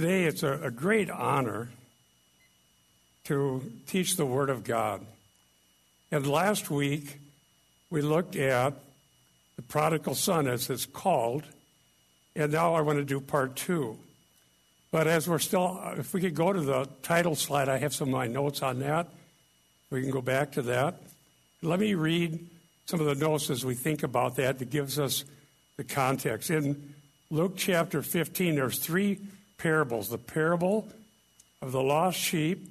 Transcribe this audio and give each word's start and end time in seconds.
Today, 0.00 0.24
it's 0.24 0.42
a, 0.42 0.52
a 0.62 0.70
great 0.70 1.10
honor 1.10 1.68
to 3.24 3.62
teach 3.86 4.16
the 4.16 4.24
Word 4.24 4.48
of 4.48 4.64
God. 4.64 5.04
And 6.10 6.26
last 6.26 6.70
week, 6.70 7.18
we 7.90 8.00
looked 8.00 8.34
at 8.34 8.72
the 9.56 9.62
prodigal 9.62 10.14
son, 10.14 10.48
as 10.48 10.70
it's 10.70 10.86
called, 10.86 11.44
and 12.34 12.50
now 12.50 12.72
I 12.72 12.80
want 12.80 12.98
to 12.98 13.04
do 13.04 13.20
part 13.20 13.56
two. 13.56 13.98
But 14.90 15.06
as 15.06 15.28
we're 15.28 15.38
still, 15.38 15.78
if 15.98 16.14
we 16.14 16.22
could 16.22 16.34
go 16.34 16.50
to 16.50 16.62
the 16.62 16.88
title 17.02 17.34
slide, 17.34 17.68
I 17.68 17.76
have 17.76 17.94
some 17.94 18.08
of 18.08 18.14
my 18.14 18.26
notes 18.26 18.62
on 18.62 18.78
that. 18.78 19.06
We 19.90 20.00
can 20.00 20.10
go 20.10 20.22
back 20.22 20.52
to 20.52 20.62
that. 20.62 21.02
Let 21.60 21.78
me 21.78 21.92
read 21.92 22.48
some 22.86 23.00
of 23.00 23.06
the 23.06 23.16
notes 23.16 23.50
as 23.50 23.66
we 23.66 23.74
think 23.74 24.02
about 24.02 24.36
that 24.36 24.60
that 24.60 24.70
gives 24.70 24.98
us 24.98 25.26
the 25.76 25.84
context. 25.84 26.48
In 26.48 26.94
Luke 27.30 27.52
chapter 27.58 28.00
15, 28.00 28.54
there's 28.54 28.78
three 28.78 29.18
parables 29.60 30.08
the 30.08 30.18
parable 30.18 30.88
of 31.60 31.70
the 31.70 31.82
lost 31.82 32.18
sheep, 32.18 32.66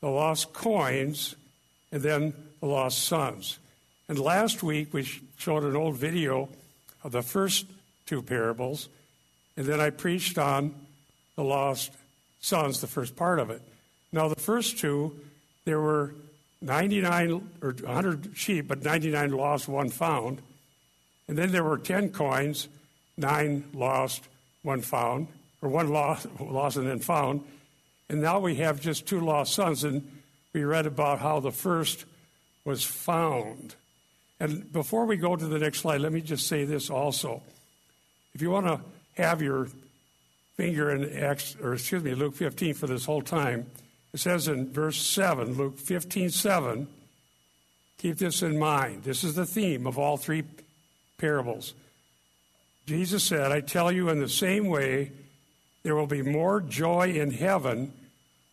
the 0.00 0.08
lost 0.08 0.52
coins, 0.52 1.34
and 1.90 2.02
then 2.02 2.32
the 2.60 2.66
lost 2.66 3.04
sons. 3.04 3.58
And 4.08 4.18
last 4.18 4.62
week 4.62 4.94
we 4.94 5.02
showed 5.36 5.64
an 5.64 5.74
old 5.74 5.96
video 5.96 6.48
of 7.02 7.12
the 7.12 7.22
first 7.22 7.66
two 8.06 8.22
parables, 8.22 8.88
and 9.56 9.66
then 9.66 9.80
I 9.80 9.90
preached 9.90 10.38
on 10.38 10.72
the 11.34 11.42
lost 11.42 11.90
sons, 12.40 12.80
the 12.80 12.86
first 12.86 13.16
part 13.16 13.40
of 13.40 13.50
it. 13.50 13.60
Now, 14.12 14.28
the 14.28 14.40
first 14.40 14.78
two, 14.78 15.18
there 15.64 15.80
were 15.80 16.14
99 16.62 17.50
or 17.60 17.72
100 17.72 18.30
sheep, 18.34 18.68
but 18.68 18.84
99 18.84 19.32
lost, 19.32 19.68
one 19.68 19.90
found. 19.90 20.40
And 21.26 21.36
then 21.36 21.50
there 21.52 21.64
were 21.64 21.76
10 21.76 22.10
coins, 22.10 22.68
nine 23.16 23.64
lost, 23.74 24.22
one 24.62 24.80
found 24.80 25.28
or 25.62 25.68
one 25.68 25.88
lost, 25.88 26.26
lost 26.40 26.76
and 26.76 26.86
then 26.86 27.00
found. 27.00 27.42
And 28.08 28.22
now 28.22 28.38
we 28.38 28.56
have 28.56 28.80
just 28.80 29.06
two 29.06 29.20
lost 29.20 29.54
sons, 29.54 29.84
and 29.84 30.20
we 30.52 30.64
read 30.64 30.86
about 30.86 31.18
how 31.18 31.40
the 31.40 31.52
first 31.52 32.04
was 32.64 32.84
found. 32.84 33.74
And 34.40 34.72
before 34.72 35.04
we 35.04 35.16
go 35.16 35.36
to 35.36 35.46
the 35.46 35.58
next 35.58 35.80
slide, 35.80 36.00
let 36.00 36.12
me 36.12 36.20
just 36.20 36.46
say 36.46 36.64
this 36.64 36.90
also. 36.90 37.42
If 38.34 38.42
you 38.42 38.50
want 38.50 38.66
to 38.66 38.80
have 39.20 39.42
your 39.42 39.68
finger 40.56 40.90
in 40.90 41.12
Acts, 41.16 41.56
or 41.62 41.74
excuse 41.74 42.02
me, 42.02 42.14
Luke 42.14 42.34
15 42.34 42.74
for 42.74 42.86
this 42.86 43.04
whole 43.04 43.22
time, 43.22 43.66
it 44.12 44.20
says 44.20 44.48
in 44.48 44.72
verse 44.72 45.00
7, 45.00 45.54
Luke 45.54 45.78
15 45.78 46.30
7, 46.30 46.88
keep 47.98 48.16
this 48.16 48.42
in 48.42 48.58
mind. 48.58 49.02
This 49.02 49.24
is 49.24 49.34
the 49.34 49.46
theme 49.46 49.86
of 49.86 49.98
all 49.98 50.16
three 50.16 50.44
parables. 51.18 51.74
Jesus 52.86 53.22
said, 53.22 53.52
I 53.52 53.60
tell 53.60 53.92
you 53.92 54.08
in 54.08 54.20
the 54.20 54.28
same 54.28 54.68
way, 54.68 55.12
there 55.82 55.94
will 55.94 56.06
be 56.06 56.22
more 56.22 56.60
joy 56.60 57.12
in 57.12 57.30
heaven 57.30 57.92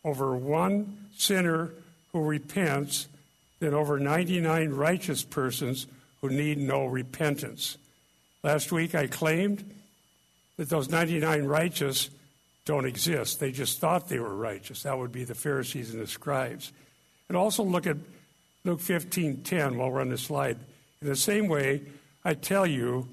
over 0.04 0.36
one 0.36 1.08
sinner 1.16 1.72
who 2.12 2.22
repents 2.22 3.08
than 3.58 3.74
over 3.74 3.98
99 3.98 4.70
righteous 4.70 5.22
persons 5.24 5.86
who 6.20 6.28
need 6.28 6.58
no 6.58 6.86
repentance. 6.86 7.78
Last 8.42 8.70
week 8.70 8.94
I 8.94 9.06
claimed 9.06 9.64
that 10.56 10.68
those 10.68 10.88
99 10.88 11.44
righteous 11.44 12.10
don't 12.64 12.86
exist. 12.86 13.40
They 13.40 13.52
just 13.52 13.78
thought 13.78 14.08
they 14.08 14.18
were 14.18 14.34
righteous. 14.34 14.82
That 14.82 14.98
would 14.98 15.12
be 15.12 15.24
the 15.24 15.34
Pharisees 15.34 15.92
and 15.92 16.02
the 16.02 16.06
scribes. 16.06 16.72
And 17.28 17.36
also 17.36 17.62
look 17.62 17.86
at 17.86 17.96
Luke 18.64 18.80
15:10 18.80 19.76
while 19.76 19.90
we're 19.90 20.00
on 20.00 20.08
the 20.08 20.18
slide. 20.18 20.58
In 21.00 21.08
the 21.08 21.16
same 21.16 21.48
way, 21.48 21.82
I 22.24 22.34
tell 22.34 22.66
you, 22.66 23.08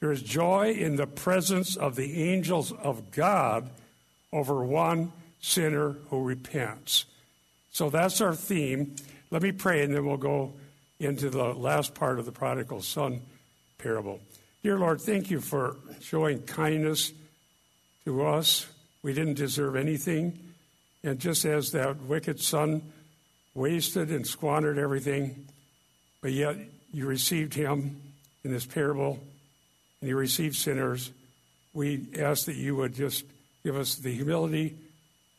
there 0.00 0.12
is 0.12 0.22
joy 0.22 0.72
in 0.72 0.96
the 0.96 1.06
presence 1.06 1.76
of 1.76 1.96
the 1.96 2.30
angels 2.30 2.72
of 2.72 3.10
God 3.10 3.70
over 4.32 4.64
one 4.64 5.12
sinner 5.40 5.96
who 6.10 6.22
repents. 6.22 7.06
So 7.70 7.90
that's 7.90 8.20
our 8.20 8.34
theme. 8.34 8.96
Let 9.30 9.42
me 9.42 9.52
pray, 9.52 9.82
and 9.82 9.94
then 9.94 10.06
we'll 10.06 10.16
go 10.16 10.54
into 10.98 11.30
the 11.30 11.44
last 11.54 11.94
part 11.94 12.18
of 12.18 12.26
the 12.26 12.32
prodigal 12.32 12.82
son 12.82 13.20
parable. 13.78 14.20
Dear 14.62 14.78
Lord, 14.78 15.00
thank 15.00 15.30
you 15.30 15.40
for 15.40 15.76
showing 16.00 16.42
kindness 16.42 17.12
to 18.04 18.24
us. 18.24 18.66
We 19.02 19.12
didn't 19.12 19.34
deserve 19.34 19.76
anything. 19.76 20.38
And 21.02 21.18
just 21.18 21.44
as 21.44 21.72
that 21.72 22.02
wicked 22.02 22.40
son 22.40 22.82
wasted 23.54 24.10
and 24.10 24.26
squandered 24.26 24.78
everything, 24.78 25.46
but 26.20 26.32
yet 26.32 26.56
you 26.92 27.06
received 27.06 27.54
him 27.54 28.00
in 28.42 28.50
this 28.50 28.66
parable 28.66 29.20
and 30.00 30.08
you 30.08 30.16
receive 30.16 30.56
sinners, 30.56 31.10
we 31.72 32.06
ask 32.18 32.46
that 32.46 32.56
you 32.56 32.76
would 32.76 32.94
just 32.94 33.24
give 33.64 33.76
us 33.76 33.96
the 33.96 34.12
humility 34.12 34.76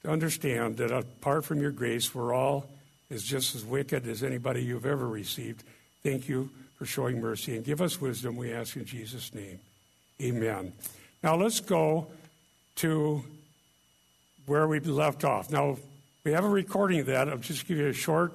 to 0.04 0.10
understand 0.10 0.78
that 0.78 0.92
apart 0.92 1.46
from 1.46 1.60
your 1.60 1.72
grace, 1.72 2.14
we're 2.14 2.34
all 2.34 2.70
as 3.10 3.24
just 3.24 3.56
as 3.56 3.64
wicked 3.64 4.08
as 4.08 4.24
anybody 4.24 4.64
you've 4.64 4.86
ever 4.86 5.08
received. 5.08 5.64
Thank 6.04 6.28
you 6.28 6.50
for 6.78 6.86
showing 6.86 7.20
mercy 7.20 7.56
and 7.56 7.66
give 7.66 7.82
us 7.82 8.00
wisdom, 8.00 8.36
we 8.36 8.54
ask 8.54 8.76
in 8.76 8.86
Jesus' 8.86 9.34
name. 9.34 9.60
Amen. 10.22 10.74
Now 11.24 11.36
let's 11.36 11.60
go 11.60 12.08
to 12.76 13.24
where 14.46 14.68
we 14.68 14.80
left 14.80 15.24
off. 15.24 15.52
Now, 15.52 15.78
we 16.24 16.32
have 16.32 16.46
a 16.46 16.50
recording 16.50 17.02
of 17.02 17.06
that. 17.08 17.30
I'll 17.30 17.38
just 17.38 17.68
give 17.68 17.78
you 17.78 17.88
a 17.88 17.94
short 17.94 18.34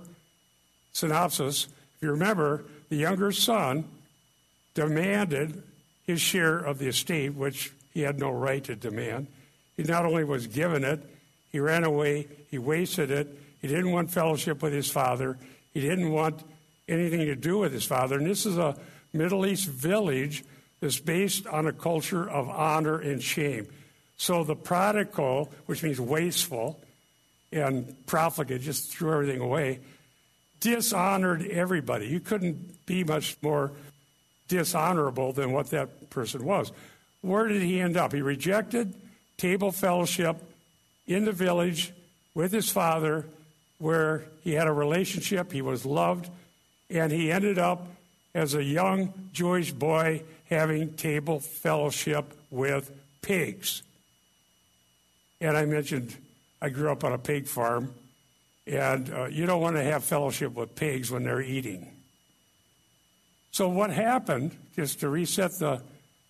synopsis. 0.92 1.68
If 1.96 2.02
you 2.02 2.10
remember, 2.10 2.64
the 2.88 2.96
younger 2.96 3.32
son 3.32 3.84
demanded 4.74 5.62
his 6.12 6.20
share 6.20 6.58
of 6.58 6.78
the 6.78 6.88
estate, 6.88 7.34
which 7.34 7.72
he 7.92 8.02
had 8.02 8.18
no 8.18 8.30
right 8.30 8.62
to 8.64 8.76
demand. 8.76 9.26
He 9.76 9.82
not 9.82 10.04
only 10.04 10.24
was 10.24 10.46
given 10.46 10.84
it, 10.84 11.00
he 11.50 11.60
ran 11.60 11.84
away, 11.84 12.28
he 12.50 12.58
wasted 12.58 13.10
it, 13.10 13.28
he 13.60 13.68
didn't 13.68 13.92
want 13.92 14.10
fellowship 14.10 14.62
with 14.62 14.72
his 14.72 14.90
father, 14.90 15.38
he 15.72 15.80
didn't 15.80 16.10
want 16.10 16.42
anything 16.88 17.20
to 17.20 17.36
do 17.36 17.58
with 17.58 17.72
his 17.72 17.84
father. 17.84 18.18
And 18.18 18.26
this 18.26 18.46
is 18.46 18.58
a 18.58 18.76
Middle 19.12 19.46
East 19.46 19.68
village 19.68 20.44
that's 20.80 20.98
based 20.98 21.46
on 21.46 21.66
a 21.66 21.72
culture 21.72 22.28
of 22.28 22.48
honor 22.48 22.98
and 22.98 23.22
shame. 23.22 23.66
So 24.16 24.44
the 24.44 24.56
prodigal, 24.56 25.52
which 25.66 25.82
means 25.82 26.00
wasteful 26.00 26.80
and 27.52 27.94
profligate, 28.06 28.62
just 28.62 28.90
threw 28.90 29.12
everything 29.12 29.40
away, 29.40 29.80
dishonored 30.60 31.46
everybody. 31.46 32.06
You 32.06 32.20
couldn't 32.20 32.86
be 32.86 33.04
much 33.04 33.36
more 33.42 33.72
dishonorable 34.52 35.32
than 35.32 35.50
what 35.52 35.70
that 35.70 36.10
person 36.10 36.44
was. 36.44 36.72
Where 37.22 37.48
did 37.48 37.62
he 37.62 37.80
end 37.80 37.96
up? 37.96 38.12
He 38.12 38.20
rejected 38.20 38.94
table 39.38 39.72
fellowship 39.72 40.36
in 41.06 41.24
the 41.24 41.32
village 41.32 41.92
with 42.34 42.52
his 42.52 42.68
father, 42.70 43.26
where 43.78 44.24
he 44.42 44.52
had 44.52 44.66
a 44.66 44.72
relationship, 44.72 45.52
he 45.52 45.62
was 45.62 45.86
loved, 45.86 46.28
and 46.90 47.10
he 47.10 47.32
ended 47.32 47.58
up 47.58 47.86
as 48.34 48.54
a 48.54 48.62
young 48.62 49.12
Jewish 49.32 49.72
boy 49.72 50.22
having 50.50 50.94
table 50.94 51.40
fellowship 51.40 52.36
with 52.50 52.90
pigs. 53.22 53.82
And 55.40 55.56
I 55.56 55.64
mentioned 55.64 56.14
I 56.60 56.68
grew 56.68 56.92
up 56.92 57.04
on 57.04 57.12
a 57.12 57.18
pig 57.18 57.46
farm, 57.46 57.94
and 58.66 59.12
uh, 59.12 59.24
you 59.24 59.46
don't 59.46 59.62
want 59.62 59.76
to 59.76 59.82
have 59.82 60.04
fellowship 60.04 60.54
with 60.54 60.74
pigs 60.74 61.10
when 61.10 61.24
they're 61.24 61.40
eating. 61.40 62.01
So, 63.52 63.68
what 63.68 63.90
happened, 63.90 64.56
just 64.74 65.00
to 65.00 65.10
reset 65.10 65.58
the, 65.58 65.82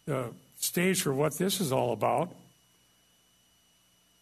the 0.06 0.32
stage 0.58 1.02
for 1.02 1.14
what 1.14 1.38
this 1.38 1.60
is 1.60 1.70
all 1.70 1.92
about, 1.92 2.34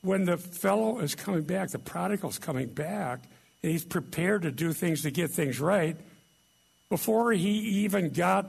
when 0.02 0.26
the 0.26 0.36
fellow 0.36 0.98
is 1.00 1.14
coming 1.14 1.42
back, 1.42 1.70
the 1.70 1.78
prodigal's 1.78 2.38
coming 2.38 2.68
back, 2.68 3.20
and 3.62 3.72
he's 3.72 3.84
prepared 3.84 4.42
to 4.42 4.50
do 4.50 4.74
things 4.74 5.02
to 5.02 5.10
get 5.10 5.30
things 5.30 5.60
right, 5.60 5.96
before 6.90 7.32
he 7.32 7.84
even 7.84 8.10
got 8.10 8.46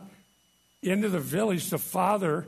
into 0.84 1.08
the 1.08 1.20
village, 1.20 1.70
the 1.70 1.78
father, 1.78 2.46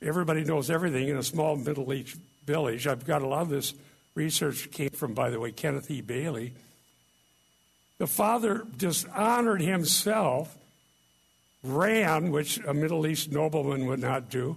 everybody 0.00 0.44
knows 0.44 0.70
everything 0.70 1.08
in 1.08 1.18
a 1.18 1.22
small 1.22 1.56
Middle 1.56 1.92
East 1.92 2.16
village. 2.46 2.86
I've 2.86 3.04
got 3.04 3.20
a 3.20 3.26
lot 3.26 3.42
of 3.42 3.48
this 3.50 3.74
research 4.14 4.70
came 4.70 4.90
from, 4.90 5.12
by 5.12 5.28
the 5.28 5.38
way, 5.38 5.52
Kenneth 5.52 5.90
E. 5.90 6.00
Bailey. 6.00 6.54
The 7.98 8.06
father 8.06 8.64
dishonored 8.76 9.60
himself 9.60 10.56
ran, 11.62 12.30
which 12.30 12.58
a 12.58 12.74
Middle 12.74 13.06
East 13.06 13.30
nobleman 13.30 13.86
would 13.86 14.00
not 14.00 14.30
do. 14.30 14.56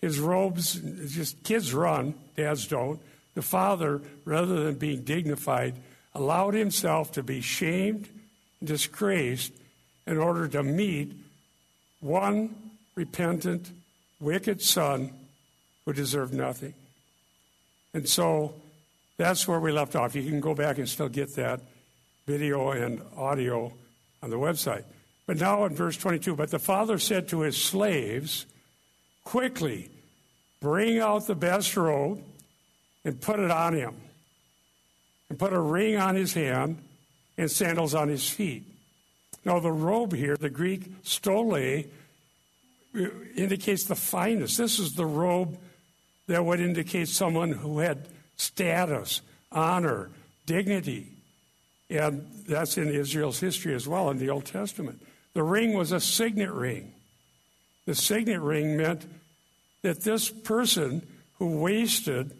His 0.00 0.18
robes, 0.18 0.74
just 0.74 1.42
kids 1.42 1.72
run, 1.72 2.14
dads 2.36 2.66
don't. 2.66 3.00
The 3.34 3.42
father, 3.42 4.02
rather 4.24 4.64
than 4.64 4.76
being 4.76 5.02
dignified, 5.02 5.74
allowed 6.14 6.54
himself 6.54 7.12
to 7.12 7.22
be 7.22 7.40
shamed 7.40 8.08
and 8.60 8.68
disgraced 8.68 9.52
in 10.06 10.18
order 10.18 10.48
to 10.48 10.62
meet 10.62 11.12
one 12.00 12.54
repentant, 12.94 13.70
wicked 14.20 14.62
son 14.62 15.12
who 15.84 15.92
deserved 15.92 16.32
nothing. 16.32 16.74
And 17.92 18.08
so 18.08 18.54
that's 19.16 19.48
where 19.48 19.60
we 19.60 19.72
left 19.72 19.96
off. 19.96 20.14
You 20.14 20.22
can 20.22 20.40
go 20.40 20.54
back 20.54 20.78
and 20.78 20.88
still 20.88 21.08
get 21.08 21.34
that 21.36 21.60
video 22.26 22.70
and 22.70 23.00
audio 23.16 23.72
on 24.22 24.30
the 24.30 24.36
website. 24.36 24.84
But 25.26 25.38
now 25.38 25.64
in 25.64 25.74
verse 25.74 25.96
22, 25.96 26.36
but 26.36 26.50
the 26.50 26.58
father 26.58 26.98
said 26.98 27.28
to 27.28 27.40
his 27.40 27.56
slaves, 27.56 28.46
Quickly, 29.24 29.90
bring 30.60 31.00
out 31.00 31.26
the 31.26 31.34
best 31.34 31.76
robe 31.76 32.22
and 33.04 33.20
put 33.20 33.40
it 33.40 33.50
on 33.50 33.74
him, 33.74 33.94
and 35.28 35.38
put 35.38 35.52
a 35.52 35.60
ring 35.60 35.96
on 35.96 36.14
his 36.14 36.34
hand 36.34 36.78
and 37.36 37.50
sandals 37.50 37.94
on 37.94 38.08
his 38.08 38.28
feet. 38.28 38.64
Now, 39.44 39.58
the 39.58 39.72
robe 39.72 40.12
here, 40.12 40.36
the 40.36 40.50
Greek 40.50 40.84
stole, 41.02 41.54
uh, 41.54 41.82
indicates 43.36 43.84
the 43.84 43.94
finest. 43.94 44.58
This 44.58 44.78
is 44.78 44.94
the 44.94 45.06
robe 45.06 45.58
that 46.26 46.44
would 46.44 46.60
indicate 46.60 47.08
someone 47.08 47.52
who 47.52 47.78
had 47.78 48.08
status, 48.36 49.22
honor, 49.52 50.10
dignity. 50.46 51.12
And 51.88 52.26
that's 52.48 52.76
in 52.78 52.88
Israel's 52.88 53.38
history 53.38 53.74
as 53.74 53.86
well 53.86 54.10
in 54.10 54.18
the 54.18 54.30
Old 54.30 54.46
Testament. 54.46 55.00
The 55.36 55.42
ring 55.42 55.74
was 55.74 55.92
a 55.92 56.00
signet 56.00 56.50
ring. 56.50 56.94
The 57.84 57.94
signet 57.94 58.40
ring 58.40 58.78
meant 58.78 59.04
that 59.82 60.00
this 60.00 60.30
person 60.30 61.06
who 61.34 61.58
wasted 61.60 62.30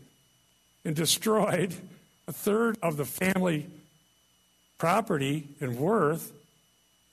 and 0.83 0.97
destroyed 0.97 1.75
a 2.27 2.33
third 2.33 2.79
of 2.83 2.97
the 2.97 3.05
family 3.05 3.67
property 4.79 5.47
and 5.61 5.77
worth, 5.77 6.33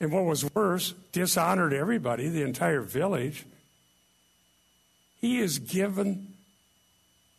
and 0.00 0.10
what 0.10 0.24
was 0.24 0.50
worse, 0.54 0.94
dishonored 1.12 1.74
everybody, 1.74 2.30
the 2.30 2.44
entire 2.44 2.80
village, 2.80 3.44
he 5.20 5.38
is 5.38 5.58
given 5.58 6.28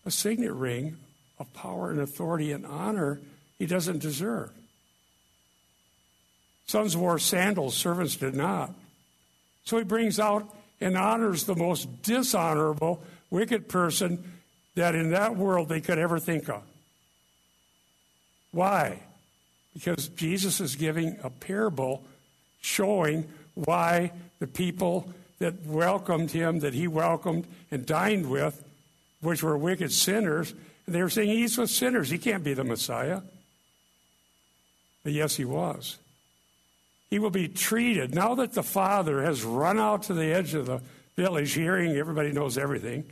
a 0.06 0.12
signet 0.12 0.54
ring 0.54 0.98
of 1.40 1.52
power 1.56 1.90
and 1.90 2.00
authority 2.00 2.52
and 2.52 2.64
honor 2.68 3.20
he 3.58 3.66
doesn't 3.66 4.04
deserve. 4.04 4.52
Sons 6.68 6.98
wore 6.98 7.20
sandals, 7.20 7.76
servants 7.76 8.16
did 8.16 8.36
not. 8.36 8.74
So 9.66 9.78
he 9.78 9.84
brings 9.84 10.20
out 10.20 10.54
and 10.82 10.98
honors 10.98 11.46
the 11.46 11.56
most 11.56 12.02
dishonorable, 12.04 13.04
wicked 13.30 13.70
person 13.70 14.34
that 14.76 14.96
in 14.96 15.12
that 15.12 15.36
world 15.36 15.70
they 15.70 15.82
could 15.82 15.98
ever 15.98 16.20
think 16.20 16.50
of. 16.50 16.64
Why? 18.52 19.00
Because 19.74 20.08
Jesus 20.10 20.62
is 20.62 20.76
giving 20.76 21.18
a 21.24 21.30
parable 21.30 22.04
showing 22.62 23.28
why 23.54 24.12
the 24.40 24.48
people 24.48 25.14
that 25.40 25.66
welcomed 25.66 26.32
him, 26.32 26.60
that 26.60 26.74
he 26.74 26.88
welcomed 26.88 27.46
and 27.72 27.86
dined 27.86 28.30
with, 28.30 28.64
which 29.22 29.44
were 29.44 29.58
wicked 29.58 29.92
sinners, 29.92 30.54
and 30.86 30.96
they 30.96 31.02
were 31.02 31.10
saying 31.10 31.30
he's 31.30 31.58
with 31.58 31.70
sinners. 31.70 32.10
He 32.10 32.18
can't 32.18 32.44
be 32.44 32.54
the 32.54 32.64
Messiah. 32.64 33.22
But 35.04 35.14
yes, 35.14 35.36
he 35.36 35.46
was. 35.46 35.98
He 37.10 37.20
will 37.20 37.30
be 37.30 37.48
treated, 37.48 38.14
now 38.14 38.36
that 38.36 38.54
the 38.54 38.64
father 38.64 39.22
has 39.22 39.44
run 39.44 39.80
out 39.80 40.04
to 40.04 40.14
the 40.14 40.34
edge 40.34 40.54
of 40.54 40.66
the 40.66 40.82
village, 41.16 41.54
hearing 41.54 41.96
everybody 41.96 42.32
knows 42.32 42.58
everything, 42.58 43.06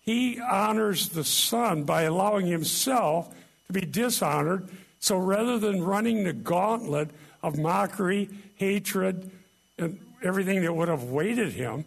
he 0.00 0.40
honors 0.40 1.10
the 1.10 1.24
son 1.24 1.84
by 1.84 2.02
allowing 2.02 2.46
himself 2.46 3.34
to 3.66 3.72
be 3.72 3.82
dishonored. 3.82 4.68
So 5.00 5.18
rather 5.18 5.58
than 5.58 5.82
running 5.82 6.24
the 6.24 6.32
gauntlet 6.32 7.10
of 7.42 7.58
mockery, 7.58 8.30
hatred, 8.56 9.30
and 9.78 10.00
everything 10.22 10.62
that 10.62 10.74
would 10.74 10.88
have 10.88 11.04
waited 11.04 11.52
him, 11.52 11.84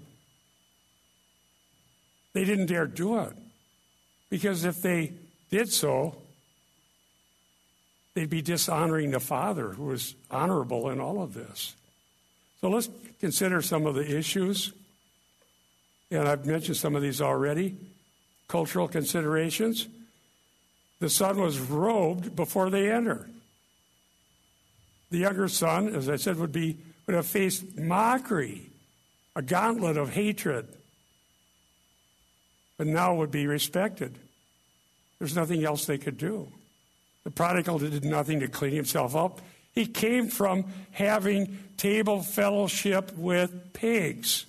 they 2.33 2.45
didn't 2.45 2.67
dare 2.67 2.85
do 2.85 3.17
it. 3.19 3.33
Because 4.29 4.63
if 4.65 4.81
they 4.81 5.13
did 5.49 5.71
so, 5.71 6.20
they'd 8.13 8.29
be 8.29 8.41
dishonoring 8.41 9.11
the 9.11 9.19
Father, 9.19 9.69
who 9.69 9.85
was 9.85 10.15
honorable 10.29 10.89
in 10.89 10.99
all 10.99 11.21
of 11.21 11.33
this. 11.33 11.75
So 12.59 12.69
let's 12.69 12.89
consider 13.19 13.61
some 13.61 13.85
of 13.85 13.95
the 13.95 14.17
issues. 14.17 14.73
And 16.11 16.27
I've 16.27 16.45
mentioned 16.45 16.77
some 16.77 16.95
of 16.95 17.01
these 17.01 17.21
already. 17.21 17.77
Cultural 18.47 18.87
considerations. 18.87 19.87
The 20.99 21.09
son 21.09 21.39
was 21.39 21.59
robed 21.59 22.35
before 22.35 22.69
they 22.69 22.91
entered. 22.91 23.31
The 25.09 25.19
younger 25.19 25.47
son, 25.47 25.93
as 25.95 26.07
I 26.09 26.17
said, 26.17 26.37
would 26.37 26.51
be 26.51 26.77
would 27.07 27.15
have 27.15 27.25
faced 27.25 27.77
mockery, 27.77 28.61
a 29.35 29.41
gauntlet 29.41 29.97
of 29.97 30.11
hatred, 30.11 30.67
but 32.77 32.87
now 32.87 33.15
would 33.15 33.31
be 33.31 33.47
respected. 33.47 34.17
There's 35.19 35.35
nothing 35.35 35.65
else 35.65 35.85
they 35.85 35.97
could 35.97 36.17
do. 36.17 36.51
The 37.23 37.31
prodigal 37.31 37.79
did 37.79 38.03
nothing 38.03 38.39
to 38.39 38.47
clean 38.47 38.73
himself 38.73 39.15
up. 39.15 39.41
He 39.73 39.85
came 39.85 40.27
from 40.27 40.65
having 40.91 41.57
table 41.77 42.21
fellowship 42.21 43.15
with 43.15 43.73
pigs. 43.73 44.45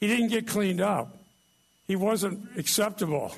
He 0.00 0.06
didn't 0.06 0.28
get 0.28 0.46
cleaned 0.46 0.80
up. 0.80 1.16
He 1.88 1.96
wasn't 1.96 2.58
acceptable. 2.58 3.34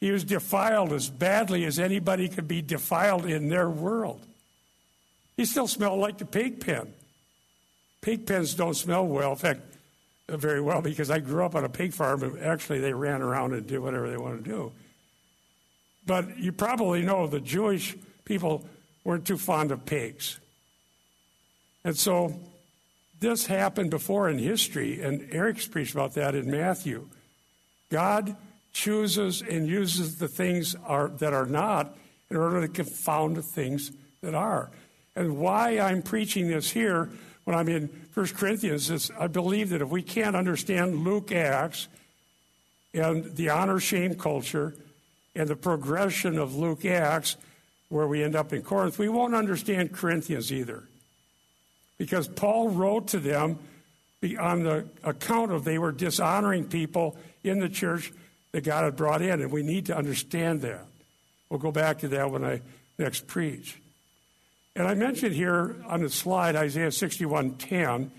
He 0.00 0.10
was 0.10 0.24
defiled 0.24 0.92
as 0.92 1.08
badly 1.08 1.64
as 1.64 1.78
anybody 1.78 2.28
could 2.28 2.46
be 2.46 2.62
defiled 2.62 3.26
in 3.26 3.48
their 3.48 3.68
world. 3.68 4.20
He 5.36 5.44
still 5.44 5.66
smelled 5.66 6.00
like 6.00 6.18
the 6.18 6.24
pig 6.24 6.60
pen. 6.60 6.92
Pig 8.00 8.26
pens 8.26 8.54
don't 8.54 8.74
smell 8.74 9.06
well. 9.06 9.32
In 9.32 9.36
fact, 9.38 9.60
very 10.28 10.60
well 10.60 10.82
because 10.82 11.10
I 11.10 11.20
grew 11.20 11.44
up 11.44 11.54
on 11.54 11.64
a 11.64 11.68
pig 11.68 11.92
farm 11.92 12.22
and 12.22 12.38
actually 12.40 12.80
they 12.80 12.92
ran 12.92 13.22
around 13.22 13.54
and 13.54 13.66
did 13.66 13.78
whatever 13.78 14.10
they 14.10 14.16
wanted 14.16 14.44
to 14.44 14.50
do. 14.50 14.72
But 16.08 16.38
you 16.38 16.52
probably 16.52 17.02
know 17.02 17.26
the 17.26 17.38
Jewish 17.38 17.94
people 18.24 18.66
weren't 19.04 19.26
too 19.26 19.36
fond 19.36 19.70
of 19.70 19.84
pigs. 19.84 20.40
And 21.84 21.94
so 21.94 22.40
this 23.20 23.44
happened 23.44 23.90
before 23.90 24.30
in 24.30 24.38
history, 24.38 25.02
and 25.02 25.28
Eric's 25.30 25.66
preached 25.68 25.92
about 25.92 26.14
that 26.14 26.34
in 26.34 26.50
Matthew. 26.50 27.06
God 27.90 28.36
chooses 28.72 29.42
and 29.42 29.68
uses 29.68 30.16
the 30.16 30.28
things 30.28 30.74
are, 30.86 31.08
that 31.18 31.34
are 31.34 31.44
not 31.44 31.94
in 32.30 32.38
order 32.38 32.62
to 32.62 32.68
confound 32.68 33.36
the 33.36 33.42
things 33.42 33.92
that 34.22 34.34
are. 34.34 34.70
And 35.14 35.36
why 35.36 35.78
I'm 35.78 36.00
preaching 36.00 36.48
this 36.48 36.70
here 36.70 37.10
when 37.44 37.54
I'm 37.54 37.68
in 37.68 37.90
1 38.14 38.26
Corinthians 38.28 38.88
is 38.88 39.10
I 39.20 39.26
believe 39.26 39.68
that 39.70 39.82
if 39.82 39.90
we 39.90 40.02
can't 40.02 40.36
understand 40.36 41.04
Luke 41.04 41.32
Acts 41.32 41.86
and 42.94 43.36
the 43.36 43.50
honor 43.50 43.78
shame 43.78 44.14
culture 44.14 44.74
and 45.38 45.48
the 45.48 45.56
progression 45.56 46.36
of 46.36 46.56
Luke 46.56 46.84
Acts, 46.84 47.36
where 47.88 48.08
we 48.08 48.24
end 48.24 48.34
up 48.34 48.52
in 48.52 48.60
Corinth, 48.60 48.98
we 48.98 49.08
won't 49.08 49.36
understand 49.36 49.92
Corinthians 49.92 50.52
either. 50.52 50.82
Because 51.96 52.26
Paul 52.26 52.70
wrote 52.70 53.06
to 53.08 53.20
them 53.20 53.60
on 54.40 54.64
the 54.64 54.84
account 55.04 55.52
of 55.52 55.64
they 55.64 55.78
were 55.78 55.92
dishonoring 55.92 56.64
people 56.64 57.16
in 57.44 57.60
the 57.60 57.68
church 57.68 58.12
that 58.50 58.64
God 58.64 58.82
had 58.82 58.96
brought 58.96 59.22
in, 59.22 59.40
and 59.40 59.52
we 59.52 59.62
need 59.62 59.86
to 59.86 59.96
understand 59.96 60.62
that. 60.62 60.84
We'll 61.48 61.60
go 61.60 61.70
back 61.70 62.00
to 62.00 62.08
that 62.08 62.32
when 62.32 62.44
I 62.44 62.60
next 62.98 63.28
preach. 63.28 63.80
And 64.74 64.88
I 64.88 64.94
mentioned 64.94 65.36
here 65.36 65.76
on 65.86 66.02
the 66.02 66.10
slide 66.10 66.56
Isaiah 66.56 66.90
61:10. 66.90 68.10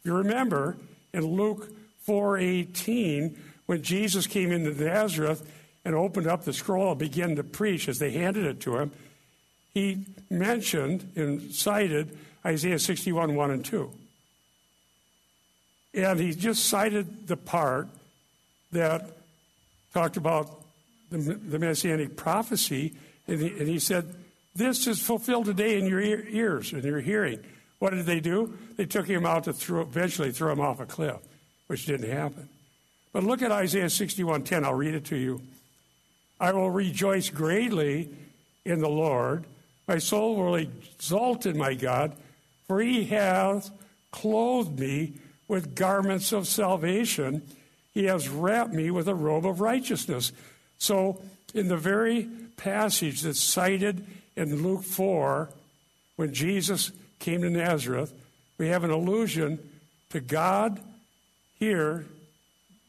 If 0.00 0.04
you 0.04 0.12
remember 0.12 0.76
in 1.14 1.24
Luke 1.24 1.72
4:18, 2.06 3.38
when 3.64 3.82
Jesus 3.82 4.26
came 4.26 4.52
into 4.52 4.72
Nazareth 4.72 5.50
and 5.84 5.94
opened 5.94 6.26
up 6.26 6.44
the 6.44 6.52
scroll 6.52 6.90
and 6.90 6.98
began 6.98 7.36
to 7.36 7.44
preach 7.44 7.88
as 7.88 7.98
they 7.98 8.10
handed 8.10 8.44
it 8.44 8.60
to 8.60 8.76
him, 8.76 8.92
he 9.74 10.04
mentioned 10.30 11.12
and 11.16 11.52
cited 11.52 12.16
Isaiah 12.44 12.78
61, 12.78 13.34
1 13.34 13.50
and 13.50 13.64
2. 13.64 13.90
And 15.94 16.20
he 16.20 16.34
just 16.34 16.66
cited 16.66 17.26
the 17.26 17.36
part 17.36 17.88
that 18.72 19.10
talked 19.94 20.16
about 20.16 20.50
the, 21.10 21.18
the 21.18 21.58
messianic 21.58 22.16
prophecy, 22.16 22.94
and 23.26 23.40
he, 23.40 23.48
and 23.48 23.68
he, 23.68 23.78
said, 23.78 24.14
This 24.54 24.86
is 24.86 25.00
fulfilled 25.00 25.46
today 25.46 25.78
in 25.78 25.86
your 25.86 26.00
ears, 26.00 26.72
in 26.72 26.82
your 26.82 27.00
hearing. 27.00 27.40
What 27.78 27.90
did 27.90 28.06
they 28.06 28.20
do? 28.20 28.58
They 28.76 28.84
took 28.84 29.06
him 29.06 29.24
out 29.24 29.44
to 29.44 29.52
throw, 29.52 29.82
eventually 29.82 30.32
throw 30.32 30.52
him 30.52 30.60
off 30.60 30.80
a 30.80 30.86
cliff, 30.86 31.18
which 31.68 31.86
didn't 31.86 32.10
happen. 32.10 32.48
But 33.12 33.24
look 33.24 33.42
at 33.42 33.52
Isaiah 33.52 33.86
61:10. 33.86 34.64
I'll 34.64 34.74
read 34.74 34.94
it 34.94 35.06
to 35.06 35.16
you. 35.16 35.40
I 36.40 36.52
will 36.52 36.70
rejoice 36.70 37.30
greatly 37.30 38.10
in 38.64 38.80
the 38.80 38.88
Lord. 38.88 39.44
My 39.86 39.98
soul 39.98 40.36
will 40.36 40.54
exult 40.54 41.46
in 41.46 41.56
my 41.56 41.74
God, 41.74 42.14
for 42.66 42.80
he 42.80 43.04
has 43.06 43.70
clothed 44.10 44.78
me 44.78 45.14
with 45.48 45.74
garments 45.74 46.32
of 46.32 46.46
salvation. 46.46 47.42
He 47.92 48.04
has 48.04 48.28
wrapped 48.28 48.72
me 48.72 48.90
with 48.90 49.08
a 49.08 49.14
robe 49.14 49.46
of 49.46 49.60
righteousness. 49.60 50.32
So, 50.78 51.20
in 51.54 51.68
the 51.68 51.76
very 51.76 52.28
passage 52.56 53.22
that's 53.22 53.42
cited 53.42 54.06
in 54.36 54.62
Luke 54.62 54.84
4, 54.84 55.48
when 56.16 56.34
Jesus 56.34 56.92
came 57.18 57.40
to 57.40 57.50
Nazareth, 57.50 58.12
we 58.58 58.68
have 58.68 58.84
an 58.84 58.90
allusion 58.90 59.58
to 60.10 60.20
God 60.20 60.80
here. 61.58 62.04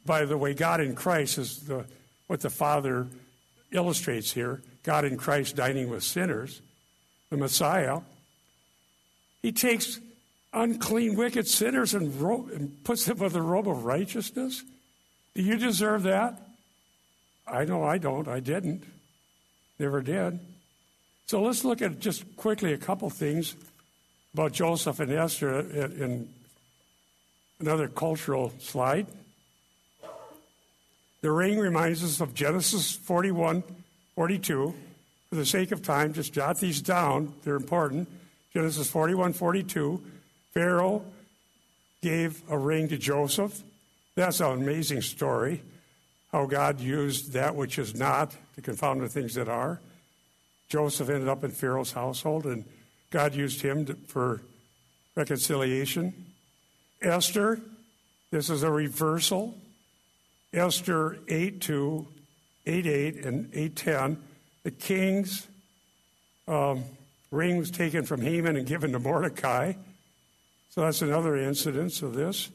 By 0.06 0.26
the 0.26 0.38
way, 0.38 0.54
God 0.54 0.82
in 0.82 0.96
Christ 0.96 1.38
is 1.38 1.60
the, 1.60 1.86
what 2.28 2.42
the 2.42 2.50
Father 2.50 3.08
illustrates 3.72 4.32
here 4.32 4.62
God 4.84 5.06
in 5.06 5.18
Christ 5.18 5.56
dining 5.56 5.90
with 5.90 6.04
sinners, 6.04 6.62
the 7.30 7.38
Messiah. 7.38 8.02
He 9.42 9.52
takes 9.52 10.00
unclean, 10.54 11.16
wicked 11.16 11.48
sinners 11.48 11.94
and, 11.94 12.20
ro- 12.20 12.50
and 12.54 12.84
puts 12.84 13.06
them 13.06 13.20
with 13.20 13.36
a 13.36 13.42
robe 13.42 13.68
of 13.68 13.86
righteousness. 13.86 14.64
Do 15.36 15.44
you 15.44 15.58
deserve 15.58 16.04
that? 16.04 16.42
I 17.48 17.66
know 17.66 17.84
I 17.84 17.98
don't. 17.98 18.28
I 18.28 18.40
didn't. 18.40 18.84
Never 19.80 20.02
did. 20.02 20.40
So 21.28 21.42
let's 21.42 21.64
look 21.64 21.82
at 21.82 22.00
just 22.00 22.36
quickly 22.36 22.74
a 22.74 22.78
couple 22.78 23.10
things 23.10 23.56
about 24.34 24.52
Joseph 24.52 25.00
and 25.00 25.12
Esther 25.12 25.60
in 25.60 26.30
another 27.60 27.88
cultural 27.88 28.54
slide. 28.60 29.08
The 31.22 31.32
ring 31.32 31.60
reminds 31.60 32.04
us 32.04 32.22
of 32.22 32.34
Genesis 32.34 32.96
41, 32.96 33.64
42. 34.16 34.74
For 35.30 35.36
the 35.36 35.46
sake 35.46 35.72
of 35.72 35.82
time, 35.82 36.14
just 36.14 36.34
jot 36.34 36.60
these 36.60 36.82
down. 36.82 37.34
They're 37.44 37.56
important. 37.56 38.08
Genesis 38.54 38.90
41, 38.90 39.34
42. 39.34 40.02
Pharaoh 40.54 41.04
gave 42.02 42.42
a 42.50 42.58
ring 42.58 42.88
to 42.88 42.98
Joseph. 42.98 43.62
That's 44.16 44.40
an 44.40 44.52
amazing 44.52 45.02
story. 45.02 45.62
How 46.32 46.46
God 46.46 46.80
used 46.80 47.34
that 47.34 47.56
which 47.56 47.78
is 47.78 47.96
not 47.96 48.36
to 48.56 48.62
confound 48.62 49.02
the 49.02 49.10
things 49.10 49.36
that 49.36 49.50
are. 49.50 49.80
Joseph 50.70 51.10
ended 51.10 51.28
up 51.28 51.44
in 51.44 51.52
Pharaoh's 51.52 51.92
household, 51.92 52.46
and 52.46 52.64
God 53.10 53.34
used 53.34 53.62
him 53.62 53.86
to, 53.86 53.96
for 54.08 54.42
reconciliation. 55.16 56.14
Esther, 57.02 57.60
this 58.32 58.50
is 58.50 58.64
a 58.64 58.72
reversal. 58.72 59.58
Esther 60.54 61.20
8 61.28 61.62
2, 61.62 62.08
8 62.66 62.86
8, 62.86 63.26
and 63.26 63.50
8 63.54 63.76
10. 63.76 64.24
The 64.64 64.72
king's 64.72 65.48
um, 66.48 66.84
ring 67.32 67.58
was 67.58 67.72
taken 67.72 68.04
from 68.04 68.22
Haman 68.22 68.56
and 68.56 68.66
given 68.66 68.92
to 68.94 69.00
Mordecai. 69.00 69.74
So 70.70 70.82
that's 70.82 71.02
another 71.02 71.36
incidence 71.36 72.02
of 72.02 72.14
this. 72.14 72.50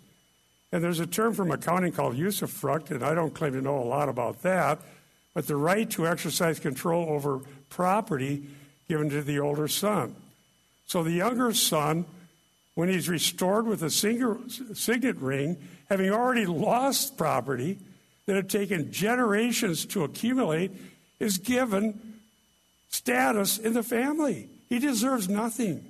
And 0.73 0.83
there's 0.83 1.01
a 1.01 1.07
term 1.07 1.35
from 1.35 1.53
accounting 1.53 1.93
called 1.93 2.17
usufruct, 2.17 2.91
and 2.91 3.05
I 3.05 3.15
don't 3.15 3.33
claim 3.33 3.53
to 3.53 3.61
know 3.61 3.79
a 3.79 3.85
lot 3.85 4.09
about 4.09 4.43
that, 4.43 4.81
but 5.33 5.47
the 5.47 5.57
right 5.57 5.89
to 5.91 6.07
exercise 6.07 6.59
control 6.59 7.09
over 7.11 7.41
property 7.69 8.45
given 8.89 9.09
to 9.11 9.23
the 9.23 9.39
older 9.39 9.69
son. 9.69 10.17
So 10.87 11.03
the 11.03 11.13
younger 11.13 11.53
son, 11.55 12.07
when 12.75 12.89
he's 12.89 13.09
restored 13.09 13.67
with 13.67 13.83
a 13.83 13.91
signet 13.91 15.17
ring, 15.17 15.57
having 15.89 16.11
already 16.11 16.47
lost 16.47 17.17
property 17.17 17.79
that 18.27 18.37
had 18.37 18.51
taken 18.51 18.91
generations 18.91 19.87
to 19.87 20.03
accumulate, 20.03 20.73
is 21.21 21.39
given 21.39 22.19
status 22.89 23.59
in 23.59 23.75
the 23.75 23.83
family. 23.83 24.49
He 24.69 24.79
deserves 24.79 25.29
nothing. 25.29 25.85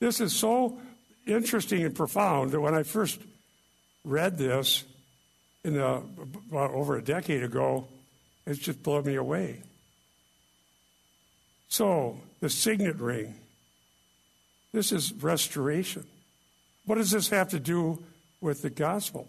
This 0.00 0.20
is 0.20 0.32
so 0.32 0.78
interesting 1.26 1.84
and 1.84 1.94
profound 1.94 2.50
that 2.50 2.60
when 2.60 2.74
I 2.74 2.82
first 2.82 3.20
read 4.04 4.36
this 4.36 4.84
in 5.64 5.74
the, 5.74 6.02
about 6.50 6.72
over 6.72 6.96
a 6.96 7.02
decade 7.02 7.42
ago, 7.42 7.86
it 8.46 8.54
just 8.54 8.82
blew 8.82 9.02
me 9.02 9.14
away. 9.14 9.60
So, 11.68 12.20
the 12.40 12.50
signet 12.50 12.96
ring. 12.96 13.34
This 14.72 14.92
is 14.92 15.12
restoration. 15.14 16.04
What 16.86 16.96
does 16.96 17.10
this 17.10 17.28
have 17.28 17.50
to 17.50 17.60
do 17.60 18.02
with 18.40 18.62
the 18.62 18.70
gospel? 18.70 19.28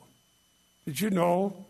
Did 0.86 1.00
you 1.00 1.10
know 1.10 1.66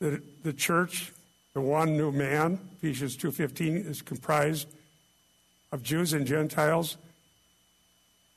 that 0.00 0.42
the 0.42 0.52
church, 0.52 1.12
the 1.54 1.60
one 1.60 1.96
new 1.96 2.12
man, 2.12 2.58
Ephesians 2.76 3.16
2:15 3.16 3.76
is 3.76 4.02
comprised 4.02 4.68
of 5.72 5.82
Jews 5.82 6.12
and 6.12 6.26
Gentiles 6.26 6.96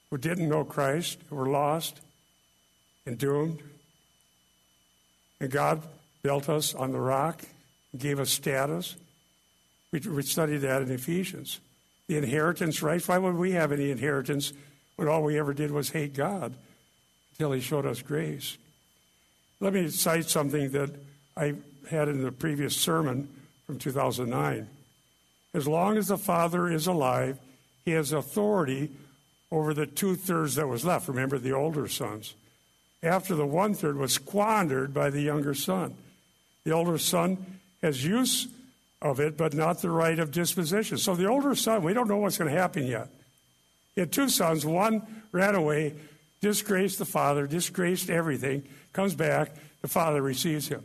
who 0.10 0.18
didn't 0.18 0.50
know 0.50 0.64
Christ, 0.64 1.20
who 1.30 1.36
were 1.36 1.50
lost 1.50 2.00
and 3.06 3.18
doomed. 3.18 3.62
And 5.40 5.52
God 5.52 5.82
built 6.24 6.50
us 6.50 6.74
on 6.74 6.92
the 6.92 7.00
rock, 7.00 7.44
gave 7.98 8.20
us 8.20 8.30
status. 8.30 8.96
We, 9.92 10.00
we 10.00 10.24
studied 10.24 10.60
that 10.60 10.82
in 10.82 10.92
Ephesians. 10.92 11.60
The 12.08 12.18
inheritance 12.18 12.82
rights. 12.82 13.08
Why 13.08 13.18
would 13.18 13.36
we 13.36 13.52
have 13.52 13.72
any 13.72 13.92
inheritance 13.92 14.54
when 14.96 15.08
all 15.08 15.24
we 15.24 15.38
ever 15.38 15.54
did 15.54 15.72
was 15.72 15.90
hate 15.90 16.14
God 16.14 16.54
until 17.32 17.52
He 17.52 17.62
showed 17.62 17.86
us 17.86 18.02
grace? 18.02 18.58
Let 19.60 19.74
me 19.74 19.90
cite 19.90 20.26
something 20.26 20.72
that 20.72 20.92
I 21.36 21.56
had 21.90 22.08
in 22.08 22.24
the 22.24 22.32
previous 22.32 22.76
sermon 22.76 23.30
from 23.66 23.80
2009. 23.80 24.68
As 25.54 25.68
long 25.68 25.98
as 25.98 26.08
the 26.08 26.18
Father 26.18 26.70
is 26.70 26.88
alive, 26.88 27.38
He 27.84 27.92
has 27.92 28.14
authority 28.14 28.92
over 29.52 29.74
the 29.74 29.86
two 29.86 30.16
thirds 30.16 30.56
that 30.56 30.68
was 30.68 30.86
left. 30.86 31.08
Remember 31.08 31.38
the 31.38 31.54
older 31.54 31.88
sons. 31.88 32.36
After 33.04 33.36
the 33.36 33.46
one 33.46 33.74
third 33.74 33.98
was 33.98 34.14
squandered 34.14 34.94
by 34.94 35.10
the 35.10 35.22
younger 35.22 35.54
son. 35.54 35.96
The 36.64 36.72
older 36.72 36.98
son 36.98 37.60
has 37.82 38.04
use 38.04 38.48
of 39.02 39.20
it, 39.20 39.38
but 39.38 39.54
not 39.54 39.82
the 39.82 39.90
right 39.90 40.18
of 40.18 40.32
disposition. 40.32 40.98
So 40.98 41.16
the 41.16 41.28
older 41.28 41.56
son, 41.56 41.84
we 41.84 41.94
don't 41.94 42.08
know 42.08 42.18
what's 42.18 42.38
going 42.38 42.52
to 42.52 42.60
happen 42.60 42.86
yet. 42.86 43.10
He 43.96 44.02
had 44.02 44.12
two 44.12 44.30
sons. 44.30 44.66
One 44.66 45.06
ran 45.32 45.56
away, 45.56 45.94
disgraced 46.42 47.00
the 47.00 47.06
father, 47.06 47.48
disgraced 47.48 48.10
everything, 48.10 48.64
comes 48.94 49.16
back, 49.16 49.52
the 49.82 49.88
father 49.88 50.22
receives 50.22 50.68
him. 50.68 50.84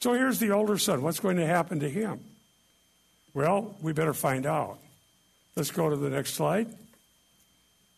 So 0.00 0.14
here's 0.14 0.38
the 0.38 0.50
older 0.50 0.78
son. 0.78 1.02
What's 1.02 1.20
going 1.20 1.36
to 1.36 1.46
happen 1.46 1.80
to 1.80 1.88
him? 1.88 2.20
Well, 3.34 3.74
we 3.80 3.92
better 3.92 4.14
find 4.14 4.46
out. 4.46 4.78
Let's 5.56 5.70
go 5.70 5.88
to 5.88 5.96
the 5.96 6.10
next 6.10 6.34
slide. 6.34 6.68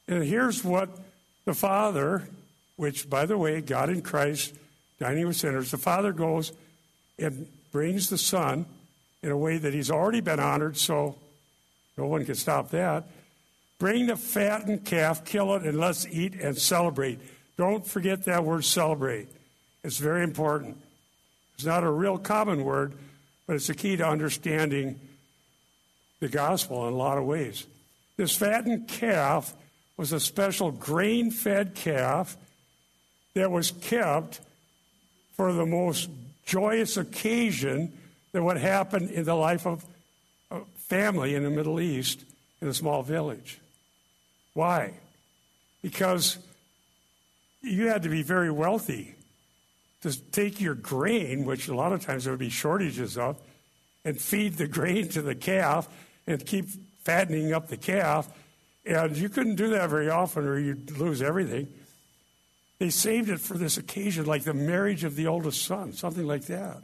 And 0.07 0.23
here's 0.23 0.65
what 0.65 0.91
the 1.45 1.55
Father, 1.55 2.29
which, 2.77 3.09
by 3.09 3.27
the 3.27 3.39
way, 3.39 3.61
God 3.61 3.89
in 3.89 4.03
Christ, 4.03 4.55
dining 4.99 5.27
with 5.27 5.37
sinners, 5.37 5.71
the 5.71 5.79
Father 5.79 6.13
goes 6.13 6.53
and 7.19 7.49
brings 7.73 8.11
the 8.11 8.19
Son 8.19 8.67
in 9.25 9.31
a 9.31 9.37
way 9.37 9.57
that 9.57 9.73
he's 9.73 9.91
already 9.91 10.21
been 10.21 10.39
honored, 10.39 10.77
so 10.77 11.17
no 11.97 12.07
one 12.07 12.27
can 12.27 12.35
stop 12.35 12.71
that. 12.71 13.09
Bring 13.79 14.07
the 14.07 14.17
fattened 14.17 14.85
calf, 14.85 15.25
kill 15.25 15.55
it, 15.55 15.63
and 15.63 15.81
let's 15.81 16.07
eat 16.07 16.35
and 16.35 16.57
celebrate. 16.59 17.19
Don't 17.57 17.87
forget 17.87 18.27
that 18.27 18.45
word 18.45 18.67
celebrate. 18.67 19.29
It's 19.83 19.97
very 19.97 20.23
important. 20.23 20.77
It's 21.55 21.65
not 21.65 21.85
a 21.85 21.91
real 21.91 22.19
common 22.19 22.65
word, 22.65 22.93
but 23.47 23.57
it's 23.57 23.71
a 23.71 23.75
key 23.75 23.97
to 23.97 24.07
understanding 24.07 25.01
the 26.21 26.29
gospel 26.29 26.87
in 26.87 26.93
a 26.93 26.97
lot 26.97 27.17
of 27.17 27.25
ways. 27.25 27.67
This 28.19 28.37
fattened 28.37 28.89
calf 28.89 29.55
was 29.97 30.13
a 30.13 30.21
special 30.21 30.71
grain 30.71 31.31
fed 31.31 31.75
calf 31.75 32.37
that 33.35 33.51
was 33.51 33.71
kept 33.71 34.41
for 35.35 35.53
the 35.55 35.67
most 35.67 36.11
joyous 36.45 36.99
occasion 36.99 37.93
that 38.35 38.43
would 38.43 38.57
happen 38.57 39.09
in 39.11 39.23
the 39.23 39.35
life 39.35 39.65
of 39.65 39.87
a 40.51 40.61
family 40.89 41.37
in 41.37 41.45
the 41.45 41.51
Middle 41.51 41.81
East 41.81 42.25
in 42.61 42.67
a 42.67 42.75
small 42.75 43.05
village. 43.05 43.61
Why? 44.55 44.95
Because 45.83 46.39
you 47.63 47.87
had 47.87 48.03
to 48.03 48.09
be 48.09 48.25
very 48.25 48.51
wealthy 48.51 49.15
to 50.03 50.21
take 50.33 50.61
your 50.61 50.75
grain, 50.75 51.45
which 51.45 51.69
a 51.69 51.77
lot 51.77 51.93
of 51.93 52.01
times 52.01 52.25
there 52.25 52.33
would 52.33 52.41
be 52.41 52.51
shortages 52.51 53.17
of, 53.17 53.41
and 54.05 54.21
feed 54.21 54.55
the 54.55 54.67
grain 54.79 55.09
to 55.11 55.23
the 55.23 55.37
calf 55.37 55.89
and 56.27 56.45
keep 56.45 56.67
fattening 57.05 57.53
up 57.53 57.69
the 57.69 57.77
calf 57.77 58.29
and 58.85 59.17
you 59.17 59.29
couldn't 59.29 59.55
do 59.55 59.69
that 59.69 59.89
very 59.91 60.11
often 60.11 60.45
or 60.45 60.59
you'd 60.59 60.91
lose 60.99 61.23
everything. 61.23 61.69
They 62.81 62.91
saved 62.91 63.31
it 63.31 63.39
for 63.39 63.57
this 63.57 63.79
occasion, 63.79 64.27
like 64.27 64.43
the 64.43 64.55
marriage 64.55 65.05
of 65.05 65.15
the 65.15 65.29
oldest 65.29 65.63
son, 65.65 65.93
something 65.93 66.27
like 66.27 66.47
that. 66.47 66.83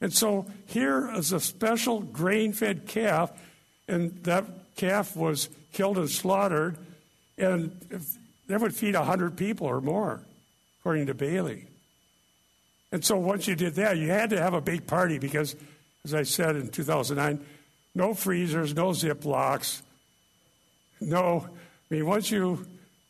And 0.00 0.12
so 0.12 0.46
here 0.66 1.10
is 1.14 1.32
a 1.32 1.40
special 1.40 2.00
grain 2.00 2.52
fed 2.52 2.86
calf, 2.86 3.32
and 3.88 4.22
that 4.24 4.44
calf 4.76 5.16
was 5.16 5.48
killed 5.72 5.98
and 5.98 6.10
slaughtered, 6.10 6.76
and 7.38 8.04
that 8.48 8.60
would 8.60 8.74
feed 8.74 8.94
100 8.94 9.36
people 9.36 9.66
or 9.66 9.80
more, 9.80 10.22
according 10.80 11.06
to 11.06 11.14
Bailey. 11.14 11.66
And 12.92 13.04
so 13.04 13.16
once 13.16 13.48
you 13.48 13.56
did 13.56 13.74
that, 13.74 13.96
you 13.96 14.08
had 14.08 14.30
to 14.30 14.40
have 14.40 14.54
a 14.54 14.60
big 14.60 14.86
party 14.86 15.18
because, 15.18 15.56
as 16.04 16.14
I 16.14 16.22
said 16.22 16.54
in 16.54 16.68
2009, 16.68 17.44
no 17.94 18.14
freezers, 18.14 18.74
no 18.74 18.90
Ziplocs, 18.90 19.82
no, 21.00 21.48
I 21.90 21.94
mean, 21.94 22.06
once 22.06 22.30
you 22.30 22.64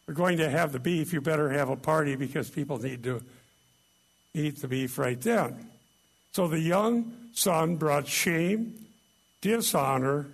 are 0.09 0.15
going 0.15 0.39
to 0.39 0.49
have 0.49 0.73
the 0.73 0.79
beef, 0.79 1.13
you 1.13 1.21
better 1.21 1.51
have 1.51 1.69
a 1.69 1.77
party 1.77 2.17
because 2.17 2.51
people 2.51 2.79
need 2.79 3.03
to 3.05 3.23
eat 4.33 4.61
the 4.61 4.69
beef 4.69 4.99
right 4.99 5.21
then. 5.21 5.71
So 6.35 6.49
the 6.49 6.59
young 6.59 7.13
son 7.33 7.77
brought 7.77 8.09
shame, 8.09 8.75
dishonor, 9.41 10.27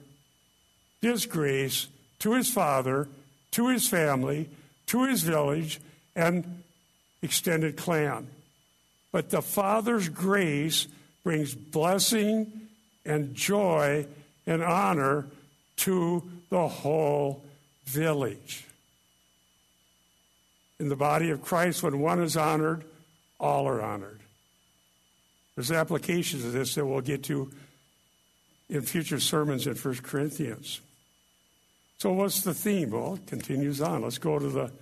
disgrace 1.03 1.89
to 2.21 2.33
his 2.33 2.51
father, 2.51 3.07
to 3.51 3.69
his 3.69 3.87
family, 3.87 4.49
to 4.87 5.05
his 5.05 5.23
village, 5.23 5.79
and 6.17 6.63
extended 7.21 7.77
clan. 7.77 8.29
But 9.13 9.29
the 9.29 9.43
father's 9.43 10.09
grace 10.09 10.89
brings 11.23 11.55
blessing 11.55 12.51
and 13.05 13.35
joy 13.35 14.07
and 14.47 14.63
honor 14.63 15.27
to 15.77 16.23
the 16.49 16.67
whole 16.67 17.45
village. 17.85 18.65
In 20.79 20.89
the 20.89 20.97
body 20.97 21.29
of 21.29 21.43
Christ, 21.43 21.83
when 21.83 21.99
one 22.01 22.23
is 22.23 22.39
honored, 22.39 22.85
all 23.39 23.69
are 23.69 23.83
honored. 23.83 24.20
There's 25.55 25.73
applications 25.73 26.45
of 26.45 26.53
this 26.53 26.75
that 26.75 26.87
we'll 26.87 27.01
get 27.01 27.23
to 27.25 27.51
in 28.69 28.83
future 28.83 29.21
sermons 29.21 29.67
in 29.67 29.75
1 29.75 29.95
Corinthians. 29.97 30.81
So, 31.99 32.13
what's 32.13 32.43
the 32.43 32.55
theme? 32.55 32.91
Well, 32.91 33.15
it 33.15 33.27
continues 33.27 33.83
on. 33.83 34.03
Let's 34.03 34.19
go 34.19 34.39
to 34.39 34.49
the 34.49 34.73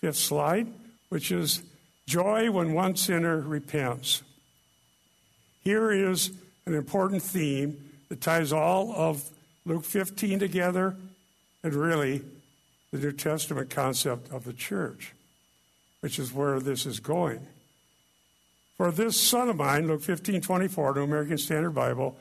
fifth 0.00 0.16
slide, 0.16 0.66
which 1.08 1.30
is 1.30 1.62
joy 2.06 2.50
when 2.50 2.72
one 2.72 2.96
sinner 2.96 3.38
repents. 3.38 4.22
Here 5.62 5.92
is 5.92 6.32
an 6.66 6.74
important 6.74 7.22
theme 7.22 7.90
that 8.08 8.20
ties 8.20 8.52
all 8.52 8.92
of 8.92 9.30
Luke 9.64 9.84
15 9.84 10.38
together 10.38 10.96
and 11.62 11.74
really 11.74 12.22
the 12.90 12.98
New 12.98 13.12
Testament 13.12 13.70
concept 13.70 14.30
of 14.30 14.44
the 14.44 14.52
church, 14.52 15.12
which 16.00 16.18
is 16.18 16.32
where 16.32 16.60
this 16.60 16.84
is 16.84 17.00
going. 17.00 17.46
For 18.76 18.90
this 18.90 19.20
son 19.20 19.48
of 19.48 19.56
mine, 19.56 19.86
Luke 19.86 20.02
15 20.02 20.40
24, 20.40 20.94
New 20.94 21.02
American 21.02 21.38
Standard 21.38 21.74
Bible, 21.74 22.16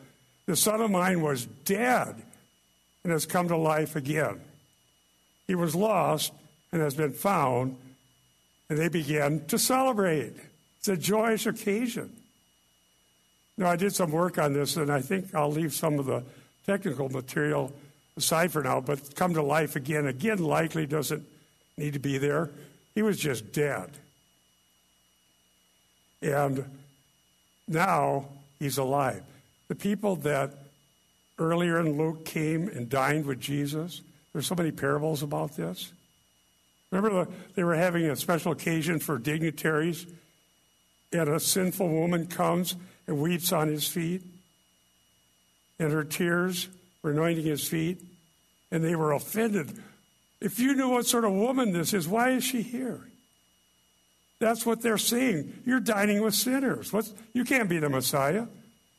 the 0.45 0.55
son 0.55 0.81
of 0.81 0.91
mine 0.91 1.21
was 1.21 1.45
dead 1.45 2.21
and 3.03 3.11
has 3.11 3.25
come 3.25 3.47
to 3.47 3.57
life 3.57 3.95
again. 3.95 4.39
He 5.47 5.55
was 5.55 5.75
lost 5.75 6.31
and 6.71 6.81
has 6.81 6.95
been 6.95 7.13
found, 7.13 7.77
and 8.69 8.77
they 8.77 8.87
began 8.87 9.45
to 9.47 9.57
celebrate. 9.57 10.33
It's 10.79 10.87
a 10.87 10.97
joyous 10.97 11.45
occasion. 11.45 12.11
Now, 13.57 13.67
I 13.67 13.75
did 13.75 13.93
some 13.93 14.11
work 14.11 14.37
on 14.37 14.53
this, 14.53 14.77
and 14.77 14.91
I 14.91 15.01
think 15.01 15.33
I'll 15.35 15.51
leave 15.51 15.73
some 15.73 15.99
of 15.99 16.05
the 16.05 16.23
technical 16.65 17.09
material 17.09 17.71
aside 18.17 18.51
for 18.51 18.63
now, 18.63 18.81
but 18.81 19.15
come 19.15 19.33
to 19.33 19.43
life 19.43 19.75
again. 19.75 20.07
Again, 20.07 20.39
likely 20.39 20.85
doesn't 20.85 21.23
need 21.77 21.93
to 21.93 21.99
be 21.99 22.17
there. 22.17 22.49
He 22.95 23.01
was 23.01 23.19
just 23.19 23.51
dead. 23.51 23.89
And 26.23 26.63
now 27.67 28.29
he's 28.57 28.77
alive. 28.77 29.23
The 29.67 29.75
people 29.75 30.15
that 30.17 30.53
earlier 31.37 31.79
in 31.79 31.97
Luke 31.97 32.25
came 32.25 32.69
and 32.69 32.89
dined 32.89 33.25
with 33.25 33.41
Jesus, 33.41 34.01
there's 34.31 34.47
so 34.47 34.55
many 34.55 34.71
parables 34.71 35.21
about 35.21 35.57
this. 35.57 35.91
Remember, 36.91 37.25
the, 37.25 37.31
they 37.55 37.63
were 37.63 37.75
having 37.75 38.05
a 38.05 38.15
special 38.15 38.53
occasion 38.53 38.99
for 38.99 39.17
dignitaries, 39.17 40.05
and 41.11 41.27
a 41.27 41.39
sinful 41.39 41.89
woman 41.89 42.27
comes 42.27 42.75
and 43.05 43.19
weeps 43.19 43.51
on 43.51 43.67
his 43.67 43.87
feet, 43.87 44.21
and 45.77 45.91
her 45.91 46.03
tears 46.03 46.69
were 47.01 47.11
anointing 47.11 47.45
his 47.45 47.67
feet, 47.67 47.99
and 48.71 48.83
they 48.83 48.95
were 48.95 49.11
offended. 49.11 49.81
If 50.39 50.59
you 50.59 50.75
knew 50.75 50.89
what 50.89 51.05
sort 51.05 51.25
of 51.25 51.33
woman 51.33 51.73
this 51.73 51.93
is, 51.93 52.07
why 52.07 52.29
is 52.31 52.43
she 52.43 52.61
here? 52.61 53.01
That's 54.43 54.65
what 54.65 54.81
they're 54.81 54.97
seeing. 54.97 55.53
You're 55.65 55.79
dining 55.79 56.21
with 56.21 56.35
sinners. 56.35 56.91
What's, 56.91 57.13
you 57.31 57.45
can't 57.45 57.69
be 57.69 57.79
the 57.79 57.87
Messiah. 57.87 58.47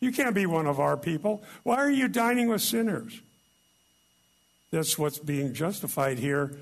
You 0.00 0.10
can't 0.10 0.34
be 0.34 0.46
one 0.46 0.66
of 0.66 0.80
our 0.80 0.96
people. 0.96 1.44
Why 1.64 1.76
are 1.76 1.90
you 1.90 2.08
dining 2.08 2.48
with 2.48 2.62
sinners? 2.62 3.20
That's 4.70 4.98
what's 4.98 5.18
being 5.18 5.52
justified 5.52 6.18
here 6.18 6.56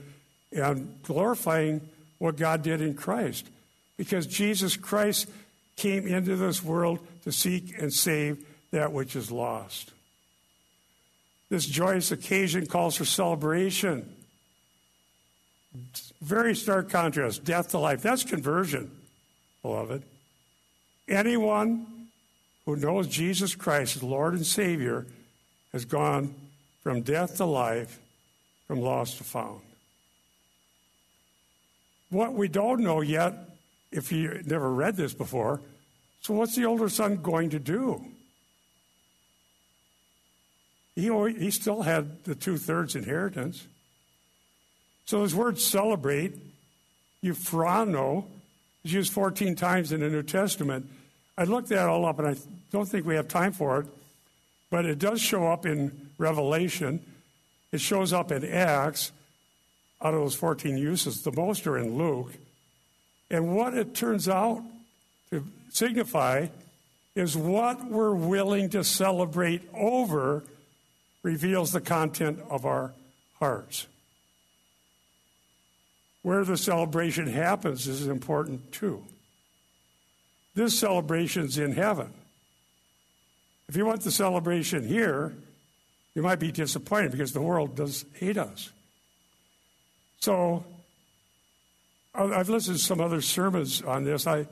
and 0.50 1.00
glorifying 1.04 1.80
what 2.18 2.36
God 2.36 2.62
did 2.64 2.80
in 2.80 2.94
Christ. 2.94 3.46
Because 3.96 4.26
Jesus 4.26 4.76
Christ 4.76 5.30
came 5.76 6.08
into 6.08 6.34
this 6.34 6.60
world 6.60 6.98
to 7.22 7.30
seek 7.30 7.78
and 7.78 7.94
save 7.94 8.44
that 8.72 8.92
which 8.92 9.14
is 9.14 9.30
lost. 9.30 9.92
This 11.50 11.66
joyous 11.66 12.10
occasion 12.10 12.66
calls 12.66 12.96
for 12.96 13.04
celebration. 13.04 14.12
Very 16.20 16.54
stark 16.54 16.90
contrast 16.90 17.44
death 17.44 17.70
to 17.70 17.78
life. 17.78 18.02
That's 18.02 18.24
conversion, 18.24 18.90
beloved. 19.62 20.02
Anyone 21.08 21.86
who 22.66 22.76
knows 22.76 23.08
Jesus 23.08 23.54
Christ 23.54 23.96
as 23.96 24.02
Lord 24.02 24.34
and 24.34 24.46
Savior 24.46 25.06
has 25.72 25.84
gone 25.84 26.34
from 26.82 27.02
death 27.02 27.36
to 27.38 27.44
life, 27.44 27.98
from 28.66 28.80
lost 28.80 29.18
to 29.18 29.24
found. 29.24 29.60
What 32.10 32.34
we 32.34 32.48
don't 32.48 32.80
know 32.80 33.00
yet, 33.00 33.34
if 33.90 34.12
you 34.12 34.42
never 34.44 34.70
read 34.70 34.96
this 34.96 35.14
before, 35.14 35.60
so 36.20 36.34
what's 36.34 36.54
the 36.54 36.66
older 36.66 36.88
son 36.88 37.16
going 37.16 37.50
to 37.50 37.58
do? 37.58 38.04
He, 40.94 41.10
he 41.38 41.50
still 41.50 41.82
had 41.82 42.24
the 42.24 42.34
two 42.34 42.58
thirds 42.58 42.94
inheritance. 42.94 43.66
So 45.04 45.22
his 45.22 45.34
word 45.34 45.58
celebrate, 45.58 46.34
euphrano, 47.22 48.24
is 48.84 48.92
used 48.92 49.12
14 49.12 49.54
times 49.54 49.92
in 49.92 50.00
the 50.00 50.08
New 50.08 50.22
Testament. 50.22 50.88
I 51.36 51.44
looked 51.44 51.68
that 51.68 51.88
all 51.88 52.04
up, 52.04 52.18
and 52.18 52.28
I 52.28 52.36
don't 52.70 52.88
think 52.88 53.06
we 53.06 53.14
have 53.14 53.28
time 53.28 53.52
for 53.52 53.80
it, 53.80 53.86
but 54.70 54.84
it 54.84 54.98
does 54.98 55.20
show 55.20 55.48
up 55.48 55.66
in 55.66 56.10
Revelation. 56.18 57.00
It 57.72 57.80
shows 57.80 58.12
up 58.12 58.32
in 58.32 58.44
Acts. 58.44 59.12
Out 60.00 60.14
of 60.14 60.20
those 60.20 60.34
14 60.34 60.76
uses, 60.76 61.22
the 61.22 61.32
most 61.32 61.66
are 61.66 61.78
in 61.78 61.96
Luke. 61.96 62.32
And 63.30 63.54
what 63.56 63.74
it 63.74 63.94
turns 63.94 64.28
out 64.28 64.62
to 65.30 65.44
signify 65.70 66.48
is 67.14 67.36
what 67.36 67.84
we're 67.84 68.14
willing 68.14 68.68
to 68.70 68.82
celebrate 68.82 69.62
over 69.74 70.42
reveals 71.22 71.72
the 71.72 71.80
content 71.80 72.40
of 72.50 72.66
our 72.66 72.92
hearts. 73.38 73.86
Where 76.22 76.44
the 76.44 76.56
celebration 76.56 77.26
happens 77.26 77.88
is 77.88 78.06
important 78.06 78.72
too. 78.72 79.02
This 80.54 80.78
celebration's 80.78 81.58
in 81.58 81.72
heaven. 81.72 82.12
If 83.68 83.76
you 83.76 83.86
want 83.86 84.02
the 84.02 84.10
celebration 84.10 84.86
here, 84.86 85.34
you 86.14 86.22
might 86.22 86.38
be 86.38 86.52
disappointed 86.52 87.10
because 87.10 87.32
the 87.32 87.40
world 87.40 87.74
does 87.74 88.04
hate 88.14 88.36
us. 88.36 88.70
So, 90.20 90.64
I've 92.14 92.50
listened 92.50 92.76
to 92.76 92.82
some 92.82 93.00
other 93.00 93.22
sermons 93.22 93.80
on 93.82 94.04
this. 94.04 94.26
I 94.26 94.46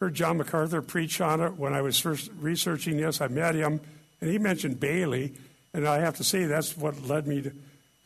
heard 0.00 0.14
John 0.14 0.38
MacArthur 0.38 0.80
preach 0.80 1.20
on 1.20 1.40
it 1.42 1.58
when 1.58 1.74
I 1.74 1.82
was 1.82 1.98
first 1.98 2.30
researching 2.40 2.96
this. 2.96 3.20
I 3.20 3.28
met 3.28 3.54
him, 3.54 3.80
and 4.20 4.30
he 4.30 4.38
mentioned 4.38 4.80
Bailey. 4.80 5.34
And 5.74 5.86
I 5.86 5.98
have 5.98 6.16
to 6.16 6.24
say, 6.24 6.44
that's 6.44 6.76
what 6.76 7.02
led 7.06 7.26
me 7.26 7.42
to, 7.42 7.52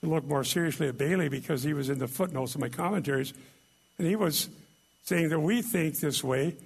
look 0.09 0.25
more 0.25 0.45
seriously 0.45 0.89
at 0.89 0.99
Bailey 0.99 1.29
because 1.29 1.63
he 1.63 1.75
was 1.75 1.89
in 1.89 1.99
the 1.99 2.09
footnotes 2.09 2.55
of 2.55 2.61
my 2.61 2.69
commentaries. 2.69 3.33
And 3.99 4.07
he 4.07 4.17
was 4.17 4.49
saying 5.05 5.29
that 5.29 5.41
we 5.41 5.63
think 5.63 6.01
this 6.01 6.23
way. 6.25 6.57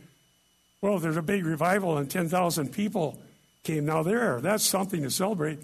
Well, 0.80 0.98
there's 0.98 1.16
a 1.16 1.22
big 1.22 1.44
revival 1.44 1.98
and 1.98 2.10
10,000 2.10 2.72
people 2.72 3.18
came. 3.62 3.84
Now, 3.86 4.02
there, 4.02 4.40
that's 4.40 4.64
something 4.64 5.02
to 5.02 5.10
celebrate. 5.10 5.58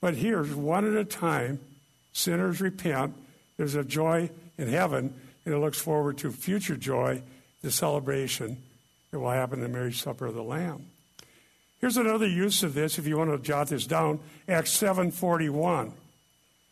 But 0.00 0.14
here's 0.14 0.54
one 0.54 0.86
at 0.86 0.94
a 0.94 1.04
time 1.04 1.60
sinners 2.12 2.60
repent. 2.60 3.14
There's 3.56 3.74
a 3.74 3.84
joy 3.84 4.30
in 4.58 4.68
heaven, 4.68 5.14
and 5.44 5.54
it 5.54 5.58
looks 5.58 5.78
forward 5.78 6.18
to 6.18 6.30
future 6.30 6.76
joy, 6.76 7.22
the 7.62 7.70
celebration 7.70 8.62
that 9.10 9.18
will 9.18 9.30
happen 9.30 9.60
in 9.60 9.62
the 9.62 9.76
marriage 9.76 10.02
supper 10.02 10.26
of 10.26 10.34
the 10.34 10.42
Lamb. 10.42 10.86
Here's 11.80 11.96
another 11.96 12.26
use 12.26 12.62
of 12.62 12.74
this, 12.74 12.98
if 12.98 13.06
you 13.06 13.18
want 13.18 13.30
to 13.30 13.38
jot 13.38 13.68
this 13.68 13.86
down 13.86 14.20
Acts 14.48 14.70
7:41. 14.76 15.92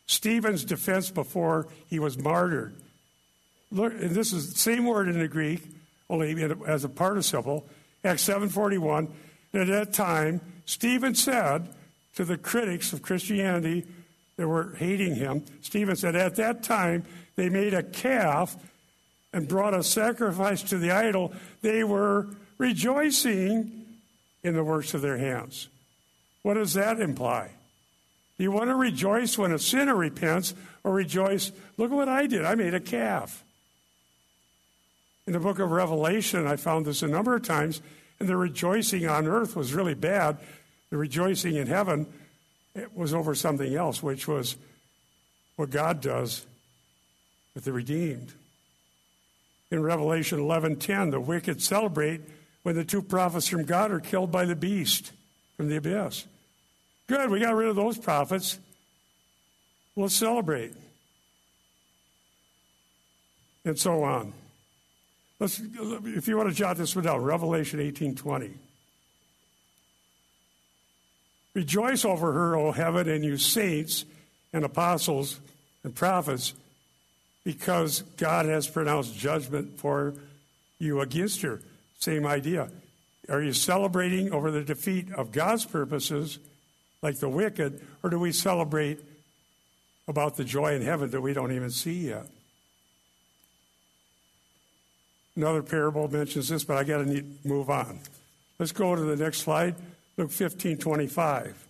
Stephen's 0.06 0.64
defense 0.64 1.10
before 1.10 1.68
he 1.86 1.98
was 1.98 2.18
martyred. 2.18 2.74
Look, 3.70 3.92
and 3.94 4.10
this 4.10 4.32
is 4.32 4.52
the 4.52 4.58
same 4.58 4.84
word 4.84 5.08
in 5.08 5.18
the 5.18 5.28
Greek, 5.28 5.62
only 6.08 6.42
as 6.66 6.84
a 6.84 6.88
participle. 6.88 7.66
Acts 8.04 8.22
7:41. 8.22 9.08
At 9.54 9.68
that 9.68 9.92
time, 9.92 10.40
Stephen 10.66 11.14
said 11.14 11.68
to 12.16 12.24
the 12.24 12.36
critics 12.36 12.92
of 12.92 13.02
Christianity 13.02 13.84
that 14.36 14.48
were 14.48 14.74
hating 14.76 15.14
him, 15.14 15.44
Stephen 15.62 15.96
said, 15.96 16.16
At 16.16 16.36
that 16.36 16.62
time, 16.62 17.04
they 17.36 17.48
made 17.48 17.74
a 17.74 17.82
calf 17.82 18.56
and 19.32 19.48
brought 19.48 19.74
a 19.74 19.82
sacrifice 19.82 20.62
to 20.62 20.78
the 20.78 20.90
idol. 20.90 21.32
They 21.62 21.84
were 21.84 22.28
rejoicing 22.58 23.84
in 24.42 24.54
the 24.54 24.64
works 24.64 24.94
of 24.94 25.02
their 25.02 25.18
hands. 25.18 25.68
What 26.42 26.54
does 26.54 26.74
that 26.74 27.00
imply? 27.00 27.50
You 28.36 28.50
want 28.50 28.68
to 28.68 28.74
rejoice 28.74 29.38
when 29.38 29.52
a 29.52 29.58
sinner 29.58 29.94
repents 29.94 30.54
or 30.82 30.92
rejoice? 30.92 31.52
Look 31.76 31.92
at 31.92 31.94
what 31.94 32.08
I 32.08 32.26
did. 32.26 32.44
I 32.44 32.54
made 32.54 32.74
a 32.74 32.80
calf. 32.80 33.44
In 35.26 35.32
the 35.32 35.40
book 35.40 35.58
of 35.58 35.70
Revelation, 35.70 36.46
I 36.46 36.56
found 36.56 36.84
this 36.84 37.02
a 37.02 37.08
number 37.08 37.34
of 37.34 37.42
times, 37.42 37.80
and 38.18 38.28
the 38.28 38.36
rejoicing 38.36 39.06
on 39.06 39.26
earth 39.26 39.56
was 39.56 39.72
really 39.72 39.94
bad. 39.94 40.38
The 40.90 40.96
rejoicing 40.96 41.56
in 41.56 41.66
heaven 41.66 42.06
was 42.94 43.14
over 43.14 43.34
something 43.34 43.74
else, 43.74 44.02
which 44.02 44.28
was 44.28 44.56
what 45.56 45.70
God 45.70 46.00
does 46.00 46.44
with 47.54 47.64
the 47.64 47.72
redeemed. 47.72 48.32
In 49.70 49.82
Revelation 49.82 50.40
11:10, 50.40 51.10
the 51.10 51.20
wicked 51.20 51.62
celebrate 51.62 52.20
when 52.62 52.74
the 52.74 52.84
two 52.84 53.02
prophets 53.02 53.48
from 53.48 53.64
God 53.64 53.90
are 53.90 54.00
killed 54.00 54.30
by 54.30 54.44
the 54.44 54.56
beast 54.56 55.12
from 55.56 55.68
the 55.68 55.76
abyss. 55.76 56.26
Good, 57.06 57.30
we 57.30 57.40
got 57.40 57.54
rid 57.54 57.68
of 57.68 57.76
those 57.76 57.98
prophets. 57.98 58.58
We'll 59.94 60.08
celebrate. 60.08 60.72
And 63.64 63.78
so 63.78 64.02
on. 64.02 64.32
Let's, 65.38 65.60
if 65.60 66.28
you 66.28 66.36
want 66.36 66.48
to 66.48 66.54
jot 66.54 66.76
this 66.76 66.94
one 66.94 67.04
down, 67.04 67.22
Revelation 67.22 67.80
18:20. 67.80 68.52
Rejoice 71.54 72.04
over 72.04 72.32
her, 72.32 72.56
O 72.56 72.72
heaven, 72.72 73.08
and 73.08 73.24
you 73.24 73.36
saints 73.36 74.04
and 74.52 74.64
apostles 74.64 75.40
and 75.84 75.94
prophets, 75.94 76.54
because 77.44 78.02
God 78.16 78.46
has 78.46 78.66
pronounced 78.66 79.16
judgment 79.16 79.78
for 79.78 80.14
you 80.78 81.00
against 81.00 81.42
her. 81.42 81.60
Same 81.98 82.26
idea. 82.26 82.70
Are 83.28 83.42
you 83.42 83.52
celebrating 83.52 84.32
over 84.32 84.50
the 84.50 84.62
defeat 84.62 85.12
of 85.12 85.32
God's 85.32 85.64
purposes, 85.64 86.38
like 87.04 87.20
the 87.20 87.28
wicked, 87.28 87.86
or 88.02 88.08
do 88.08 88.18
we 88.18 88.32
celebrate 88.32 88.98
about 90.08 90.36
the 90.36 90.44
joy 90.44 90.74
in 90.74 90.80
heaven 90.80 91.10
that 91.10 91.20
we 91.20 91.34
don't 91.34 91.52
even 91.52 91.70
see 91.70 92.08
yet? 92.08 92.26
Another 95.36 95.62
parable 95.62 96.08
mentions 96.08 96.48
this, 96.48 96.64
but 96.64 96.78
I 96.78 96.84
got 96.84 97.04
to 97.04 97.24
move 97.44 97.68
on. 97.68 98.00
Let's 98.58 98.72
go 98.72 98.96
to 98.96 99.02
the 99.02 99.16
next 99.16 99.40
slide, 99.40 99.74
Luke 100.16 100.30
15 100.30 100.78
25. 100.78 101.66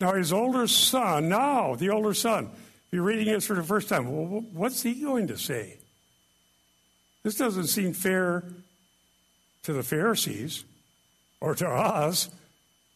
Now, 0.00 0.14
his 0.14 0.32
older 0.32 0.66
son, 0.66 1.28
now 1.28 1.76
the 1.76 1.90
older 1.90 2.12
son, 2.12 2.50
if 2.52 2.88
you're 2.90 3.04
reading 3.04 3.32
this 3.32 3.46
for 3.46 3.54
the 3.54 3.62
first 3.62 3.88
time, 3.88 4.10
well, 4.10 4.42
what's 4.52 4.82
he 4.82 4.94
going 4.94 5.28
to 5.28 5.38
say? 5.38 5.78
This 7.22 7.36
doesn't 7.36 7.68
seem 7.68 7.92
fair 7.92 8.42
to 9.62 9.72
the 9.72 9.82
Pharisees 9.84 10.64
or 11.40 11.54
to 11.54 11.68
us, 11.68 12.30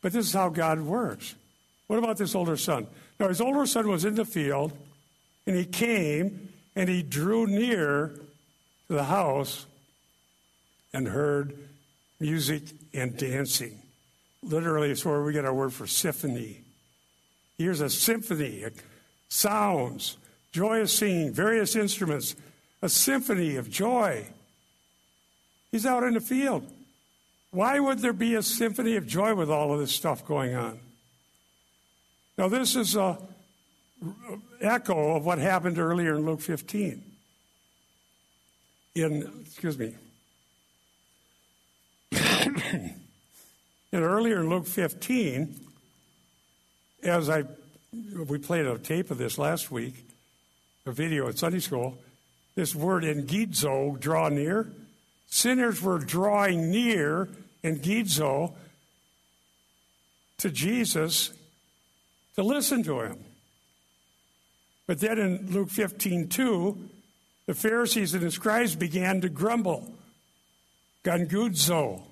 but 0.03 0.13
this 0.13 0.27
is 0.27 0.33
how 0.33 0.49
God 0.49 0.81
works. 0.81 1.35
What 1.87 1.99
about 1.99 2.17
this 2.17 2.35
older 2.35 2.57
son? 2.57 2.87
Now, 3.19 3.29
his 3.29 3.41
older 3.41 3.67
son 3.67 3.89
was 3.89 4.05
in 4.05 4.15
the 4.15 4.25
field, 4.25 4.73
and 5.47 5.57
he 5.57 5.65
came 5.65 6.49
and 6.77 6.89
he 6.89 7.03
drew 7.03 7.47
near 7.47 8.15
to 8.89 8.95
the 8.95 9.05
house 9.05 9.67
and 10.93 11.07
heard 11.07 11.57
music 12.19 12.63
and 12.95 13.17
dancing. 13.17 13.83
Literally, 14.43 14.91
it's 14.91 15.05
where 15.05 15.23
we 15.23 15.33
get 15.33 15.45
our 15.45 15.53
word 15.53 15.73
for 15.73 15.87
symphony. 15.87 16.63
Here's 17.59 17.81
a 17.81 17.91
symphony, 17.91 18.65
sounds, 19.29 20.17
joyous 20.53 20.93
singing, 20.93 21.33
various 21.33 21.77
instruments, 21.77 22.35
a 22.81 22.89
symphony 22.89 23.57
of 23.57 23.71
joy. 23.71 24.27
He's 25.71 25.85
out 25.85 26.05
in 26.05 26.15
the 26.15 26.21
field. 26.21 26.67
Why 27.51 27.81
would 27.81 27.99
there 27.99 28.13
be 28.13 28.37
a 28.37 28.43
symphony 28.43 28.97
of 28.97 29.07
joy 29.07 29.35
with 29.35 29.51
all 29.51 29.73
of 29.73 29.81
this 29.81 29.93
stuff 29.93 30.25
going 30.25 30.55
on? 30.55 30.79
Now, 32.39 32.49
this 32.49 32.77
is 32.77 32.97
a 32.97 33.19
echo 34.61 35.17
of 35.17 35.27
what 35.27 35.39
happened 35.39 35.79
earlier 35.79 36.17
in 36.17 36.25
Luke 36.25 36.41
15. 36.41 37.03
In, 38.95 39.45
excuse 39.45 39.79
me. 39.79 39.95
and 42.13 42.95
earlier 43.93 44.41
in 44.41 44.49
Luke 44.49 44.67
15, 44.67 45.55
as 47.03 47.29
I, 47.29 47.45
we 48.27 48.39
played 48.39 48.67
a 48.67 48.79
tape 48.79 49.11
of 49.11 49.19
this 49.19 49.39
last 49.39 49.71
week, 49.71 50.07
a 50.87 50.93
video 50.93 51.29
at 51.29 51.39
Sunday 51.39 51.61
school, 51.61 51.99
this 52.55 52.75
word 52.75 53.05
engizo, 53.05 53.99
draw 53.99 54.29
near, 54.29 54.71
sinners 55.31 55.81
were 55.81 55.99
drawing 55.99 56.71
near 56.71 57.29
engizo 57.65 58.53
to 60.39 60.51
Jesus 60.51 61.33
to 62.35 62.43
listen 62.43 62.83
to 62.83 63.01
him. 63.01 63.19
But 64.87 65.01
then 65.01 65.19
in 65.19 65.53
Luke 65.53 65.71
15, 65.71 66.29
2, 66.29 66.89
the 67.47 67.55
Pharisees 67.55 68.13
and 68.13 68.23
the 68.23 68.31
scribes 68.31 68.75
began 68.75 69.21
to 69.21 69.29
grumble. 69.29 69.93
Gungudzo. 71.05 72.03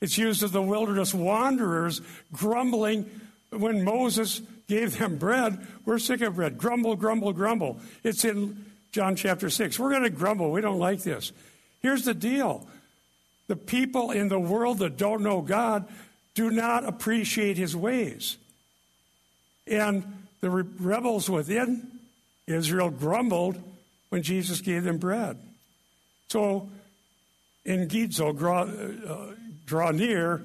It's 0.00 0.16
used 0.16 0.42
of 0.42 0.52
the 0.52 0.62
wilderness 0.62 1.12
wanderers 1.12 2.00
grumbling 2.32 3.10
when 3.50 3.84
Moses 3.84 4.42
gave 4.68 4.98
them 4.98 5.16
bread, 5.16 5.66
we're 5.84 5.98
sick 5.98 6.20
of 6.20 6.36
bread. 6.36 6.58
Grumble, 6.58 6.96
grumble, 6.96 7.32
grumble. 7.32 7.80
It's 8.04 8.24
in 8.24 8.66
John 8.92 9.16
chapter 9.16 9.48
6. 9.48 9.78
We're 9.78 9.90
going 9.90 10.02
to 10.02 10.10
grumble. 10.10 10.52
We 10.52 10.60
don't 10.60 10.78
like 10.78 11.02
this. 11.02 11.32
Here's 11.80 12.04
the 12.04 12.14
deal 12.14 12.66
the 13.46 13.56
people 13.56 14.10
in 14.10 14.28
the 14.28 14.38
world 14.38 14.78
that 14.78 14.96
don't 14.96 15.22
know 15.22 15.40
God 15.40 15.86
do 16.34 16.50
not 16.50 16.84
appreciate 16.84 17.56
his 17.56 17.74
ways. 17.74 18.36
And 19.66 20.26
the 20.40 20.50
rebels 20.50 21.28
within 21.28 21.86
Israel 22.46 22.90
grumbled 22.90 23.60
when 24.10 24.22
Jesus 24.22 24.60
gave 24.60 24.84
them 24.84 24.98
bread. 24.98 25.38
So 26.28 26.68
engizo, 27.66 28.36
draw, 28.36 28.62
uh, 28.62 29.34
draw 29.66 29.90
near, 29.90 30.44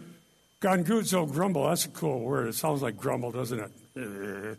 Gongudzo 0.61 1.29
grumble, 1.29 1.67
that's 1.67 1.85
a 1.85 1.89
cool 1.89 2.21
word. 2.21 2.47
It 2.47 2.55
sounds 2.55 2.81
like 2.81 2.97
grumble, 2.97 3.31
doesn't 3.31 3.59
it? 3.59 3.71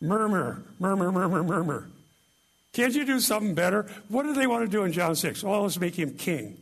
Murmur, 0.00 0.62
murmur, 0.80 1.12
murmur, 1.12 1.44
murmur. 1.44 1.88
Can't 2.74 2.94
you 2.94 3.06
do 3.06 3.20
something 3.20 3.54
better? 3.54 3.86
What 4.08 4.24
do 4.24 4.34
they 4.34 4.46
want 4.46 4.64
to 4.64 4.70
do 4.70 4.84
in 4.84 4.92
John 4.92 5.16
6? 5.16 5.42
Oh, 5.44 5.62
let's 5.62 5.80
make 5.80 5.98
him 5.98 6.14
king. 6.14 6.58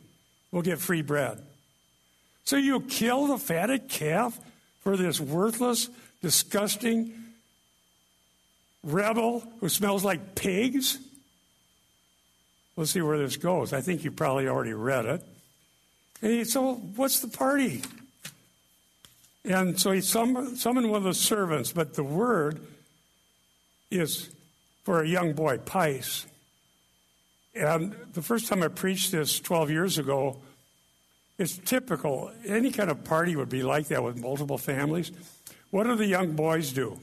We'll 0.53 0.63
get 0.63 0.79
free 0.79 1.03
bread. 1.03 1.43
So 2.45 2.57
you 2.57 2.81
kill 2.81 3.27
the 3.27 3.39
fatted 3.39 3.89
calf 3.89 4.39
for 4.83 4.97
this 4.97 5.21
worthless, 5.21 5.89
disgusting 6.21 7.15
rebel 8.85 9.43
who 9.61 9.69
smells 9.69 10.05
like 10.05 10.35
pigs? 10.35 10.99
We'll 12.77 12.87
see 12.87 13.01
where 13.01 13.19
this 13.19 13.37
goes. 13.37 13.73
I 13.73 13.81
think 13.81 14.05
you 14.05 14.11
probably 14.11 14.49
already 14.49 14.75
read 14.75 15.07
it. 15.07 15.25
And 16.21 16.33
he, 16.33 16.45
so 16.45 16.75
what's 16.75 17.21
the 17.21 17.29
party? 17.29 17.83
And 19.45 19.81
so 19.81 19.93
he 19.93 20.01
summoned 20.01 20.59
one 20.65 20.95
of 20.95 21.05
the 21.05 21.15
servants, 21.15 21.73
but 21.73 21.95
the 21.95 22.05
word 22.05 22.61
is 23.91 24.29
for 24.85 25.03
a 25.03 25.09
young 25.09 25.33
boy, 25.33 25.59
pais. 25.59 26.27
And 27.55 27.95
the 28.13 28.23
first 28.23 28.49
time 28.49 28.63
I 28.63 28.69
preached 28.69 29.13
this 29.13 29.39
12 29.41 29.71
years 29.71 29.99
ago, 29.99 30.41
it's 31.39 31.59
typical. 31.59 32.31
Any 32.47 32.71
kind 32.71 32.91
of 32.91 33.05
party 33.05 33.37
would 33.37 33.49
be 33.49 33.63
like 33.63 33.89
that 33.89 34.03
with 34.03 34.17
multiple 34.17 34.59
families. 34.59 35.13
What 35.71 35.85
do 35.85 35.97
the 35.97 36.07
young 36.07 36.33
boys 36.33 36.73
do? 36.73 37.01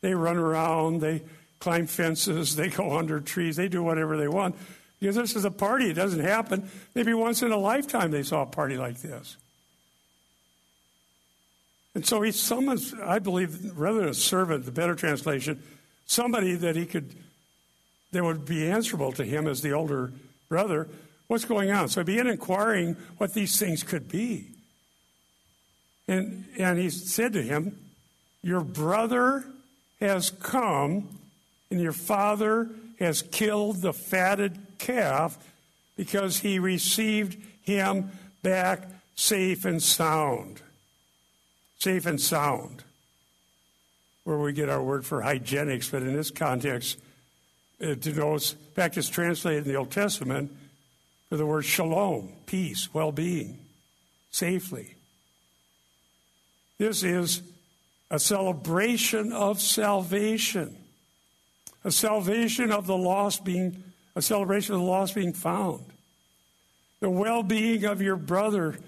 They 0.00 0.14
run 0.14 0.36
around, 0.36 1.00
they 1.00 1.22
climb 1.60 1.86
fences, 1.86 2.56
they 2.56 2.68
go 2.68 2.96
under 2.96 3.20
trees, 3.20 3.56
they 3.56 3.68
do 3.68 3.82
whatever 3.82 4.16
they 4.16 4.28
want. 4.28 4.56
Because 5.00 5.16
this 5.16 5.36
is 5.36 5.44
a 5.44 5.50
party, 5.50 5.90
it 5.90 5.94
doesn't 5.94 6.20
happen. 6.20 6.70
Maybe 6.94 7.12
once 7.14 7.42
in 7.42 7.52
a 7.52 7.56
lifetime 7.56 8.10
they 8.10 8.22
saw 8.22 8.42
a 8.42 8.46
party 8.46 8.76
like 8.76 9.00
this. 9.00 9.36
And 11.94 12.04
so 12.04 12.22
he 12.22 12.32
summons, 12.32 12.92
I 12.94 13.18
believe, 13.18 13.78
rather 13.78 14.00
than 14.00 14.08
a 14.08 14.14
servant, 14.14 14.64
the 14.64 14.72
better 14.72 14.94
translation, 14.94 15.62
somebody 16.06 16.54
that 16.54 16.76
he 16.76 16.86
could, 16.86 17.14
that 18.12 18.24
would 18.24 18.44
be 18.44 18.68
answerable 18.68 19.12
to 19.12 19.24
him 19.24 19.46
as 19.46 19.62
the 19.62 19.72
older 19.72 20.12
brother. 20.48 20.88
What's 21.26 21.44
going 21.44 21.70
on? 21.70 21.88
So 21.88 22.00
he 22.00 22.04
began 22.04 22.26
inquiring 22.26 22.96
what 23.18 23.34
these 23.34 23.58
things 23.58 23.82
could 23.82 24.08
be. 24.08 24.48
And, 26.06 26.44
and 26.58 26.78
he 26.78 26.90
said 26.90 27.32
to 27.32 27.42
him, 27.42 27.78
Your 28.42 28.60
brother 28.60 29.44
has 30.00 30.30
come, 30.30 31.18
and 31.70 31.80
your 31.80 31.92
father 31.92 32.68
has 32.98 33.22
killed 33.22 33.80
the 33.80 33.92
fatted 33.92 34.58
calf 34.78 35.38
because 35.96 36.40
he 36.40 36.58
received 36.58 37.36
him 37.62 38.10
back 38.42 38.86
safe 39.14 39.64
and 39.64 39.82
sound 39.82 40.60
safe 41.84 42.06
and 42.06 42.20
sound, 42.20 42.83
where 44.24 44.38
we 44.38 44.52
get 44.52 44.68
our 44.68 44.82
word 44.82 45.04
for 45.04 45.22
hygienics, 45.22 45.90
but 45.90 46.02
in 46.02 46.14
this 46.14 46.30
context, 46.30 46.98
uh, 47.80 47.88
it 47.88 48.00
denotes, 48.00 48.52
in 48.52 48.72
fact, 48.74 48.96
it's 48.96 49.08
translated 49.08 49.66
in 49.66 49.72
the 49.72 49.78
Old 49.78 49.90
Testament 49.90 50.50
for 51.28 51.36
the 51.36 51.46
word 51.46 51.64
shalom, 51.64 52.32
peace, 52.46 52.92
well 52.92 53.12
being, 53.12 53.58
safely. 54.30 54.94
This 56.78 57.02
is 57.02 57.42
a 58.10 58.18
celebration 58.18 59.32
of 59.32 59.60
salvation, 59.60 60.76
a 61.84 61.90
salvation 61.90 62.72
of 62.72 62.86
the 62.86 62.96
lost 62.96 63.44
being, 63.44 63.82
a 64.16 64.22
celebration 64.22 64.74
of 64.74 64.80
the 64.80 64.86
lost 64.86 65.14
being 65.14 65.32
found. 65.32 65.84
The 67.00 67.10
well 67.10 67.42
being 67.42 67.84
of 67.84 68.00
your 68.00 68.16
brother 68.16 68.78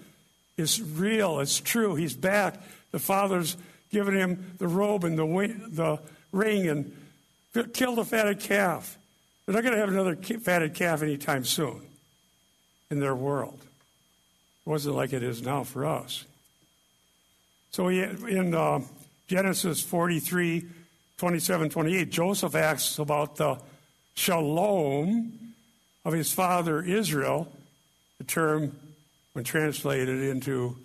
is 0.56 0.80
real, 0.80 1.40
it's 1.40 1.60
true. 1.60 1.94
He's 1.94 2.16
back. 2.16 2.62
The 2.92 2.98
father's 2.98 3.56
given 3.90 4.14
him 4.14 4.54
the 4.58 4.68
robe 4.68 5.04
and 5.04 5.18
the, 5.18 5.26
the 5.68 6.00
ring 6.32 6.68
and 6.68 6.96
killed 7.72 7.98
a 7.98 8.04
fatted 8.04 8.40
calf. 8.40 8.98
They're 9.44 9.54
not 9.54 9.62
going 9.62 9.74
to 9.74 9.80
have 9.80 9.88
another 9.88 10.16
fatted 10.16 10.74
calf 10.74 11.02
anytime 11.02 11.44
soon 11.44 11.82
in 12.90 13.00
their 13.00 13.14
world. 13.14 13.60
It 14.66 14.68
wasn't 14.68 14.96
like 14.96 15.12
it 15.12 15.22
is 15.22 15.42
now 15.42 15.64
for 15.64 15.86
us. 15.86 16.24
So 17.70 17.88
in 17.88 18.54
uh, 18.54 18.80
Genesis 19.28 19.80
43, 19.80 20.66
27, 21.18 21.70
28, 21.70 22.10
Joseph 22.10 22.54
asks 22.54 22.98
about 22.98 23.36
the 23.36 23.58
shalom 24.14 25.54
of 26.04 26.12
his 26.12 26.32
father 26.32 26.82
Israel, 26.82 27.52
the 28.18 28.24
term, 28.24 28.76
when 29.32 29.44
translated 29.44 30.22
into 30.22 30.76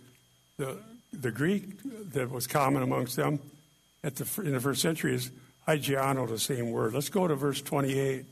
the, 0.57 0.77
the 1.13 1.31
Greek 1.31 1.79
that 2.13 2.29
was 2.29 2.47
common 2.47 2.83
amongst 2.83 3.15
them 3.15 3.39
at 4.03 4.15
the, 4.15 4.41
in 4.41 4.53
the 4.53 4.59
first 4.59 4.81
century, 4.81 5.13
is 5.13 5.31
hygiano, 5.67 6.27
the 6.27 6.39
same 6.39 6.71
word. 6.71 6.93
Let's 6.93 7.09
go 7.09 7.27
to 7.27 7.35
verse 7.35 7.61
28. 7.61 8.25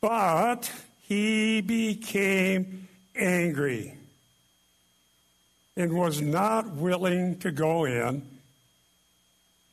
But 0.00 0.70
he 1.00 1.60
became 1.60 2.88
angry 3.16 3.94
and 5.76 5.92
was 5.92 6.20
not 6.20 6.70
willing 6.70 7.38
to 7.40 7.50
go 7.50 7.84
in. 7.84 8.22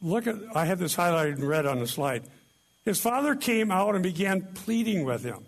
Look 0.02 0.28
at, 0.28 0.36
I 0.54 0.66
have 0.66 0.80
this 0.80 0.96
highlighted 0.96 1.38
in 1.38 1.46
red 1.46 1.66
on 1.66 1.80
the 1.80 1.88
slide. 1.88 2.24
His 2.84 3.00
father 3.00 3.36
came 3.36 3.72
out 3.72 3.96
and 3.96 4.04
began 4.04 4.42
pleading 4.54 5.06
with 5.06 5.24
him. 5.24 5.46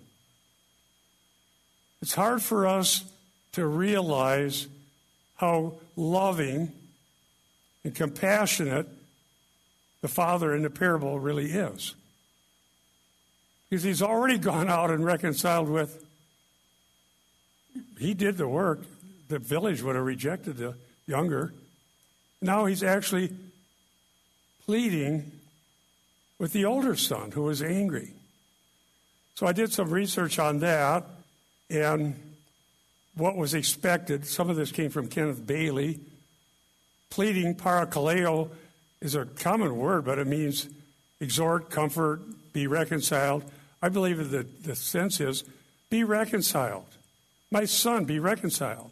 It's 2.02 2.14
hard 2.14 2.42
for 2.42 2.68
us 2.68 3.04
to 3.56 3.66
realize 3.66 4.68
how 5.36 5.76
loving 5.96 6.74
and 7.86 7.96
compassionate 7.96 8.86
the 10.02 10.10
father 10.10 10.54
in 10.54 10.62
the 10.62 10.70
parable 10.70 11.20
really 11.20 11.52
is. 11.52 11.96
Because 13.70 13.84
he's 13.84 14.02
already 14.02 14.38
gone 14.38 14.70
out 14.70 14.92
and 14.92 15.06
reconciled 15.06 15.70
with, 15.70 16.04
he 17.98 18.14
did 18.14 18.36
the 18.36 18.48
work. 18.48 18.82
The 19.30 19.40
village 19.40 19.82
would 19.82 19.96
have 19.96 20.06
rejected 20.06 20.58
the 20.58 20.76
younger. 21.08 21.54
Now 22.42 22.66
he's 22.66 22.84
actually 22.84 23.34
pleading 24.66 25.32
with 26.40 26.52
the 26.52 26.66
older 26.66 26.98
son 26.98 27.32
who 27.32 27.44
was 27.44 27.62
angry. 27.62 28.12
So 29.36 29.48
I 29.48 29.54
did 29.54 29.72
some 29.72 29.90
research 29.92 30.40
on 30.40 30.60
that 30.60 31.06
and 31.70 32.20
what 33.16 33.36
was 33.36 33.54
expected. 33.54 34.26
Some 34.26 34.50
of 34.50 34.56
this 34.56 34.72
came 34.72 34.92
from 34.92 35.08
Kenneth 35.08 35.46
Bailey. 35.46 36.00
Pleading, 37.10 37.56
parakaleo, 37.56 38.50
is 39.02 39.16
a 39.16 39.26
common 39.26 39.78
word, 39.78 40.06
but 40.06 40.20
it 40.20 40.28
means 40.28 40.68
exhort, 41.20 41.70
comfort, 41.70 42.22
be 42.54 42.68
reconciled. 42.68 43.44
I 43.82 43.90
believe 43.90 44.32
that 44.32 44.64
the 44.64 44.76
sense 44.76 45.20
is 45.20 45.44
be 45.90 46.04
reconciled. 46.04 46.88
My 47.52 47.66
son, 47.66 48.06
be 48.06 48.20
reconciled. 48.20 48.92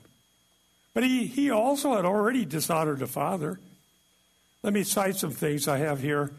But 0.94 1.04
he, 1.04 1.26
he 1.26 1.50
also 1.50 1.96
had 1.96 2.06
already 2.06 2.46
dishonored 2.46 3.00
the 3.00 3.08
father. 3.08 3.60
Let 4.62 4.74
me 4.74 4.84
cite 4.84 5.16
some 5.16 5.32
things 5.32 5.68
I 5.68 5.80
have 5.80 6.00
here 6.00 6.32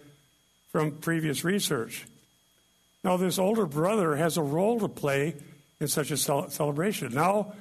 from 0.70 0.92
previous 0.92 1.44
research. 1.44 2.06
Now, 3.02 3.16
this 3.16 3.38
older 3.38 3.66
brother 3.66 4.16
has 4.16 4.36
a 4.36 4.42
role 4.42 4.80
to 4.80 4.88
play 4.88 5.34
in 5.80 5.88
such 5.88 6.10
a 6.10 6.16
celebration. 6.16 7.12
Now 7.12 7.52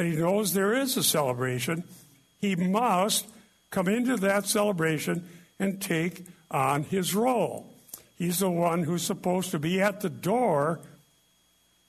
that 0.00 0.06
he 0.06 0.16
knows 0.16 0.54
there 0.54 0.72
is 0.72 0.96
a 0.96 1.02
celebration, 1.02 1.84
he 2.40 2.56
must 2.56 3.26
come 3.68 3.86
into 3.86 4.16
that 4.16 4.46
celebration 4.46 5.28
and 5.58 5.78
take 5.78 6.24
on 6.50 6.84
his 6.84 7.14
role. 7.14 7.66
He's 8.16 8.38
the 8.38 8.48
one 8.48 8.82
who's 8.82 9.02
supposed 9.02 9.50
to 9.50 9.58
be 9.58 9.78
at 9.82 10.00
the 10.00 10.08
door 10.08 10.80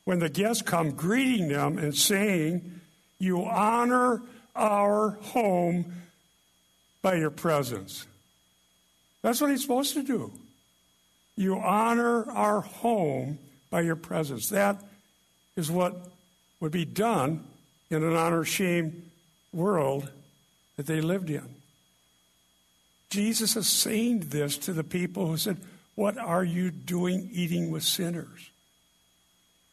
when 0.04 0.19
the 0.19 0.28
guests 0.28 0.62
come 0.62 0.91
greeting 0.91 1.47
them 1.47 1.78
and 1.78 1.95
saying, 1.95 2.82
You 3.17 3.45
honor 3.45 4.21
our 4.58 5.12
home 5.12 5.93
by 7.02 7.15
your 7.15 7.32
presence. 7.32 8.06
That's 9.21 9.39
what 9.39 9.52
he's 9.52 9.62
supposed 9.62 9.93
to 9.93 10.04
do. 10.04 10.34
You 11.38 11.56
honor 11.60 12.30
our 12.30 12.60
home 12.60 13.39
by 13.69 13.82
your 13.82 13.95
presence. 13.95 14.50
That 14.50 14.84
is 15.56 15.71
what 15.71 15.95
would 16.60 16.74
be 16.74 16.84
done 16.84 17.45
in 17.91 18.04
an 18.04 18.15
honor 18.15 18.43
shame 18.43 19.12
world 19.54 20.10
that 20.77 20.88
they 20.88 21.01
lived 21.01 21.30
in. 21.30 21.47
Jesus 23.12 23.56
saying 23.67 24.21
this 24.30 24.58
to 24.60 24.73
the 24.73 24.84
people 24.84 25.27
who 25.27 25.38
said, 25.38 25.58
what 25.95 26.17
are 26.17 26.43
you 26.43 26.71
doing 26.71 27.30
eating 27.34 27.69
with 27.69 27.84
sinners? 27.84 28.49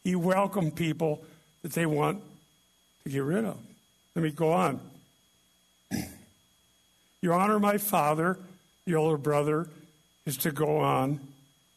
He 0.03 0.17
welcomed 0.17 0.75
people 0.75 1.25
that 1.63 1.73
they 1.73 1.87
want 1.87 2.23
to 3.05 3.11
get 3.11 3.23
rid 3.23 3.45
of. 3.45 3.57
Let 4.15 4.25
me 4.25 4.31
go 4.33 4.53
on. 4.53 4.81
you 7.23 7.33
honor 7.33 7.61
my 7.61 7.79
father, 7.79 8.37
the 8.85 8.97
older 8.97 9.17
brother, 9.17 9.69
is 10.27 10.37
to 10.39 10.51
go 10.51 10.79
on 10.79 11.21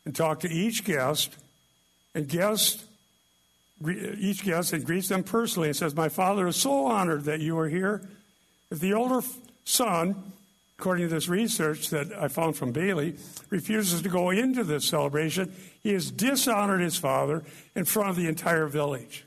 and 0.06 0.15
talk 0.15 0.39
to 0.39 0.49
each 0.49 0.84
guest 0.84 1.36
and 2.15 2.27
guest 2.27 2.84
each 3.89 4.44
guest 4.44 4.74
and 4.74 4.86
greets 4.86 5.08
them 5.10 5.24
personally 5.24 5.70
and 5.70 5.76
says, 5.76 5.96
My 5.96 6.10
father 6.10 6.48
is 6.48 6.56
so 6.56 6.86
honored 6.86 7.26
that 7.26 7.39
you 7.39 7.58
are 7.58 7.70
here. 7.70 8.08
If 8.70 8.80
the 8.80 8.94
older 8.94 9.22
son 9.65 10.34
according 10.82 11.08
to 11.08 11.13
this 11.13 11.30
research 11.30 11.91
that 11.91 12.12
I 12.12 12.28
found 12.28 12.56
from 12.56 12.72
Bailey, 12.72 13.15
refuses 13.52 14.02
to 14.02 14.10
go 14.10 14.32
into 14.32 14.63
this 14.63 14.84
celebration, 14.84 15.54
he 15.84 15.94
has 15.94 16.10
dishonored 16.10 16.82
his 16.82 16.98
father 16.98 17.44
in 17.76 17.86
front 17.86 18.10
of 18.10 18.15
the 18.15 18.28
entire 18.28 18.65
village. 18.65 19.24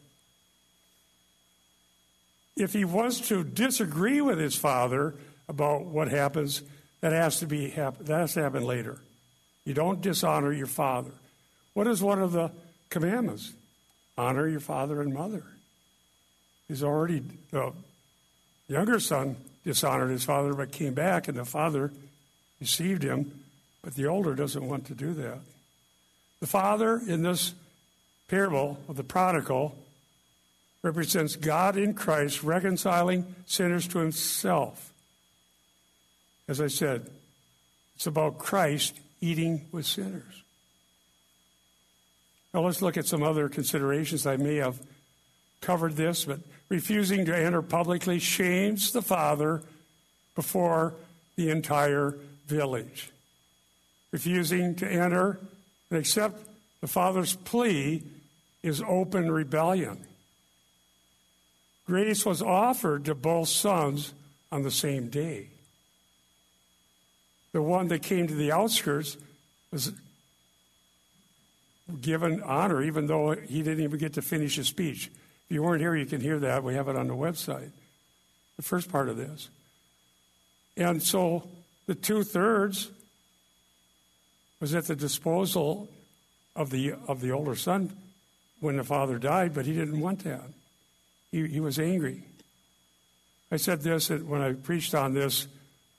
If 2.57 2.73
he 2.73 2.85
wants 2.85 3.29
to 3.29 3.45
disagree 3.45 4.21
with 4.21 4.41
his 4.41 4.57
father 4.57 5.15
about 5.49 5.85
what 5.85 6.09
happens, 6.09 6.65
that 7.03 7.13
has 7.13 7.39
to 7.39 7.47
be 7.47 7.69
that 7.69 8.09
has 8.09 8.35
to 8.35 8.43
happen 8.43 8.65
later. 8.65 8.99
You 9.65 9.75
don't 9.75 10.01
dishonor 10.01 10.53
your 10.53 10.67
father. 10.67 11.13
What 11.75 11.87
is 11.87 12.03
one 12.03 12.21
of 12.21 12.33
the 12.33 12.51
commandments? 12.91 13.53
Honor 14.17 14.49
your 14.49 14.61
father 14.61 15.01
and 15.01 15.13
mother. 15.13 15.45
He's 16.69 16.83
already 16.83 17.23
the 17.51 17.73
younger 18.69 19.01
son 19.01 19.37
dishonored 19.65 20.11
his 20.11 20.25
father, 20.25 20.55
but 20.55 20.73
came 20.73 20.95
back, 20.95 21.29
and 21.29 21.37
the 21.37 21.45
father 21.45 21.93
received 22.61 23.03
him. 23.03 23.45
But 23.83 23.95
the 23.95 24.07
older 24.07 24.35
doesn't 24.35 24.67
want 24.67 24.87
to 24.87 24.95
do 24.95 25.13
that. 25.15 25.41
The 26.41 26.47
father 26.47 27.01
in 27.07 27.23
this 27.23 27.55
parable 28.29 28.79
of 28.89 28.97
the 28.97 29.05
prodigal 29.05 29.77
represents 30.83 31.37
God 31.37 31.77
in 31.77 31.95
Christ 31.95 32.43
reconciling 32.43 33.35
sinners 33.47 33.89
to 33.89 33.99
himself. 33.99 34.93
As 36.47 36.61
I 36.61 36.67
said, 36.67 37.11
it's 37.97 38.07
about 38.07 38.39
Christ 38.39 38.95
eating 39.21 39.67
with 39.73 39.87
sinners. 39.87 40.44
Now 42.55 42.61
let's 42.61 42.81
look 42.81 42.97
at 42.97 43.07
some 43.07 43.25
other 43.25 43.49
considerations. 43.49 44.27
I 44.27 44.37
may 44.37 44.57
have 44.57 44.81
covered 45.61 45.97
this, 45.97 46.25
but 46.25 46.39
refusing 46.69 47.25
to 47.27 47.37
enter 47.37 47.61
publicly 47.63 48.21
shames 48.21 48.93
the 48.93 49.03
father 49.03 49.63
before 50.37 50.95
the 51.35 51.51
entire 51.51 52.17
village. 52.47 53.11
Refusing 54.13 54.77
to 54.77 54.89
enter 54.89 55.41
and 55.91 55.99
accept 55.99 56.47
the 56.81 56.87
father's 56.87 57.35
plea 57.35 58.05
is 58.63 58.81
open 58.87 59.33
rebellion. 59.33 60.07
Grace 61.87 62.25
was 62.25 62.41
offered 62.41 63.05
to 63.07 63.15
both 63.17 63.49
sons 63.49 64.15
on 64.53 64.63
the 64.63 64.71
same 64.71 65.09
day. 65.09 65.49
The 67.53 67.63
one 67.63 67.89
that 67.89 68.03
came 68.03 68.29
to 68.29 68.35
the 68.35 68.53
outskirts 68.53 69.17
was 69.73 69.93
given 72.01 72.43
honor, 72.43 72.83
even 72.83 73.07
though 73.07 73.33
he 73.33 73.63
didn't 73.63 73.85
even 73.85 73.99
get 73.99 74.15
to 74.15 74.23
finish 74.23 74.57
his 74.57 74.69
speech. 74.69 75.11
If 75.47 75.51
you 75.55 75.63
weren't 75.63 75.81
here, 75.81 75.95
you 75.95 76.07
can 76.07 76.21
hear 76.21 76.39
that. 76.41 76.65
We 76.65 76.75
have 76.75 76.89
it 76.89 76.97
on 76.97 77.09
the 77.09 77.15
website. 77.15 77.71
The 78.57 78.63
first 78.63 78.91
part 78.91 79.09
of 79.09 79.17
this. 79.17 79.51
And 80.77 81.03
so 81.03 81.49
the 81.87 81.95
two 81.95 82.23
thirds 82.23 82.91
was 84.61 84.75
at 84.75 84.87
the 84.87 84.97
disposal 84.97 85.89
of 86.57 86.71
the 86.71 86.95
of 87.09 87.21
the 87.21 87.33
older 87.33 87.55
son 87.55 87.95
when 88.61 88.77
the 88.77 88.85
father 88.85 89.19
died, 89.19 89.55
but 89.55 89.67
he 89.67 89.75
didn't 89.75 90.01
want 90.01 90.21
that. 90.25 90.49
He, 91.31 91.47
he 91.49 91.61
was 91.61 91.79
angry. 91.79 92.23
I 93.51 93.57
said 93.57 93.83
this 93.83 94.09
when 94.09 94.41
I 94.41 94.53
preached 94.53 94.95
on 94.95 95.13
this 95.13 95.49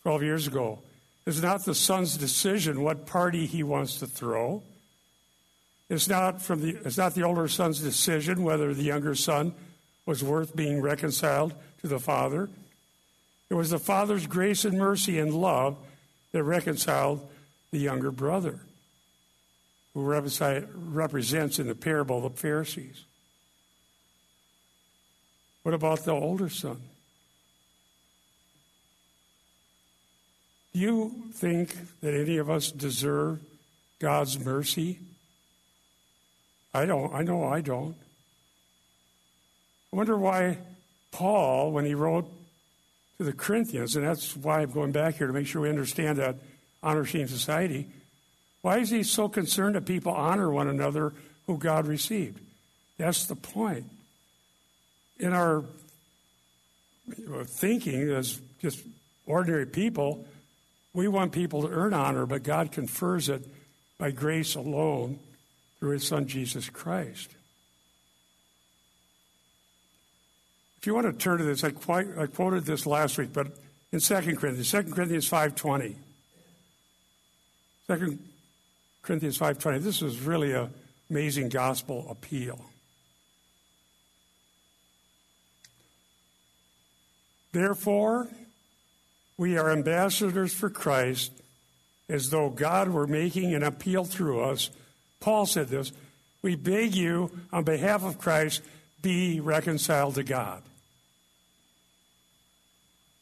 12 0.04 0.24
years 0.24 0.48
ago. 0.48 0.80
It's 1.26 1.41
not 1.41 1.65
the 1.65 1.76
son's 1.76 2.17
decision 2.17 2.82
what 2.82 3.06
party 3.06 3.45
he 3.45 3.63
wants 3.63 4.00
to 4.00 4.08
throw. 4.08 4.63
It's 5.89 6.10
not, 6.10 6.41
from 6.41 6.62
the, 6.62 6.78
it's 6.84 6.98
not 6.98 7.13
the 7.13 7.24
older 7.24 7.48
son's 7.48 7.80
decision 7.80 8.43
whether 8.43 8.74
the 8.74 8.84
younger 8.84 9.15
son 9.15 9.54
was 10.06 10.24
worth 10.24 10.56
being 10.56 10.82
reconciled 10.82 11.54
to 11.82 11.88
the 11.88 12.00
father. 12.00 12.50
It 13.50 13.54
was 13.54 13.69
the 13.69 13.80
father's 13.80 14.26
grace 14.26 14.65
and 14.65 14.78
mercy 14.78 15.19
and 15.19 15.34
love 15.34 15.78
that 16.32 16.43
reconciled 16.43 17.28
the 17.71 17.78
younger 17.78 18.12
brother, 18.12 18.60
who 19.93 20.04
represents 20.04 21.60
in 21.60 21.67
the 21.67 21.76
parable 21.76 22.21
the 22.21 22.30
Pharisees. 22.32 23.06
What 25.63 25.74
about 25.74 26.06
the 26.06 26.12
older 26.12 26.50
son? 26.50 26.82
Do 30.74 30.80
you 30.80 31.13
think 31.34 31.76
that 32.02 32.13
any 32.13 32.38
of 32.38 32.50
us 32.50 32.71
deserve 32.71 33.39
God's 34.00 34.43
mercy 34.43 35.00
I 36.76 36.86
don't. 36.86 37.14
I 37.14 37.22
know 37.24 37.46
I 37.46 37.62
don't. 37.62 37.96
I 39.94 39.96
wonder 39.96 40.18
why 40.18 40.58
Paul, 41.12 41.72
when 41.72 41.86
he 41.86 41.96
wrote 41.96 42.30
to 43.18 43.24
the 43.24 43.32
Corinthians, 43.32 43.96
and 43.96 44.06
that's 44.06 44.36
why 44.36 44.62
I'm 44.62 44.72
going 44.72 44.92
back 44.92 45.16
here 45.16 45.28
to 45.28 45.34
make 45.34 45.48
sure 45.48 45.62
we 45.62 45.70
understand 45.70 46.18
that 46.18 46.36
honor 46.84 47.06
shame 47.06 47.30
society, 47.30 47.88
why 48.62 48.80
is 48.80 48.90
he 48.90 49.04
so 49.04 49.30
concerned 49.30 49.76
that 49.76 49.86
people 49.86 50.12
honor 50.12 50.52
one 50.52 50.68
another 50.68 51.14
who 51.48 51.58
God 51.58 51.88
received? 51.88 52.40
That's 52.98 53.26
the 53.26 53.36
point. 53.36 53.86
In 55.18 55.32
our 55.32 55.64
thinking 57.46 58.10
as 58.10 58.40
just 58.62 58.84
ordinary 59.26 59.66
people, 59.66 60.28
we 60.94 61.08
want 61.08 61.32
people 61.32 61.62
to 61.62 61.70
earn 61.70 61.94
honor, 61.94 62.26
but 62.26 62.44
God 62.44 62.74
confers 62.74 63.30
it 63.30 63.48
by 63.98 64.12
grace 64.12 64.56
alone 64.56 65.20
through 65.86 65.93
his 65.93 66.08
son 66.08 66.26
Jesus 66.26 66.67
Christ. 66.67 67.30
If 70.80 70.88
you 70.88 70.95
want 70.95 71.06
to 71.06 71.13
turn 71.13 71.38
to 71.38 71.43
this, 71.43 71.63
I, 71.63 71.69
quite, 71.69 72.08
I 72.17 72.26
quoted 72.26 72.65
this 72.65 72.88
last 72.88 73.19
week, 73.19 73.32
but 73.32 73.50
in 73.91 74.00
2 74.00 74.15
Corinthians, 74.36 74.71
2 74.71 74.82
Corinthians 74.86 75.30
5.20. 75.30 75.93
2 77.88 78.19
Corinthians 79.04 79.38
5.20, 79.38 79.84
this 79.84 80.02
is 80.02 80.21
really 80.21 80.54
an 80.54 80.74
amazing 81.12 81.50
gospel 81.50 82.08
appeal. 82.10 82.60
Therefore, 87.52 88.28
we 89.38 89.56
are 89.56 89.69
ambassadors 89.69 90.52
for 90.52 90.71
Christ 90.71 91.32
as 92.10 92.32
though 92.32 92.50
God 92.50 92.89
were 92.89 93.06
making 93.06 93.54
an 93.54 93.62
appeal 93.62 94.04
through 94.04 94.41
us. 94.41 94.71
Paul 95.26 95.48
said 95.48 95.70
this 95.70 95.92
We 96.44 96.56
beg 96.56 96.96
you, 96.96 97.32
on 97.52 97.64
behalf 97.64 98.04
of 98.04 98.20
Christ, 98.20 98.62
be 99.02 99.40
reconciled 99.40 100.16
to 100.16 100.24
God. 100.24 100.62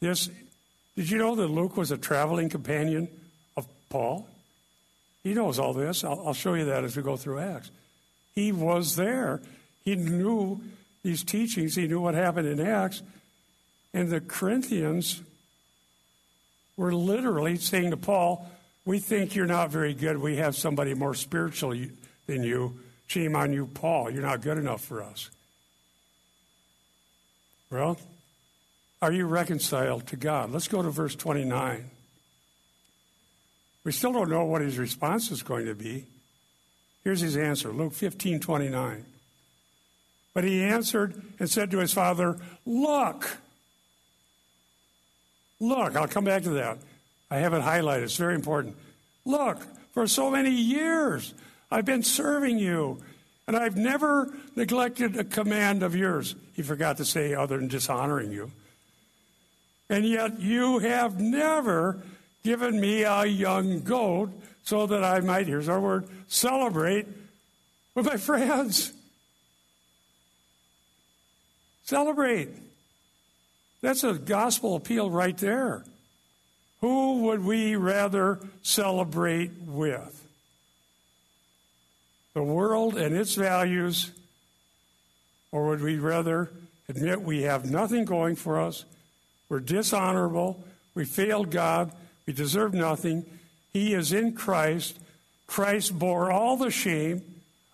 This, 0.02 0.30
did 0.98 1.10
you 1.10 1.18
know 1.18 1.34
that 1.36 1.48
Luke 1.48 1.78
was 1.78 1.92
a 1.92 1.98
traveling 1.98 2.50
companion 2.50 3.08
of 3.56 3.66
Paul? 3.88 4.28
He 5.24 5.34
knows 5.34 5.60
all 5.60 5.72
this. 5.72 6.04
I'll, 6.04 6.22
I'll 6.28 6.34
show 6.34 6.56
you 6.56 6.66
that 6.66 6.84
as 6.84 6.98
we 6.98 7.04
go 7.04 7.16
through 7.16 7.40
Acts. 7.40 7.72
He 8.36 8.52
was 8.52 8.98
there. 8.98 9.42
He 9.86 9.96
knew 9.96 10.62
these 11.04 11.24
teachings, 11.24 11.76
he 11.76 11.88
knew 11.88 12.02
what 12.02 12.16
happened 12.16 12.50
in 12.50 12.60
Acts. 12.60 13.02
And 13.94 14.10
the 14.10 14.20
Corinthians 14.20 15.22
were 16.76 16.94
literally 16.94 17.56
saying 17.56 17.92
to 17.92 17.98
Paul, 17.98 18.50
We 18.86 19.00
think 19.00 19.36
you're 19.36 19.46
not 19.46 19.70
very 19.70 19.94
good. 19.94 20.18
We 20.18 20.38
have 20.38 20.56
somebody 20.56 20.94
more 20.94 21.14
spiritual 21.14 21.76
than 22.26 22.44
you. 22.44 22.80
Shame 23.08 23.36
on 23.36 23.54
you, 23.54 23.68
Paul. 23.68 24.10
You're 24.10 24.24
not 24.24 24.42
good 24.42 24.58
enough 24.58 24.82
for 24.82 25.02
us. 25.02 25.30
Well, 27.72 27.98
are 29.02 29.12
you 29.12 29.26
reconciled 29.26 30.08
to 30.08 30.16
God? 30.16 30.52
Let's 30.52 30.68
go 30.68 30.82
to 30.82 30.90
verse 30.90 31.16
29. 31.16 31.90
We 33.84 33.92
still 33.92 34.14
don't 34.14 34.30
know 34.30 34.46
what 34.46 34.62
his 34.62 34.78
response 34.78 35.32
is 35.32 35.44
going 35.44 35.66
to 35.66 35.76
be. 35.76 36.06
Here's 37.04 37.20
his 37.20 37.36
answer 37.36 37.72
Luke 37.72 37.94
15 37.94 38.40
29. 38.40 39.06
But 40.34 40.44
he 40.44 40.64
answered 40.64 41.22
and 41.40 41.50
said 41.50 41.70
to 41.72 41.80
his 41.80 41.94
father, 41.94 42.38
Look, 42.66 43.38
look, 45.60 45.96
I'll 45.96 46.08
come 46.08 46.24
back 46.24 46.44
to 46.44 46.52
that. 46.52 46.80
I 47.34 47.38
have 47.38 47.56
it 47.56 47.64
highlighted, 47.64 48.04
it's 48.04 48.16
very 48.16 48.36
important. 48.36 48.78
Look, 49.26 49.58
for 49.92 50.06
so 50.06 50.30
many 50.30 50.52
years 50.52 51.34
I've 51.72 51.84
been 51.84 52.04
serving 52.04 52.60
you, 52.60 53.02
and 53.48 53.58
I've 53.58 53.76
never 53.76 54.32
neglected 54.56 55.18
a 55.18 55.24
command 55.24 55.82
of 55.82 55.96
yours. 55.96 56.36
He 56.54 56.62
forgot 56.62 56.98
to 56.98 57.06
say, 57.06 57.34
other 57.34 57.58
than 57.58 57.70
dishonoring 57.70 58.32
you. 58.32 58.52
And 59.90 60.06
yet 60.06 60.40
you 60.40 60.78
have 60.78 61.20
never 61.20 62.04
given 62.44 62.80
me 62.80 63.02
a 63.02 63.26
young 63.26 63.82
goat 63.82 64.30
so 64.62 64.86
that 64.86 65.04
I 65.04 65.20
might, 65.22 65.48
here's 65.48 65.70
our 65.70 65.82
word, 65.82 66.08
celebrate 66.28 67.08
with 67.96 68.06
my 68.06 68.18
friends. 68.18 68.94
Celebrate. 71.84 72.50
That's 73.82 74.04
a 74.04 74.14
gospel 74.14 74.76
appeal 74.76 75.10
right 75.10 75.36
there. 75.36 75.84
Who 76.84 77.20
would 77.20 77.46
we 77.46 77.78
rather 77.78 78.42
celebrate 78.62 79.52
with? 79.66 80.28
The 82.34 82.44
world 82.44 82.98
and 82.98 83.16
its 83.16 83.36
values, 83.36 84.12
or 85.54 85.68
would 85.68 85.82
we 85.82 85.98
rather 85.98 86.52
admit 86.90 87.22
we 87.22 87.44
have 87.44 87.72
nothing 87.72 88.04
going 88.04 88.36
for 88.36 88.60
us? 88.60 88.84
We're 89.48 89.62
dishonorable. 89.62 90.62
We 90.94 91.06
failed 91.06 91.52
God. 91.52 91.94
We 92.26 92.34
deserve 92.34 92.74
nothing. 92.74 93.28
He 93.72 93.94
is 93.94 94.12
in 94.12 94.34
Christ. 94.34 95.00
Christ 95.48 95.98
bore 95.98 96.34
all 96.34 96.58
the 96.58 96.70
shame, 96.70 97.22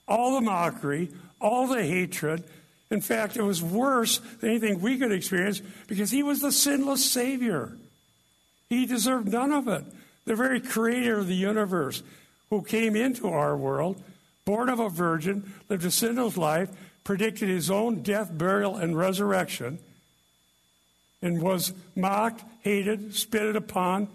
all 0.07 0.35
the 0.35 0.41
mockery, 0.41 1.09
all 1.41 1.65
the 1.65 1.83
hatred. 1.83 2.43
In 2.91 3.01
fact, 3.01 3.37
it 3.37 3.41
was 3.41 3.63
worse 3.63 4.19
than 4.39 4.51
anything 4.51 4.81
we 4.81 4.99
could 4.99 5.11
experience 5.11 5.63
because 5.87 6.11
he 6.11 6.21
was 6.21 6.41
the 6.41 6.51
sinless 6.51 7.03
Savior. 7.03 7.75
He 8.69 8.85
deserved 8.85 9.31
none 9.31 9.51
of 9.51 9.67
it. 9.67 9.83
The 10.25 10.35
very 10.35 10.61
creator 10.61 11.19
of 11.19 11.27
the 11.27 11.35
universe 11.35 12.03
who 12.49 12.61
came 12.61 12.95
into 12.95 13.27
our 13.27 13.57
world, 13.57 14.01
born 14.45 14.69
of 14.69 14.79
a 14.79 14.89
virgin, 14.89 15.51
lived 15.69 15.85
a 15.85 15.91
sinless 15.91 16.37
life, 16.37 16.69
predicted 17.03 17.49
his 17.49 17.71
own 17.71 18.03
death, 18.03 18.29
burial, 18.31 18.75
and 18.75 18.97
resurrection, 18.97 19.79
and 21.21 21.41
was 21.41 21.73
mocked, 21.95 22.43
hated, 22.61 23.15
spitted 23.15 23.55
upon, 23.55 24.07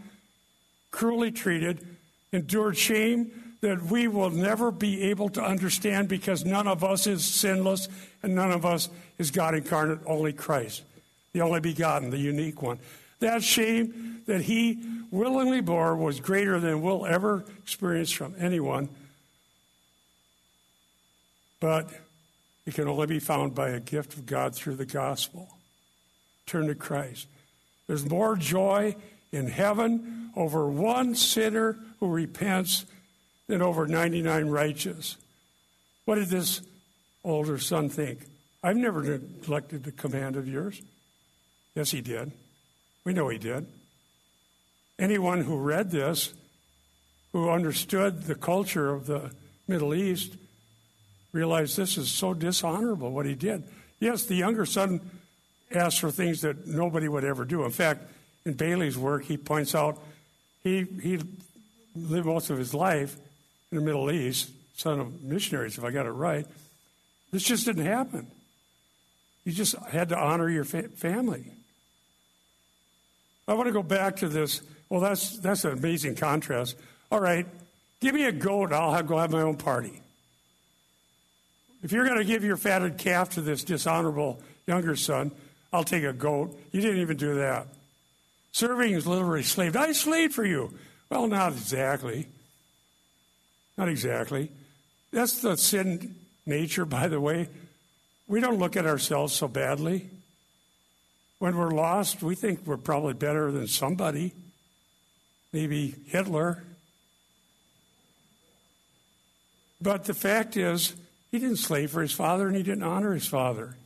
cruelly 0.90 1.32
treated, 1.32 1.84
endured 2.32 2.76
shame 2.76 3.30
that 3.60 3.82
we 3.84 4.06
will 4.06 4.30
never 4.30 4.70
be 4.70 5.02
able 5.04 5.28
to 5.30 5.42
understand 5.42 6.08
because 6.08 6.44
none 6.44 6.68
of 6.68 6.84
us 6.84 7.06
is 7.06 7.24
sinless 7.24 7.88
and 8.22 8.34
none 8.34 8.52
of 8.52 8.66
us 8.66 8.88
is 9.18 9.30
God 9.30 9.54
incarnate, 9.54 10.00
only 10.06 10.32
Christ, 10.32 10.82
the 11.32 11.40
only 11.40 11.60
begotten, 11.60 12.10
the 12.10 12.18
unique 12.18 12.62
one. 12.62 12.78
That 13.24 13.42
shame 13.42 14.20
that 14.26 14.42
he 14.42 14.78
willingly 15.10 15.62
bore 15.62 15.96
was 15.96 16.20
greater 16.20 16.60
than 16.60 16.82
we'll 16.82 17.06
ever 17.06 17.46
experience 17.62 18.12
from 18.12 18.34
anyone. 18.38 18.90
But 21.58 21.88
it 22.66 22.74
can 22.74 22.86
only 22.86 23.06
be 23.06 23.20
found 23.20 23.54
by 23.54 23.70
a 23.70 23.80
gift 23.80 24.12
of 24.12 24.26
God 24.26 24.54
through 24.54 24.76
the 24.76 24.84
gospel. 24.84 25.48
Turn 26.44 26.66
to 26.66 26.74
Christ. 26.74 27.26
There's 27.86 28.06
more 28.06 28.36
joy 28.36 28.94
in 29.32 29.46
heaven 29.46 30.30
over 30.36 30.68
one 30.68 31.14
sinner 31.14 31.78
who 32.00 32.08
repents 32.08 32.84
than 33.46 33.62
over 33.62 33.86
99 33.86 34.48
righteous. 34.48 35.16
What 36.04 36.16
did 36.16 36.28
this 36.28 36.60
older 37.24 37.56
son 37.56 37.88
think? 37.88 38.18
I've 38.62 38.76
never 38.76 39.02
neglected 39.02 39.84
the 39.84 39.92
command 39.92 40.36
of 40.36 40.46
yours. 40.46 40.82
Yes, 41.74 41.90
he 41.90 42.02
did. 42.02 42.30
We 43.04 43.12
know 43.12 43.28
he 43.28 43.38
did. 43.38 43.66
Anyone 44.98 45.42
who 45.42 45.58
read 45.58 45.90
this, 45.90 46.32
who 47.32 47.50
understood 47.50 48.22
the 48.22 48.34
culture 48.34 48.90
of 48.90 49.06
the 49.06 49.30
Middle 49.68 49.94
East, 49.94 50.36
realized 51.32 51.76
this 51.76 51.98
is 51.98 52.10
so 52.10 52.32
dishonorable 52.32 53.10
what 53.10 53.26
he 53.26 53.34
did. 53.34 53.64
Yes, 54.00 54.24
the 54.24 54.36
younger 54.36 54.64
son 54.64 55.00
asked 55.72 56.00
for 56.00 56.10
things 56.10 56.42
that 56.42 56.66
nobody 56.66 57.08
would 57.08 57.24
ever 57.24 57.44
do. 57.44 57.64
In 57.64 57.70
fact, 57.70 58.02
in 58.44 58.54
Bailey's 58.54 58.96
work, 58.96 59.24
he 59.24 59.36
points 59.36 59.74
out 59.74 59.98
he, 60.62 60.86
he 61.02 61.18
lived 61.96 62.26
most 62.26 62.50
of 62.50 62.58
his 62.58 62.72
life 62.72 63.16
in 63.70 63.78
the 63.78 63.84
Middle 63.84 64.10
East, 64.10 64.50
son 64.76 65.00
of 65.00 65.22
missionaries, 65.22 65.76
if 65.76 65.84
I 65.84 65.90
got 65.90 66.06
it 66.06 66.10
right. 66.10 66.46
This 67.32 67.42
just 67.42 67.66
didn't 67.66 67.86
happen. 67.86 68.28
You 69.44 69.52
just 69.52 69.76
had 69.76 70.10
to 70.10 70.18
honor 70.18 70.48
your 70.48 70.64
fa- 70.64 70.88
family. 70.90 71.46
I 73.46 73.54
want 73.54 73.66
to 73.66 73.72
go 73.72 73.82
back 73.82 74.16
to 74.16 74.28
this. 74.28 74.62
Well, 74.88 75.00
that's, 75.00 75.38
that's 75.38 75.64
an 75.64 75.72
amazing 75.72 76.16
contrast. 76.16 76.76
All 77.10 77.20
right, 77.20 77.46
give 78.00 78.14
me 78.14 78.24
a 78.24 78.32
goat, 78.32 78.72
I'll 78.72 78.92
have, 78.92 79.06
go 79.06 79.18
have 79.18 79.30
my 79.30 79.42
own 79.42 79.56
party. 79.56 80.00
If 81.82 81.92
you're 81.92 82.06
going 82.06 82.18
to 82.18 82.24
give 82.24 82.44
your 82.44 82.56
fatted 82.56 82.96
calf 82.96 83.30
to 83.30 83.42
this 83.42 83.62
dishonorable 83.62 84.40
younger 84.66 84.96
son, 84.96 85.32
I'll 85.72 85.84
take 85.84 86.04
a 86.04 86.12
goat. 86.12 86.58
You 86.72 86.80
didn't 86.80 87.00
even 87.00 87.16
do 87.16 87.34
that. 87.36 87.66
Serving 88.52 88.92
is 88.92 89.06
literally 89.06 89.42
slave. 89.42 89.76
I 89.76 89.92
slaved 89.92 90.32
for 90.32 90.46
you. 90.46 90.72
Well, 91.10 91.26
not 91.26 91.52
exactly. 91.52 92.28
Not 93.76 93.88
exactly. 93.88 94.50
That's 95.12 95.40
the 95.40 95.56
sin 95.56 96.14
nature, 96.46 96.84
by 96.84 97.08
the 97.08 97.20
way. 97.20 97.48
We 98.28 98.40
don't 98.40 98.58
look 98.58 98.76
at 98.76 98.86
ourselves 98.86 99.34
so 99.34 99.48
badly. 99.48 100.08
When 101.44 101.58
we're 101.58 101.72
lost, 101.72 102.22
we 102.22 102.36
think 102.36 102.60
we're 102.64 102.78
probably 102.78 103.12
better 103.12 103.52
than 103.52 103.66
somebody, 103.66 104.32
maybe 105.52 105.94
Hitler. 106.06 106.64
But 109.78 110.06
the 110.06 110.14
fact 110.14 110.56
is, 110.56 110.94
He 111.30 111.38
didn't 111.38 111.58
slave 111.58 111.90
for 111.90 112.00
his 112.00 112.12
father 112.12 112.46
and 112.46 112.56
he 112.56 112.62
didn't 112.62 112.84
honor 112.84 113.12
his 113.12 113.26
father. 113.26 113.76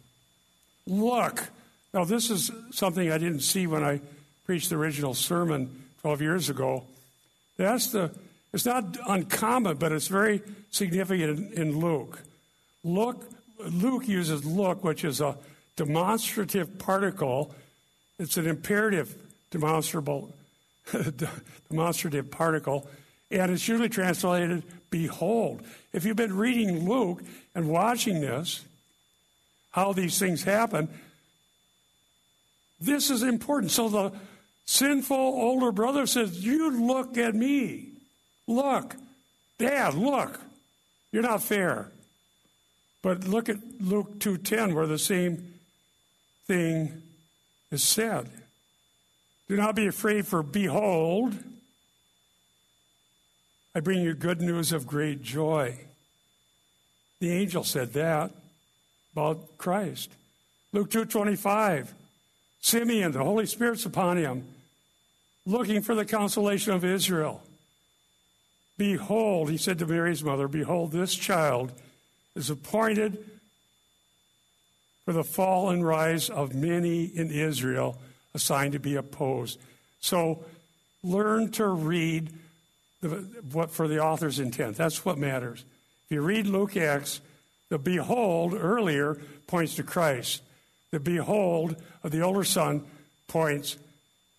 Look. 0.87 1.49
Now, 1.93 2.05
this 2.05 2.31
is 2.31 2.53
something 2.71 3.11
I 3.11 3.19
didn't 3.19 3.41
see 3.41 3.67
when 3.67 3.83
I 3.83 4.03
preached 4.47 4.71
the 4.71 4.77
original 4.77 5.13
sermon 5.15 5.83
12 6.03 6.23
years 6.23 6.51
ago. 6.51 6.85
That's 7.57 7.89
the, 7.89 8.13
it's 8.53 8.67
not 8.67 8.97
uncommon, 9.05 9.79
but 9.79 9.91
it's 9.91 10.07
very 10.07 10.43
significant 10.71 11.53
in, 11.55 11.61
in 11.61 11.81
Luke. 11.81 12.23
Look, 12.85 13.29
Luke 13.59 14.07
uses 14.07 14.45
look, 14.45 14.85
which 14.85 15.03
is 15.03 15.21
a 15.21 15.37
demonstrative 15.79 16.79
particle. 16.79 17.55
It's 18.19 18.37
an 18.37 18.47
imperative 18.47 19.17
demonstrable 19.51 20.35
demonstrative 21.71 22.31
particle, 22.31 22.89
and 23.31 23.53
it's 23.53 23.67
usually 23.69 23.89
translated 23.89 24.65
behold. 24.91 25.63
If 25.93 26.05
you've 26.05 26.17
been 26.17 26.37
reading 26.37 26.89
Luke 26.89 27.23
and 27.55 27.69
watching 27.69 28.21
this, 28.21 28.65
how 29.71 29.93
these 29.93 30.19
things 30.19 30.43
happen, 30.43 30.89
this 32.81 33.11
is 33.11 33.23
important. 33.23 33.71
So 33.71 33.89
the 33.89 34.13
sinful 34.67 35.17
older 35.17 35.71
brother 35.71 36.07
says, 36.07 36.45
You 36.45 36.71
look 36.87 37.17
at 37.17 37.35
me. 37.35 37.91
Look. 38.49 38.97
Dad, 39.59 39.95
look. 39.95 40.41
You're 41.13 41.23
not 41.23 41.43
fair. 41.43 41.91
But 43.03 43.29
look 43.29 43.49
at 43.49 43.59
Luke 43.81 44.19
2:10 44.19 44.75
where 44.75 44.87
the 44.87 44.99
same 44.99 45.58
thing 46.49 47.03
is 47.71 47.85
said. 47.85 48.29
Do 49.49 49.57
not 49.57 49.77
be 49.77 49.87
afraid 49.87 50.27
for 50.27 50.43
behold 50.43 51.35
I 53.75 53.81
bring 53.81 54.03
you 54.03 54.15
good 54.15 54.41
news 54.41 54.73
of 54.73 54.87
great 54.87 55.23
joy. 55.23 55.79
The 57.21 57.31
angel 57.31 57.63
said 57.63 57.93
that 57.93 58.33
about 59.13 59.57
Christ. 59.59 60.11
Luke 60.73 60.91
2:25 60.91 61.93
Simeon 62.61 63.13
the 63.13 63.23
Holy 63.23 63.47
Spirit's 63.47 63.85
upon 63.85 64.17
him 64.17 64.45
looking 65.47 65.81
for 65.81 65.95
the 65.95 66.05
consolation 66.05 66.73
of 66.73 66.85
Israel. 66.85 67.43
Behold, 68.77 69.51
he 69.51 69.57
said 69.57 69.79
to 69.79 69.87
Mary's 69.87 70.25
mother, 70.25 70.49
behold 70.49 70.93
this 70.93 71.15
child 71.15 71.73
is 72.35 72.51
appointed 72.51 73.38
for 75.09 75.15
the 75.15 75.25
fall 75.25 75.71
and 75.71 75.87
rise 75.87 76.29
of 76.29 76.55
many 76.55 77.05
in 77.05 77.31
Israel, 77.31 77.99
assigned 78.35 78.75
to 78.75 78.79
be 78.79 78.95
opposed. 78.95 79.59
So 80.01 80.45
learn 81.03 81.51
to 81.53 81.67
read 81.67 82.29
the, 83.01 83.09
what 83.53 83.71
for 83.71 83.89
the 83.89 84.05
author's 84.05 84.39
intent. 84.39 84.77
That's 84.77 85.07
what 85.07 85.17
matters. 85.17 85.65
If 86.05 86.13
you 86.13 86.21
read 86.21 86.47
Luke 86.47 86.77
Acts, 86.77 87.23
the 87.71 87.79
behold 87.79 88.53
earlier 88.53 89.19
points 89.47 89.77
to 89.77 89.83
Christ. 89.83 90.43
The 90.91 91.01
behold 91.01 91.77
of 92.05 92.11
the 92.11 92.21
older 92.21 92.45
son 92.45 92.85
points 93.29 93.79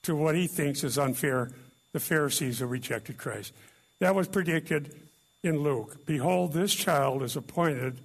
to 0.03 0.15
what 0.15 0.36
he 0.36 0.45
thinks 0.45 0.84
is 0.84 0.99
unfair, 0.99 1.49
the 1.93 1.99
Pharisees 1.99 2.59
who 2.59 2.67
rejected 2.67 3.17
Christ. 3.17 3.53
That 4.01 4.13
was 4.13 4.28
predicted 4.28 4.93
in 5.41 5.63
Luke. 5.63 6.05
Behold, 6.05 6.53
this 6.53 6.76
child 6.76 7.24
is 7.24 7.36
appointed 7.36 8.01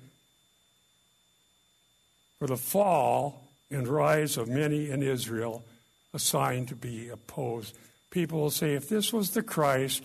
for 2.44 2.48
the 2.48 2.56
fall 2.58 3.42
and 3.70 3.88
rise 3.88 4.36
of 4.36 4.48
many 4.48 4.90
in 4.90 5.02
Israel, 5.02 5.64
assigned 6.12 6.68
to 6.68 6.76
be 6.76 7.08
opposed. 7.08 7.74
People 8.10 8.38
will 8.38 8.50
say, 8.50 8.74
if 8.74 8.86
this 8.86 9.14
was 9.14 9.30
the 9.30 9.42
Christ, 9.42 10.04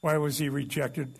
why 0.00 0.18
was 0.18 0.38
he 0.38 0.48
rejected 0.48 1.18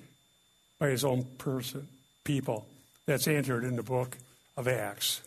by 0.79 0.91
his 0.91 1.05
own 1.05 1.25
person, 1.39 1.89
people? 2.23 2.69
That's 3.05 3.27
entered 3.27 3.65
in 3.65 3.75
the 3.75 3.83
book 3.83 4.17
of 4.57 4.69
Acts 4.69 5.23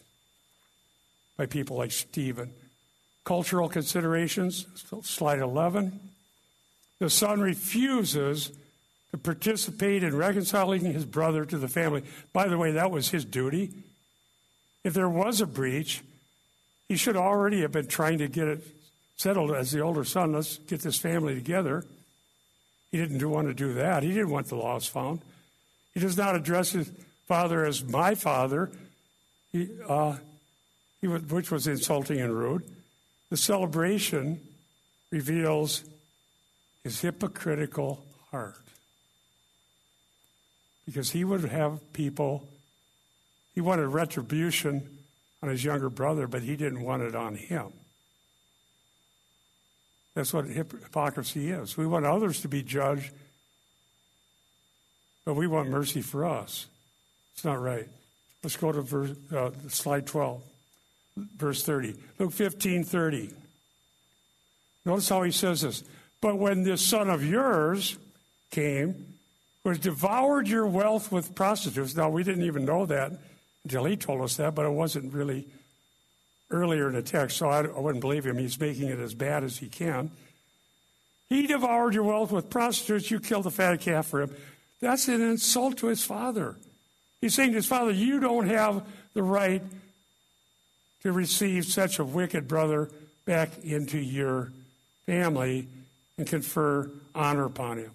by 1.35 1.45
people 1.45 1.75
like 1.75 1.91
Stephen. 1.91 2.53
Cultural 3.25 3.67
considerations, 3.67 4.65
slide 5.03 5.39
11. 5.39 5.99
The 6.99 7.09
son 7.09 7.41
refuses 7.41 8.53
to 9.11 9.17
participate 9.17 10.03
in 10.03 10.15
reconciling 10.15 10.85
his 10.85 11.03
brother 11.03 11.43
to 11.43 11.57
the 11.57 11.67
family. 11.67 12.03
By 12.31 12.47
the 12.47 12.57
way, 12.57 12.71
that 12.71 12.91
was 12.91 13.09
his 13.09 13.25
duty. 13.25 13.73
If 14.83 14.93
there 14.93 15.09
was 15.09 15.41
a 15.41 15.45
breach, 15.45 16.01
he 16.87 16.95
should 16.95 17.15
already 17.15 17.61
have 17.61 17.71
been 17.71 17.87
trying 17.87 18.17
to 18.17 18.27
get 18.27 18.47
it 18.47 18.67
settled 19.15 19.51
as 19.51 19.71
the 19.71 19.79
older 19.79 20.03
son. 20.03 20.33
Let's 20.33 20.57
get 20.57 20.81
this 20.81 20.97
family 20.97 21.35
together. 21.35 21.85
He 22.91 22.97
didn't 22.97 23.29
want 23.29 23.47
to 23.47 23.53
do 23.53 23.73
that. 23.75 24.03
He 24.03 24.09
didn't 24.09 24.31
want 24.31 24.47
the 24.47 24.55
lost 24.55 24.89
found. 24.89 25.21
He 25.93 25.99
does 25.99 26.17
not 26.17 26.35
address 26.35 26.71
his 26.71 26.91
father 27.27 27.65
as 27.65 27.83
my 27.83 28.15
father, 28.15 28.71
he, 29.51 29.69
uh, 29.87 30.17
he, 30.99 31.07
which 31.07 31.51
was 31.51 31.67
insulting 31.67 32.19
and 32.19 32.37
rude. 32.37 32.63
The 33.29 33.37
celebration 33.37 34.41
reveals 35.11 35.83
his 36.83 36.99
hypocritical 36.99 38.03
heart. 38.31 38.55
Because 40.85 41.11
he 41.11 41.23
would 41.23 41.45
have 41.45 41.93
people, 41.93 42.47
he 43.53 43.61
wanted 43.61 43.87
retribution 43.87 44.87
on 45.41 45.49
his 45.49 45.63
younger 45.63 45.89
brother, 45.89 46.27
but 46.27 46.41
he 46.41 46.55
didn't 46.55 46.81
want 46.81 47.03
it 47.03 47.15
on 47.15 47.35
him. 47.35 47.73
That's 50.15 50.33
what 50.33 50.45
hypocrisy 50.45 51.51
is. 51.51 51.77
We 51.77 51.87
want 51.87 52.05
others 52.05 52.41
to 52.41 52.47
be 52.47 52.63
judged, 52.63 53.11
but 55.25 55.35
we 55.35 55.47
want 55.47 55.69
mercy 55.69 56.01
for 56.01 56.25
us. 56.25 56.67
It's 57.33 57.45
not 57.45 57.61
right. 57.61 57.87
Let's 58.43 58.57
go 58.57 58.71
to 58.71 58.81
verse, 58.81 59.11
uh, 59.33 59.51
slide 59.69 60.05
12, 60.07 60.41
verse 61.37 61.63
30. 61.63 61.95
Luke 62.19 62.33
15 62.33 62.83
30. 62.83 63.31
Notice 64.85 65.09
how 65.09 65.21
he 65.21 65.31
says 65.31 65.61
this. 65.61 65.83
But 66.21 66.37
when 66.37 66.63
this 66.63 66.81
son 66.81 67.09
of 67.09 67.23
yours 67.23 67.97
came, 68.49 69.11
who 69.63 69.69
has 69.69 69.79
devoured 69.79 70.47
your 70.47 70.65
wealth 70.65 71.11
with 71.11 71.35
prostitutes. 71.35 71.95
Now, 71.95 72.09
we 72.09 72.23
didn't 72.23 72.43
even 72.43 72.65
know 72.65 72.85
that 72.87 73.11
until 73.63 73.85
he 73.85 73.95
told 73.95 74.21
us 74.21 74.37
that, 74.37 74.55
but 74.55 74.65
it 74.65 74.71
wasn't 74.71 75.13
really 75.13 75.47
earlier 76.49 76.87
in 76.87 76.95
the 76.95 77.01
text, 77.01 77.37
so 77.37 77.49
I, 77.49 77.59
I 77.61 77.79
wouldn't 77.79 78.01
believe 78.01 78.25
him. 78.25 78.37
He's 78.37 78.59
making 78.59 78.89
it 78.89 78.99
as 78.99 79.13
bad 79.13 79.43
as 79.43 79.57
he 79.57 79.67
can. 79.67 80.11
He 81.29 81.47
devoured 81.47 81.93
your 81.93 82.03
wealth 82.03 82.31
with 82.31 82.49
prostitutes. 82.49 83.09
You 83.09 83.19
killed 83.19 83.45
the 83.45 83.51
fatted 83.51 83.81
calf 83.81 84.07
for 84.07 84.21
him. 84.21 84.35
That's 84.81 85.07
an 85.07 85.21
insult 85.21 85.77
to 85.77 85.87
his 85.87 86.03
father. 86.03 86.57
He's 87.21 87.33
saying 87.33 87.51
to 87.51 87.55
his 87.55 87.67
father, 87.67 87.91
You 87.91 88.19
don't 88.19 88.47
have 88.47 88.85
the 89.13 89.23
right 89.23 89.61
to 91.03 91.11
receive 91.11 91.65
such 91.65 91.99
a 91.99 92.03
wicked 92.03 92.47
brother 92.47 92.89
back 93.25 93.63
into 93.63 93.97
your 93.97 94.51
family 95.05 95.67
and 96.17 96.27
confer 96.27 96.89
honor 97.15 97.45
upon 97.45 97.77
him. 97.77 97.91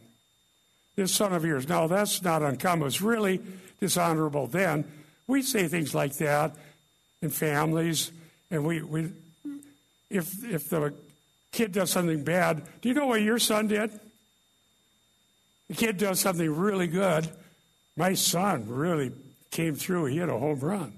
This 0.96 1.12
son 1.12 1.32
of 1.32 1.44
yours. 1.44 1.68
Now, 1.68 1.86
that's 1.86 2.22
not 2.22 2.42
uncommon. 2.42 2.86
It's 2.86 3.02
really 3.02 3.40
dishonorable 3.80 4.46
then. 4.46 4.84
We 5.26 5.42
say 5.42 5.68
things 5.68 5.94
like 5.94 6.14
that 6.18 6.54
in 7.22 7.30
families 7.30 8.12
and 8.50 8.64
we, 8.64 8.82
we 8.82 9.10
if, 10.10 10.44
if 10.44 10.68
the 10.70 10.94
kid 11.52 11.72
does 11.72 11.90
something 11.90 12.22
bad, 12.22 12.62
do 12.80 12.88
you 12.88 12.94
know 12.94 13.06
what 13.06 13.22
your 13.22 13.38
son 13.38 13.66
did? 13.66 13.90
The 15.68 15.74
kid 15.74 15.96
does 15.96 16.20
something 16.20 16.48
really 16.54 16.86
good. 16.86 17.28
My 17.96 18.14
son 18.14 18.68
really 18.68 19.12
came 19.50 19.74
through. 19.74 20.06
He 20.06 20.18
had 20.18 20.28
a 20.28 20.38
home 20.38 20.60
run. 20.60 20.92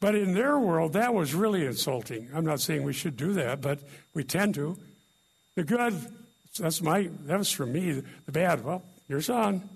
But 0.00 0.14
in 0.14 0.34
their 0.34 0.58
world, 0.58 0.94
that 0.94 1.14
was 1.14 1.34
really 1.34 1.64
insulting. 1.64 2.28
I'm 2.34 2.44
not 2.44 2.60
saying 2.60 2.82
we 2.82 2.92
should 2.92 3.16
do 3.16 3.32
that, 3.34 3.60
but 3.60 3.80
we 4.12 4.24
tend 4.24 4.54
to. 4.56 4.76
The 5.54 5.64
good, 5.64 5.94
that's 6.58 6.82
my, 6.82 7.08
that 7.26 7.38
was 7.38 7.50
from 7.50 7.72
me. 7.72 8.02
The 8.26 8.32
bad, 8.32 8.64
well, 8.64 8.82
your 9.08 9.20
son. 9.20 9.68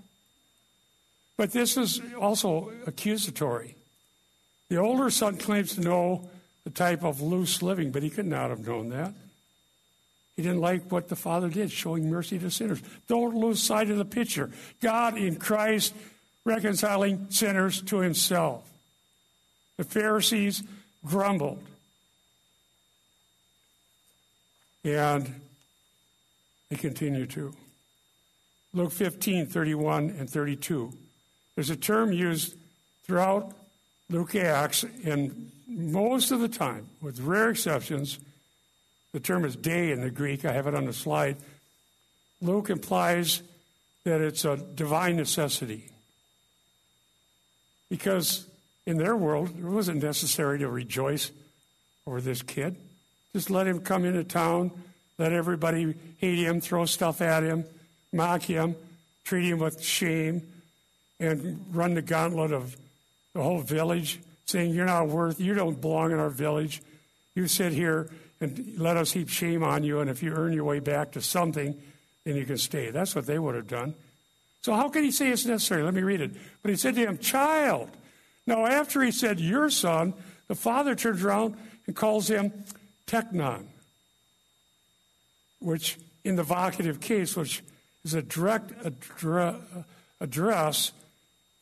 But 1.38 1.52
this 1.52 1.76
is 1.76 2.02
also 2.20 2.72
accusatory. 2.86 3.76
The 4.68 4.76
older 4.76 5.08
son 5.08 5.36
claims 5.38 5.76
to 5.76 5.80
know 5.80 6.28
the 6.64 6.70
type 6.70 7.04
of 7.04 7.22
loose 7.22 7.62
living, 7.62 7.92
but 7.92 8.02
he 8.02 8.10
could 8.10 8.26
not 8.26 8.50
have 8.50 8.66
known 8.66 8.90
that. 8.90 9.14
He 10.36 10.42
didn't 10.42 10.60
like 10.60 10.92
what 10.92 11.08
the 11.08 11.16
Father 11.16 11.48
did, 11.48 11.70
showing 11.70 12.10
mercy 12.10 12.38
to 12.40 12.50
sinners. 12.50 12.82
Don't 13.06 13.34
lose 13.34 13.62
sight 13.62 13.88
of 13.88 13.96
the 13.96 14.04
picture. 14.04 14.50
God 14.82 15.16
in 15.16 15.36
Christ 15.36 15.94
reconciling 16.44 17.28
sinners 17.30 17.82
to 17.82 17.98
himself. 17.98 18.68
The 19.76 19.84
Pharisees 19.84 20.62
grumbled. 21.04 21.62
And 24.84 25.40
they 26.68 26.76
continue 26.76 27.26
to. 27.26 27.54
Luke 28.74 28.92
15, 28.92 29.46
31 29.46 30.10
and 30.18 30.28
32. 30.28 30.92
There's 31.58 31.70
a 31.70 31.76
term 31.76 32.12
used 32.12 32.54
throughout 33.02 33.52
Luke 34.08 34.36
Acts 34.36 34.84
and 35.04 35.50
most 35.66 36.30
of 36.30 36.38
the 36.38 36.46
time, 36.46 36.88
with 37.02 37.18
rare 37.18 37.50
exceptions, 37.50 38.20
the 39.12 39.18
term 39.18 39.44
is 39.44 39.56
dei 39.56 39.90
in 39.90 40.00
the 40.00 40.08
Greek. 40.08 40.44
I 40.44 40.52
have 40.52 40.68
it 40.68 40.76
on 40.76 40.84
the 40.84 40.92
slide. 40.92 41.36
Luke 42.40 42.70
implies 42.70 43.42
that 44.04 44.20
it's 44.20 44.44
a 44.44 44.56
divine 44.56 45.16
necessity. 45.16 45.90
Because 47.90 48.46
in 48.86 48.96
their 48.96 49.16
world, 49.16 49.48
it 49.58 49.64
wasn't 49.64 50.00
necessary 50.00 50.60
to 50.60 50.68
rejoice 50.68 51.32
over 52.06 52.20
this 52.20 52.40
kid. 52.40 52.76
Just 53.32 53.50
let 53.50 53.66
him 53.66 53.80
come 53.80 54.04
into 54.04 54.22
town, 54.22 54.70
let 55.18 55.32
everybody 55.32 55.96
hate 56.18 56.38
him, 56.38 56.60
throw 56.60 56.84
stuff 56.84 57.20
at 57.20 57.42
him, 57.42 57.64
mock 58.12 58.42
him, 58.42 58.76
treat 59.24 59.48
him 59.48 59.58
with 59.58 59.82
shame, 59.82 60.46
and 61.20 61.64
run 61.72 61.94
the 61.94 62.02
gauntlet 62.02 62.52
of 62.52 62.76
the 63.34 63.42
whole 63.42 63.60
village, 63.60 64.20
saying, 64.46 64.74
You're 64.74 64.86
not 64.86 65.08
worth, 65.08 65.40
you 65.40 65.54
don't 65.54 65.80
belong 65.80 66.12
in 66.12 66.18
our 66.18 66.30
village. 66.30 66.82
You 67.34 67.46
sit 67.46 67.72
here 67.72 68.10
and 68.40 68.74
let 68.78 68.96
us 68.96 69.12
heap 69.12 69.28
shame 69.28 69.62
on 69.62 69.84
you, 69.84 70.00
and 70.00 70.08
if 70.10 70.22
you 70.22 70.32
earn 70.32 70.52
your 70.52 70.64
way 70.64 70.78
back 70.80 71.12
to 71.12 71.20
something, 71.20 71.80
then 72.24 72.36
you 72.36 72.44
can 72.44 72.58
stay. 72.58 72.90
That's 72.90 73.14
what 73.14 73.26
they 73.26 73.38
would 73.38 73.54
have 73.54 73.66
done. 73.66 73.94
So, 74.62 74.74
how 74.74 74.88
can 74.88 75.04
he 75.04 75.10
say 75.10 75.28
it's 75.28 75.46
necessary? 75.46 75.82
Let 75.82 75.94
me 75.94 76.02
read 76.02 76.20
it. 76.20 76.32
But 76.62 76.70
he 76.70 76.76
said 76.76 76.94
to 76.94 77.00
him, 77.00 77.18
Child. 77.18 77.90
Now, 78.46 78.66
after 78.66 79.02
he 79.02 79.10
said, 79.10 79.40
Your 79.40 79.70
son, 79.70 80.14
the 80.48 80.54
father 80.54 80.94
turns 80.94 81.22
around 81.22 81.56
and 81.86 81.94
calls 81.94 82.28
him 82.28 82.52
teknon, 83.06 83.64
which 85.60 85.98
in 86.24 86.36
the 86.36 86.42
vocative 86.42 87.00
case, 87.00 87.36
which 87.36 87.62
is 88.04 88.14
a 88.14 88.22
direct 88.22 88.72
address, 90.20 90.92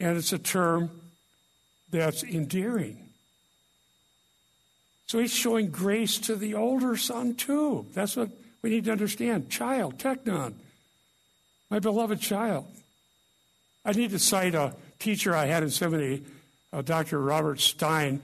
and 0.01 0.17
it's 0.17 0.33
a 0.33 0.39
term 0.39 0.91
that's 1.91 2.23
endearing. 2.23 2.99
So 5.07 5.19
he's 5.19 5.33
showing 5.33 5.71
grace 5.71 6.19
to 6.19 6.35
the 6.35 6.55
older 6.55 6.97
son, 6.97 7.35
too. 7.35 7.87
That's 7.95 8.17
what 8.17 8.31
we 8.63 8.71
need 8.71 8.85
to 8.87 8.93
understand. 8.93 9.51
Child, 9.51 9.99
teknon, 9.99 10.55
my 11.71 11.79
beloved 11.79 12.21
child. 12.21 12.67
I 13.85 13.93
need 13.93 14.11
to 14.11 14.19
cite 14.19 14.57
a 14.57 14.75
teacher 14.99 15.35
I 15.35 15.47
had 15.47 15.63
in 15.63 15.71
seminary, 15.71 16.25
uh, 16.73 16.83
Dr. 16.83 17.21
Robert 17.21 17.61
Stein. 17.61 18.21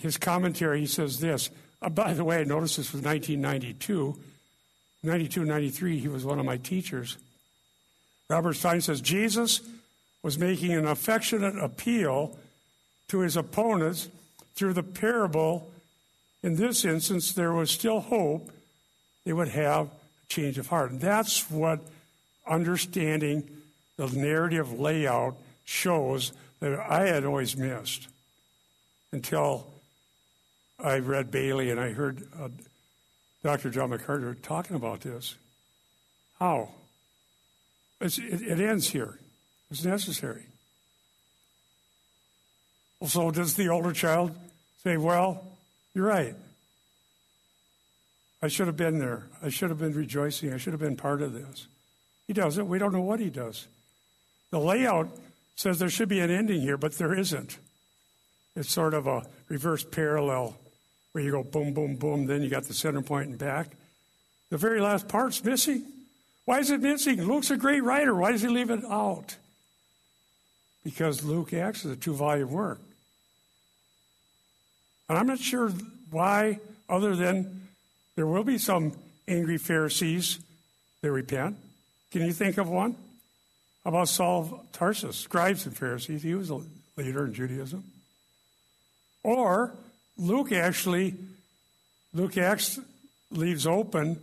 His 0.00 0.18
commentary, 0.18 0.80
he 0.80 0.86
says 0.86 1.20
this. 1.20 1.50
Uh, 1.80 1.88
by 1.88 2.12
the 2.12 2.24
way, 2.24 2.40
I 2.40 2.44
noticed 2.44 2.76
this 2.76 2.92
was 2.92 3.02
1992. 3.02 4.18
92, 5.02 5.44
93, 5.44 5.98
he 5.98 6.08
was 6.08 6.24
one 6.24 6.40
of 6.40 6.44
my 6.44 6.56
teachers. 6.56 7.16
Robert 8.28 8.54
Stein 8.54 8.80
says 8.80 9.00
Jesus 9.00 9.60
was 10.22 10.38
making 10.38 10.72
an 10.72 10.86
affectionate 10.86 11.56
appeal 11.58 12.36
to 13.08 13.20
his 13.20 13.36
opponents 13.36 14.08
through 14.54 14.74
the 14.74 14.82
parable. 14.82 15.70
In 16.42 16.56
this 16.56 16.84
instance, 16.84 17.32
there 17.32 17.52
was 17.52 17.70
still 17.70 18.00
hope 18.00 18.50
they 19.24 19.32
would 19.32 19.48
have 19.48 19.86
a 19.86 19.90
change 20.28 20.58
of 20.58 20.68
heart. 20.68 20.90
And 20.90 21.00
that's 21.00 21.50
what 21.50 21.80
understanding 22.46 23.48
the 23.96 24.08
narrative 24.08 24.78
layout 24.78 25.36
shows 25.64 26.32
that 26.60 26.78
I 26.78 27.06
had 27.06 27.24
always 27.24 27.56
missed 27.56 28.08
until 29.12 29.66
I 30.78 30.98
read 30.98 31.30
Bailey 31.30 31.70
and 31.70 31.80
I 31.80 31.92
heard 31.92 32.26
uh, 32.38 32.48
Dr. 33.42 33.70
John 33.70 33.90
MacArthur 33.90 34.34
talking 34.34 34.76
about 34.76 35.00
this. 35.00 35.36
How? 36.38 36.70
It, 38.00 38.18
it 38.18 38.60
ends 38.60 38.90
here. 38.90 39.18
It's 39.70 39.84
necessary. 39.84 40.42
So 43.06 43.30
does 43.30 43.54
the 43.54 43.68
older 43.68 43.92
child 43.92 44.36
say, 44.82 44.96
Well, 44.96 45.44
you're 45.94 46.06
right. 46.06 46.34
I 48.42 48.48
should 48.48 48.66
have 48.66 48.76
been 48.76 48.98
there. 48.98 49.24
I 49.42 49.50
should 49.50 49.70
have 49.70 49.78
been 49.78 49.92
rejoicing. 49.92 50.52
I 50.52 50.56
should 50.56 50.72
have 50.72 50.80
been 50.80 50.96
part 50.96 51.20
of 51.22 51.32
this. 51.32 51.66
He 52.26 52.32
doesn't. 52.32 52.68
We 52.68 52.78
don't 52.78 52.92
know 52.92 53.00
what 53.00 53.20
he 53.20 53.28
does. 53.28 53.66
The 54.50 54.58
layout 54.58 55.08
says 55.56 55.78
there 55.78 55.90
should 55.90 56.08
be 56.08 56.20
an 56.20 56.30
ending 56.30 56.60
here, 56.60 56.78
but 56.78 56.96
there 56.96 57.14
isn't. 57.14 57.58
It's 58.56 58.70
sort 58.70 58.94
of 58.94 59.06
a 59.06 59.22
reverse 59.48 59.84
parallel 59.84 60.56
where 61.12 61.22
you 61.22 61.32
go 61.32 61.42
boom, 61.42 61.74
boom, 61.74 61.96
boom, 61.96 62.26
then 62.26 62.42
you 62.42 62.48
got 62.48 62.64
the 62.64 62.74
center 62.74 63.02
point 63.02 63.28
and 63.28 63.38
back. 63.38 63.68
The 64.48 64.56
very 64.56 64.80
last 64.80 65.08
part's 65.08 65.44
missing. 65.44 65.84
Why 66.44 66.60
is 66.60 66.70
it 66.70 66.80
missing? 66.80 67.22
Luke's 67.22 67.50
a 67.50 67.56
great 67.56 67.84
writer. 67.84 68.14
Why 68.14 68.32
does 68.32 68.42
he 68.42 68.48
leave 68.48 68.70
it 68.70 68.84
out? 68.84 69.36
Because 70.82 71.24
Luke 71.24 71.52
Acts 71.52 71.84
is 71.84 71.92
a 71.92 71.96
two 71.96 72.14
volume 72.14 72.50
work. 72.50 72.80
And 75.08 75.18
I'm 75.18 75.26
not 75.26 75.38
sure 75.38 75.72
why, 76.10 76.60
other 76.88 77.16
than 77.16 77.68
there 78.16 78.26
will 78.26 78.44
be 78.44 78.58
some 78.58 78.92
angry 79.28 79.58
Pharisees 79.58 80.38
that 81.02 81.10
repent. 81.10 81.56
Can 82.10 82.22
you 82.22 82.32
think 82.32 82.58
of 82.58 82.68
one? 82.68 82.96
How 83.84 83.90
about 83.90 84.08
Saul 84.08 84.40
of 84.40 84.72
Tarsus, 84.72 85.16
scribes 85.16 85.66
and 85.66 85.76
Pharisees? 85.76 86.22
He 86.22 86.34
was 86.34 86.50
a 86.50 86.60
leader 86.96 87.26
in 87.26 87.34
Judaism. 87.34 87.84
Or 89.22 89.72
Luke 90.16 90.52
actually, 90.52 91.14
Luke 92.12 92.36
Acts 92.36 92.78
leaves 93.30 93.66
open 93.66 94.20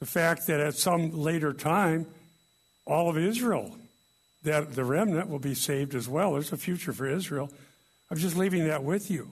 the 0.00 0.06
fact 0.06 0.46
that 0.46 0.60
at 0.60 0.74
some 0.74 1.12
later 1.12 1.52
time, 1.52 2.06
all 2.86 3.10
of 3.10 3.18
Israel, 3.18 3.76
that 4.46 4.74
the 4.74 4.84
remnant 4.84 5.28
will 5.28 5.38
be 5.38 5.54
saved 5.54 5.94
as 5.94 6.08
well. 6.08 6.32
There's 6.32 6.52
a 6.52 6.56
future 6.56 6.92
for 6.92 7.06
Israel. 7.06 7.50
I'm 8.10 8.16
just 8.16 8.36
leaving 8.36 8.66
that 8.68 8.82
with 8.82 9.10
you. 9.10 9.30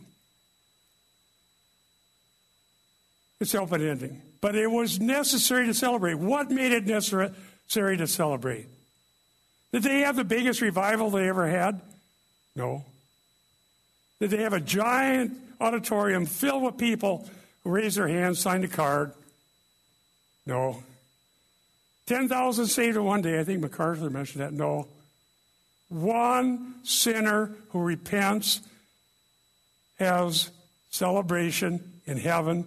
It's 3.40 3.54
open 3.54 3.86
ending. 3.86 4.22
But 4.40 4.54
it 4.54 4.70
was 4.70 5.00
necessary 5.00 5.66
to 5.66 5.74
celebrate. 5.74 6.14
What 6.14 6.50
made 6.50 6.72
it 6.72 6.86
necessary 6.86 7.96
to 7.96 8.06
celebrate? 8.06 8.66
Did 9.72 9.82
they 9.82 10.00
have 10.00 10.16
the 10.16 10.24
biggest 10.24 10.60
revival 10.60 11.10
they 11.10 11.28
ever 11.28 11.48
had? 11.48 11.80
No. 12.54 12.84
Did 14.20 14.30
they 14.30 14.42
have 14.42 14.52
a 14.52 14.60
giant 14.60 15.36
auditorium 15.60 16.26
filled 16.26 16.62
with 16.62 16.76
people 16.76 17.28
who 17.62 17.70
raised 17.70 17.96
their 17.96 18.08
hands, 18.08 18.38
signed 18.38 18.64
a 18.64 18.68
card? 18.68 19.12
No. 20.46 20.82
10,000 22.06 22.66
saved 22.66 22.96
in 22.96 23.04
one 23.04 23.22
day. 23.22 23.40
I 23.40 23.44
think 23.44 23.60
MacArthur 23.60 24.10
mentioned 24.10 24.42
that. 24.42 24.52
No. 24.52 24.88
One 25.94 26.74
sinner 26.82 27.52
who 27.68 27.78
repents 27.78 28.60
has 30.00 30.50
celebration 30.90 32.00
in 32.04 32.16
heaven. 32.16 32.64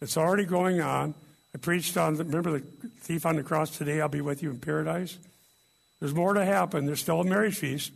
It's 0.00 0.16
already 0.16 0.44
going 0.44 0.80
on. 0.80 1.14
I 1.52 1.58
preached 1.58 1.96
on, 1.96 2.16
remember 2.18 2.52
the 2.52 2.64
thief 3.00 3.26
on 3.26 3.34
the 3.34 3.42
cross 3.42 3.76
today? 3.76 4.00
I'll 4.00 4.08
be 4.08 4.20
with 4.20 4.44
you 4.44 4.50
in 4.50 4.60
paradise. 4.60 5.18
There's 5.98 6.14
more 6.14 6.34
to 6.34 6.44
happen. 6.44 6.86
There's 6.86 7.00
still 7.00 7.20
a 7.20 7.24
marriage 7.24 7.56
feast. 7.56 7.90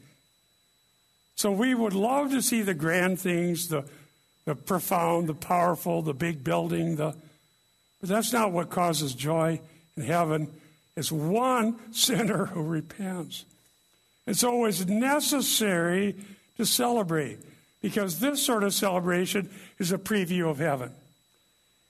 So 1.36 1.52
we 1.52 1.76
would 1.76 1.94
love 1.94 2.32
to 2.32 2.42
see 2.42 2.62
the 2.62 2.74
grand 2.74 3.20
things, 3.20 3.68
the, 3.68 3.84
the 4.46 4.56
profound, 4.56 5.28
the 5.28 5.34
powerful, 5.34 6.02
the 6.02 6.12
big 6.12 6.42
building, 6.42 6.96
the, 6.96 7.14
but 8.00 8.08
that's 8.08 8.32
not 8.32 8.50
what 8.50 8.68
causes 8.68 9.14
joy 9.14 9.60
in 9.96 10.02
heaven. 10.02 10.52
It's 10.96 11.12
one 11.12 11.78
sinner 11.92 12.46
who 12.46 12.64
repents. 12.64 13.44
And 14.26 14.44
always 14.44 14.86
necessary 14.86 16.16
to 16.56 16.64
celebrate 16.64 17.38
because 17.80 18.20
this 18.20 18.40
sort 18.40 18.62
of 18.62 18.72
celebration 18.72 19.50
is 19.78 19.92
a 19.92 19.98
preview 19.98 20.48
of 20.48 20.58
heaven. 20.58 20.92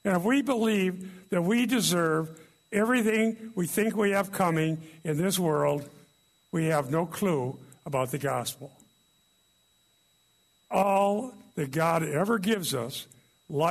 And 0.05 0.16
if 0.16 0.22
we 0.22 0.43
believe 0.43 1.28
that 1.30 1.43
we 1.43 1.66
deserve 1.66 2.41
everything 2.72 3.53
we 3.55 3.66
think 3.66 3.95
we 3.95 4.11
have 4.12 4.33
coming 4.33 4.83
in 5.05 5.18
this 5.18 5.39
world, 5.39 5.89
we 6.51 6.66
have 6.66 6.91
no 6.91 7.07
clue 7.07 7.59
about 7.85 8.11
the 8.11 8.18
gospel. 8.18 8.72
All 10.70 11.35
that 11.55 11.70
God 11.70 12.03
ever 12.03 12.39
gives 12.39 12.74
us, 12.74 13.07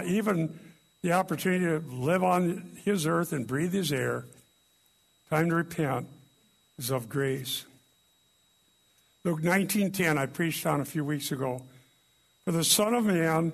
even 0.05 0.59
the 1.01 1.13
opportunity 1.13 1.65
to 1.65 1.79
live 1.93 2.23
on 2.23 2.77
His 2.85 3.07
earth 3.07 3.33
and 3.33 3.47
breathe 3.47 3.73
His 3.73 3.91
air, 3.91 4.25
time 5.29 5.49
to 5.49 5.55
repent, 5.55 6.07
is 6.77 6.91
of 6.91 7.09
grace. 7.09 7.65
Luke 9.23 9.41
19:10 9.41 10.17
I 10.17 10.25
preached 10.25 10.65
on 10.65 10.81
a 10.81 10.85
few 10.85 11.05
weeks 11.05 11.31
ago. 11.31 11.63
For 12.45 12.51
the 12.51 12.63
Son 12.63 12.93
of 12.93 13.05
Man 13.05 13.53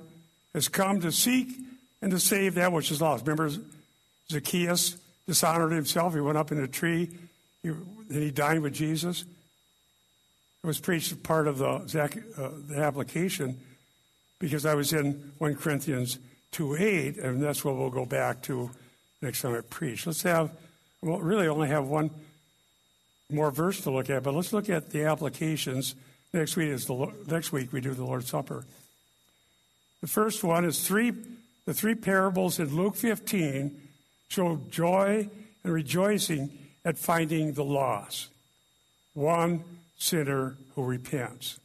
has 0.53 0.69
come 0.69 1.01
to 1.01 1.11
seek 1.11 1.49
and 2.01 2.11
to 2.11 2.19
save 2.19 2.55
that 2.55 2.71
which 2.71 2.91
is 2.91 3.01
lost. 3.01 3.27
Remember 3.27 3.51
Zacchaeus 4.29 4.95
dishonored 5.25 5.73
himself. 5.73 6.13
He 6.13 6.21
went 6.21 6.37
up 6.37 6.51
in 6.51 6.59
a 6.59 6.67
tree 6.67 7.09
he, 7.63 7.71
he 8.11 8.31
dined 8.31 8.61
with 8.61 8.73
Jesus. 8.73 9.21
It 9.21 10.67
was 10.67 10.79
preached 10.79 11.21
part 11.23 11.47
of 11.47 11.57
the, 11.57 11.67
uh, 11.67 12.49
the 12.67 12.77
application 12.77 13.59
because 14.39 14.65
I 14.65 14.75
was 14.75 14.93
in 14.93 15.33
1 15.37 15.55
Corinthians 15.55 16.19
2 16.51 16.75
8, 16.75 17.17
and 17.17 17.41
that's 17.41 17.63
what 17.63 17.75
we'll 17.75 17.89
go 17.89 18.05
back 18.05 18.41
to 18.43 18.71
next 19.21 19.41
time 19.41 19.55
I 19.55 19.61
preach. 19.61 20.05
Let's 20.05 20.23
have, 20.23 20.51
we'll 21.01 21.19
really 21.19 21.47
only 21.47 21.67
have 21.67 21.85
one 21.85 22.09
more 23.29 23.51
verse 23.51 23.81
to 23.81 23.91
look 23.91 24.09
at, 24.09 24.23
but 24.23 24.33
let's 24.33 24.53
look 24.53 24.69
at 24.69 24.89
the 24.89 25.03
applications. 25.03 25.95
Next 26.33 26.55
week 26.55 26.69
is 26.69 26.85
the 26.85 27.13
next 27.27 27.51
week 27.51 27.73
we 27.73 27.81
do 27.81 27.93
the 27.93 28.05
Lord's 28.05 28.29
Supper. 28.29 28.65
The 30.01 30.07
first 30.07 30.43
one 30.43 30.65
is 30.65 30.85
three 30.85 31.13
the 31.65 31.73
three 31.73 31.95
parables 31.95 32.59
in 32.59 32.75
Luke 32.75 32.95
15 32.95 33.81
show 34.29 34.61
joy 34.69 35.29
and 35.63 35.73
rejoicing 35.73 36.49
at 36.85 36.97
finding 36.97 37.53
the 37.53 37.63
lost. 37.63 38.29
One 39.13 39.63
sinner 39.97 40.55
who 40.75 40.83
repents. 40.83 41.59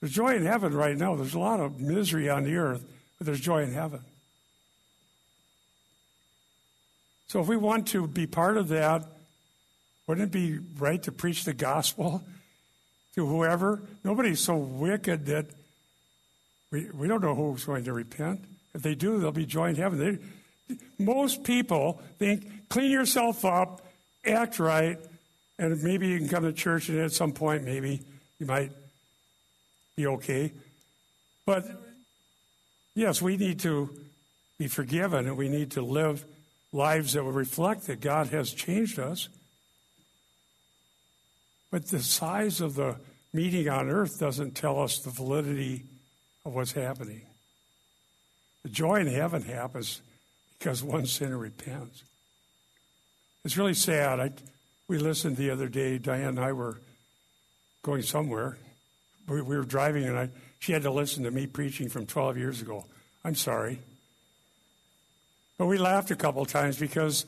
There's 0.00 0.12
joy 0.12 0.34
in 0.34 0.44
heaven 0.44 0.74
right 0.74 0.96
now. 0.96 1.14
There's 1.14 1.34
a 1.34 1.38
lot 1.38 1.60
of 1.60 1.80
misery 1.80 2.28
on 2.28 2.42
the 2.42 2.56
earth, 2.56 2.82
but 3.18 3.26
there's 3.26 3.40
joy 3.40 3.62
in 3.62 3.72
heaven. 3.72 4.00
So 7.28 7.40
if 7.40 7.46
we 7.46 7.56
want 7.56 7.86
to 7.88 8.08
be 8.08 8.26
part 8.26 8.56
of 8.56 8.68
that, 8.68 9.06
wouldn't 10.06 10.28
it 10.28 10.32
be 10.32 10.58
right 10.78 11.02
to 11.04 11.12
preach 11.12 11.44
the 11.44 11.54
gospel 11.54 12.22
to 13.14 13.26
whoever? 13.26 13.82
Nobody's 14.04 14.40
so 14.40 14.56
wicked 14.56 15.26
that 15.26 15.46
we, 16.70 16.88
we 16.90 17.08
don't 17.08 17.22
know 17.22 17.34
who's 17.34 17.64
going 17.64 17.84
to 17.84 17.92
repent. 17.92 18.44
If 18.74 18.82
they 18.82 18.94
do, 18.94 19.20
they'll 19.20 19.32
be 19.32 19.46
joined 19.46 19.76
in 19.76 19.82
heaven. 19.82 19.98
They, 20.68 20.76
most 20.98 21.44
people 21.44 22.00
think 22.18 22.68
clean 22.68 22.90
yourself 22.90 23.44
up, 23.44 23.86
act 24.24 24.58
right, 24.58 24.98
and 25.58 25.82
maybe 25.82 26.08
you 26.08 26.18
can 26.18 26.28
come 26.28 26.44
to 26.44 26.52
church 26.52 26.88
and 26.88 26.98
at 26.98 27.12
some 27.12 27.32
point 27.32 27.64
maybe 27.64 28.00
you 28.38 28.46
might 28.46 28.72
be 29.96 30.06
okay. 30.06 30.52
But 31.44 31.66
yes, 32.94 33.20
we 33.20 33.36
need 33.36 33.60
to 33.60 33.90
be 34.58 34.68
forgiven 34.68 35.26
and 35.26 35.36
we 35.36 35.48
need 35.48 35.72
to 35.72 35.82
live 35.82 36.24
lives 36.72 37.12
that 37.12 37.24
will 37.24 37.32
reflect 37.32 37.86
that 37.86 38.00
God 38.00 38.28
has 38.28 38.52
changed 38.52 38.98
us. 38.98 39.28
But 41.72 41.88
the 41.88 42.00
size 42.00 42.60
of 42.60 42.74
the 42.74 42.96
meeting 43.32 43.68
on 43.68 43.88
earth 43.88 44.20
doesn't 44.20 44.54
tell 44.54 44.80
us 44.80 44.98
the 44.98 45.10
validity 45.10 45.86
of 46.44 46.54
what's 46.54 46.72
happening. 46.72 47.22
The 48.62 48.68
joy 48.68 48.96
in 48.96 49.06
heaven 49.06 49.42
happens 49.42 50.02
because 50.58 50.84
one 50.84 51.06
sinner 51.06 51.38
repents. 51.38 52.04
It's 53.44 53.56
really 53.56 53.74
sad. 53.74 54.20
I, 54.20 54.30
we 54.86 54.98
listened 54.98 55.38
the 55.38 55.50
other 55.50 55.66
day, 55.66 55.96
Diane 55.96 56.28
and 56.28 56.40
I 56.40 56.52
were 56.52 56.78
going 57.82 58.02
somewhere. 58.02 58.58
We, 59.26 59.40
we 59.40 59.56
were 59.56 59.64
driving, 59.64 60.04
and 60.04 60.18
I, 60.18 60.28
she 60.58 60.72
had 60.72 60.82
to 60.82 60.92
listen 60.92 61.24
to 61.24 61.30
me 61.30 61.46
preaching 61.46 61.88
from 61.88 62.04
12 62.04 62.36
years 62.36 62.60
ago. 62.60 62.84
I'm 63.24 63.34
sorry. 63.34 63.80
But 65.56 65.66
we 65.66 65.78
laughed 65.78 66.10
a 66.10 66.16
couple 66.16 66.44
times 66.44 66.76
because 66.76 67.24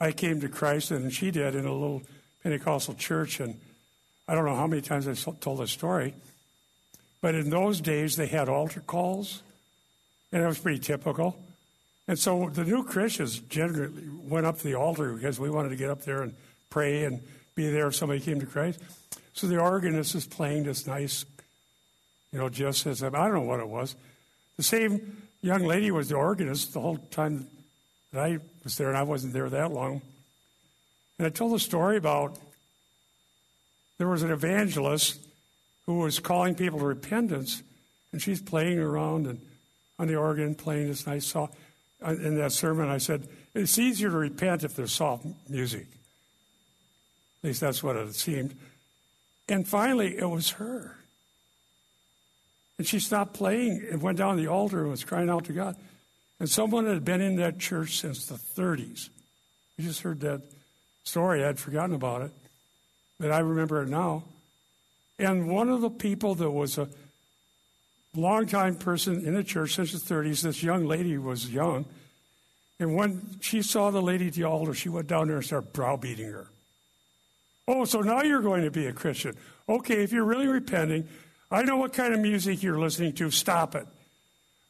I 0.00 0.12
came 0.12 0.40
to 0.40 0.48
Christ 0.48 0.90
and 0.90 1.12
she 1.12 1.30
did 1.30 1.54
in 1.54 1.66
a 1.66 1.72
little 1.72 2.02
Pentecostal 2.48 2.94
church. 2.94 3.40
And 3.40 3.60
I 4.26 4.34
don't 4.34 4.46
know 4.46 4.56
how 4.56 4.66
many 4.66 4.80
times 4.80 5.06
I've 5.06 5.40
told 5.40 5.60
this 5.60 5.70
story. 5.70 6.14
But 7.20 7.34
in 7.34 7.50
those 7.50 7.80
days, 7.82 8.16
they 8.16 8.26
had 8.26 8.48
altar 8.48 8.80
calls, 8.80 9.42
and 10.32 10.42
it 10.42 10.46
was 10.46 10.58
pretty 10.58 10.78
typical. 10.78 11.38
And 12.06 12.18
so 12.18 12.48
the 12.48 12.64
new 12.64 12.84
Christians 12.84 13.40
generally 13.40 13.92
went 14.22 14.46
up 14.46 14.56
to 14.58 14.64
the 14.64 14.76
altar 14.76 15.12
because 15.12 15.38
we 15.38 15.50
wanted 15.50 15.70
to 15.70 15.76
get 15.76 15.90
up 15.90 16.04
there 16.04 16.22
and 16.22 16.34
pray 16.70 17.04
and 17.04 17.20
be 17.54 17.68
there 17.68 17.88
if 17.88 17.96
somebody 17.96 18.20
came 18.20 18.40
to 18.40 18.46
Christ. 18.46 18.80
So 19.34 19.46
the 19.46 19.58
organist 19.58 20.14
is 20.14 20.26
playing 20.26 20.64
this 20.64 20.86
nice, 20.86 21.26
you 22.32 22.38
know, 22.38 22.48
just 22.48 22.86
as 22.86 23.02
I 23.02 23.10
don't 23.10 23.34
know 23.34 23.40
what 23.42 23.60
it 23.60 23.68
was. 23.68 23.94
The 24.56 24.62
same 24.62 25.22
young 25.42 25.64
lady 25.64 25.90
was 25.90 26.08
the 26.08 26.14
organist 26.14 26.72
the 26.72 26.80
whole 26.80 26.96
time 27.10 27.46
that 28.12 28.24
I 28.24 28.38
was 28.64 28.78
there, 28.78 28.88
and 28.88 28.96
I 28.96 29.02
wasn't 29.02 29.34
there 29.34 29.50
that 29.50 29.70
long. 29.70 30.00
And 31.18 31.26
I 31.26 31.30
told 31.30 31.54
a 31.54 31.58
story 31.58 31.96
about 31.96 32.38
there 33.98 34.08
was 34.08 34.22
an 34.22 34.30
evangelist 34.30 35.20
who 35.86 35.98
was 35.98 36.20
calling 36.20 36.54
people 36.54 36.78
to 36.78 36.84
repentance, 36.84 37.62
and 38.12 38.22
she's 38.22 38.40
playing 38.40 38.78
around 38.78 39.26
and 39.26 39.40
on 39.98 40.06
the 40.06 40.14
organ, 40.14 40.54
playing 40.54 40.86
this 40.88 41.06
nice 41.06 41.26
song. 41.26 41.48
In 42.06 42.36
that 42.36 42.52
sermon, 42.52 42.88
I 42.88 42.98
said, 42.98 43.26
It's 43.54 43.78
easier 43.78 44.10
to 44.10 44.16
repent 44.16 44.62
if 44.62 44.76
there's 44.76 44.92
soft 44.92 45.26
music. 45.48 45.86
At 47.42 47.48
least 47.48 47.60
that's 47.60 47.82
what 47.82 47.96
it 47.96 48.14
seemed. 48.14 48.54
And 49.48 49.66
finally, 49.66 50.16
it 50.16 50.28
was 50.28 50.50
her. 50.50 50.96
And 52.76 52.86
she 52.86 53.00
stopped 53.00 53.34
playing 53.34 53.84
and 53.90 54.00
went 54.00 54.18
down 54.18 54.36
the 54.36 54.46
altar 54.46 54.82
and 54.82 54.90
was 54.90 55.02
crying 55.02 55.28
out 55.28 55.46
to 55.46 55.52
God. 55.52 55.74
And 56.38 56.48
someone 56.48 56.86
had 56.86 57.04
been 57.04 57.20
in 57.20 57.36
that 57.36 57.58
church 57.58 57.98
since 57.98 58.26
the 58.26 58.36
30s. 58.36 59.08
I 59.78 59.82
just 59.82 60.02
heard 60.02 60.20
that 60.20 60.42
story. 61.08 61.44
I'd 61.44 61.58
forgotten 61.58 61.94
about 61.94 62.22
it. 62.22 62.30
But 63.18 63.32
I 63.32 63.40
remember 63.40 63.82
it 63.82 63.88
now. 63.88 64.24
And 65.18 65.48
one 65.48 65.68
of 65.68 65.80
the 65.80 65.90
people 65.90 66.34
that 66.36 66.50
was 66.50 66.78
a 66.78 66.88
longtime 68.14 68.76
person 68.76 69.24
in 69.26 69.34
the 69.34 69.42
church 69.42 69.74
since 69.74 69.92
the 69.92 70.14
30s, 70.14 70.42
this 70.42 70.62
young 70.62 70.86
lady 70.86 71.18
was 71.18 71.50
young. 71.50 71.86
And 72.78 72.94
when 72.94 73.38
she 73.40 73.62
saw 73.62 73.90
the 73.90 74.02
lady 74.02 74.28
at 74.28 74.34
the 74.34 74.44
altar, 74.44 74.74
she 74.74 74.88
went 74.88 75.08
down 75.08 75.26
there 75.26 75.36
and 75.36 75.44
started 75.44 75.72
browbeating 75.72 76.30
her. 76.30 76.46
Oh, 77.66 77.84
so 77.84 78.00
now 78.00 78.22
you're 78.22 78.40
going 78.40 78.62
to 78.62 78.70
be 78.70 78.86
a 78.86 78.92
Christian. 78.92 79.34
Okay, 79.68 80.02
if 80.04 80.12
you're 80.12 80.24
really 80.24 80.46
repenting, 80.46 81.08
I 81.50 81.62
know 81.62 81.76
what 81.76 81.92
kind 81.92 82.14
of 82.14 82.20
music 82.20 82.62
you're 82.62 82.78
listening 82.78 83.14
to. 83.14 83.30
Stop 83.30 83.74
it. 83.74 83.86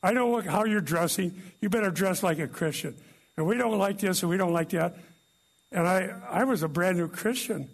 I 0.03 0.13
know 0.13 0.27
what, 0.29 0.47
how 0.47 0.65
you're 0.65 0.81
dressing. 0.81 1.41
You 1.61 1.69
better 1.69 1.91
dress 1.91 2.23
like 2.23 2.39
a 2.39 2.49
Christian. 2.49 2.97
And 3.37 3.47
we 3.47 3.57
don't 3.57 3.79
like 3.79 3.99
this 3.99 4.23
and 4.23 4.31
we 4.31 4.37
don't 4.37 4.53
like 4.53 4.71
that. 4.71 4.97
And 5.71 5.87
I, 5.87 6.11
I 6.29 6.45
was 6.45 6.63
a 6.63 6.69
brand 6.69 6.99
new 6.99 7.09
Christian. 7.09 7.69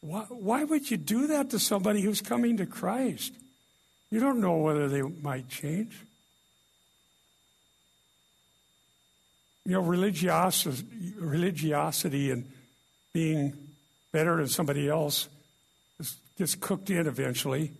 Why, 0.00 0.22
why 0.28 0.64
would 0.64 0.90
you 0.90 0.96
do 0.96 1.28
that 1.28 1.50
to 1.50 1.58
somebody 1.58 2.00
who's 2.00 2.20
coming 2.20 2.56
to 2.58 2.66
Christ? 2.66 3.32
You 4.10 4.20
don't 4.20 4.40
know 4.40 4.56
whether 4.56 4.88
they 4.88 5.02
might 5.02 5.48
change. 5.48 5.96
You 9.64 9.72
know, 9.72 9.80
religiosity, 9.80 11.14
religiosity 11.18 12.30
and 12.30 12.50
being 13.12 13.56
better 14.12 14.36
than 14.36 14.48
somebody 14.48 14.88
else 14.88 15.28
gets 16.38 16.54
cooked 16.54 16.90
in 16.90 17.06
eventually 17.06 17.72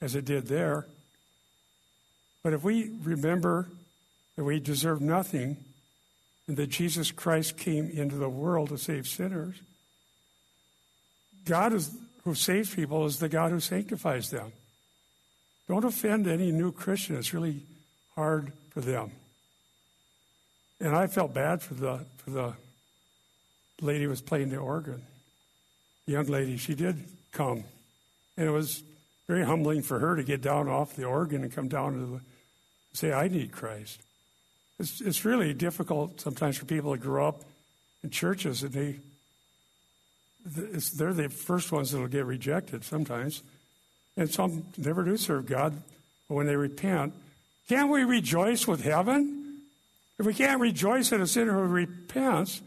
as 0.00 0.14
it 0.14 0.24
did 0.24 0.46
there. 0.46 0.86
But 2.42 2.52
if 2.52 2.64
we 2.64 2.90
remember 3.02 3.68
that 4.36 4.44
we 4.44 4.58
deserve 4.58 5.00
nothing 5.00 5.56
and 6.48 6.56
that 6.56 6.68
Jesus 6.68 7.10
Christ 7.10 7.56
came 7.56 7.88
into 7.90 8.16
the 8.16 8.28
world 8.28 8.70
to 8.70 8.78
save 8.78 9.06
sinners, 9.06 9.56
God 11.44 11.72
is, 11.72 11.90
who 12.24 12.34
saves 12.34 12.74
people 12.74 13.04
is 13.06 13.18
the 13.18 13.28
God 13.28 13.50
who 13.50 13.60
sanctifies 13.60 14.30
them. 14.30 14.52
Don't 15.68 15.84
offend 15.84 16.26
any 16.26 16.52
new 16.52 16.72
Christian. 16.72 17.16
It's 17.16 17.34
really 17.34 17.62
hard 18.14 18.52
for 18.70 18.80
them. 18.80 19.12
And 20.80 20.94
I 20.96 21.06
felt 21.06 21.32
bad 21.32 21.62
for 21.62 21.74
the 21.74 22.04
for 22.18 22.30
the 22.30 22.54
lady 23.80 24.04
who 24.04 24.10
was 24.10 24.22
playing 24.22 24.50
the 24.50 24.56
organ. 24.56 25.02
The 26.06 26.12
young 26.12 26.26
lady, 26.26 26.56
she 26.56 26.74
did 26.74 27.04
come. 27.32 27.64
And 28.36 28.48
it 28.48 28.50
was 28.50 28.82
very 29.28 29.44
humbling 29.44 29.82
for 29.82 29.98
her 29.98 30.16
to 30.16 30.22
get 30.22 30.40
down 30.40 30.68
off 30.68 30.96
the 30.96 31.04
organ 31.04 31.42
and 31.42 31.52
come 31.52 31.68
down 31.68 31.92
to 31.92 32.06
the, 32.06 32.20
say, 32.92 33.12
I 33.12 33.28
need 33.28 33.52
Christ. 33.52 34.00
It's, 34.78 35.00
it's 35.00 35.24
really 35.24 35.54
difficult 35.54 36.20
sometimes 36.20 36.56
for 36.56 36.64
people 36.64 36.92
to 36.92 37.00
grow 37.00 37.28
up 37.28 37.42
in 38.02 38.10
churches 38.10 38.62
and 38.62 38.72
they, 38.72 38.96
they're 40.44 41.12
the 41.12 41.28
first 41.28 41.70
ones 41.70 41.92
that 41.92 41.98
will 41.98 42.08
get 42.08 42.24
rejected 42.24 42.84
sometimes. 42.84 43.42
And 44.16 44.30
some 44.30 44.66
never 44.76 45.04
do 45.04 45.16
serve 45.16 45.46
God, 45.46 45.74
but 46.28 46.34
when 46.34 46.46
they 46.46 46.56
repent, 46.56 47.14
can't 47.68 47.90
we 47.90 48.04
rejoice 48.04 48.66
with 48.66 48.82
heaven? 48.82 49.60
If 50.18 50.26
we 50.26 50.34
can't 50.34 50.60
rejoice 50.60 51.12
in 51.12 51.20
a 51.20 51.26
sinner 51.26 51.52
who 51.52 51.72
repents, 51.72 52.60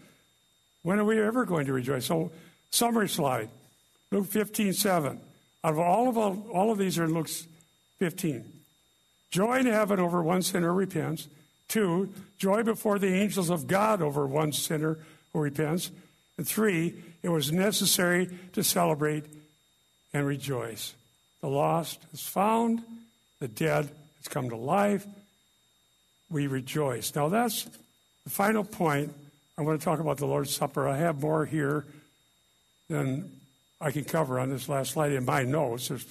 when 0.84 1.00
are 1.00 1.06
we 1.06 1.22
ever 1.22 1.46
going 1.46 1.66
to 1.68 1.74
rejoice? 1.74 2.06
So, 2.06 2.32
summary 2.72 3.10
slide 3.10 3.50
Luke 4.12 4.28
15 4.28 4.74
7. 4.74 5.20
Out 5.64 5.74
of 5.74 5.80
all 5.80 6.08
of 6.08 6.18
all, 6.18 6.46
all 6.54 6.72
of 6.72 6.78
these 6.78 6.98
are 7.00 7.06
in 7.06 7.14
Luke 7.14 7.30
15. 8.00 8.46
Joy 9.32 9.60
in 9.60 9.66
heaven 9.66 10.00
over 10.00 10.22
one 10.22 10.42
sinner 10.42 10.74
repents. 10.74 11.28
Two, 11.68 12.14
joy 12.38 12.64
before 12.64 13.00
the 13.00 13.14
angels 13.14 13.50
of 13.50 13.68
God 13.68 14.02
over 14.02 14.26
one 14.26 14.52
sinner 14.54 15.00
who 15.34 15.40
repents. 15.40 15.92
And 16.38 16.48
three, 16.48 16.96
it 17.24 17.30
was 17.30 17.52
necessary 17.52 18.30
to 18.54 18.64
celebrate 18.64 19.26
and 20.14 20.26
rejoice. 20.26 20.94
The 21.42 21.50
lost 21.50 22.00
is 22.14 22.22
found, 22.22 22.82
the 23.40 23.48
dead 23.48 23.90
has 24.18 24.28
come 24.28 24.50
to 24.50 24.56
life. 24.56 25.06
We 26.30 26.48
rejoice. 26.48 27.14
Now, 27.16 27.30
that's 27.30 27.68
the 28.24 28.30
final 28.30 28.64
point. 28.64 29.14
I 29.58 29.62
want 29.62 29.80
to 29.80 29.86
talk 29.86 30.00
about 30.00 30.18
the 30.18 30.26
Lord's 30.26 30.54
Supper. 30.54 30.88
I 30.88 30.98
have 30.98 31.22
more 31.22 31.46
here 31.46 31.86
than 32.90 33.32
I 33.80 33.92
can 33.92 34.04
cover 34.04 34.40
on 34.40 34.50
this 34.50 34.68
last 34.68 34.92
slide 34.92 35.12
in 35.12 35.26
my 35.26 35.44
notes. 35.44 35.90
There's 35.90 36.06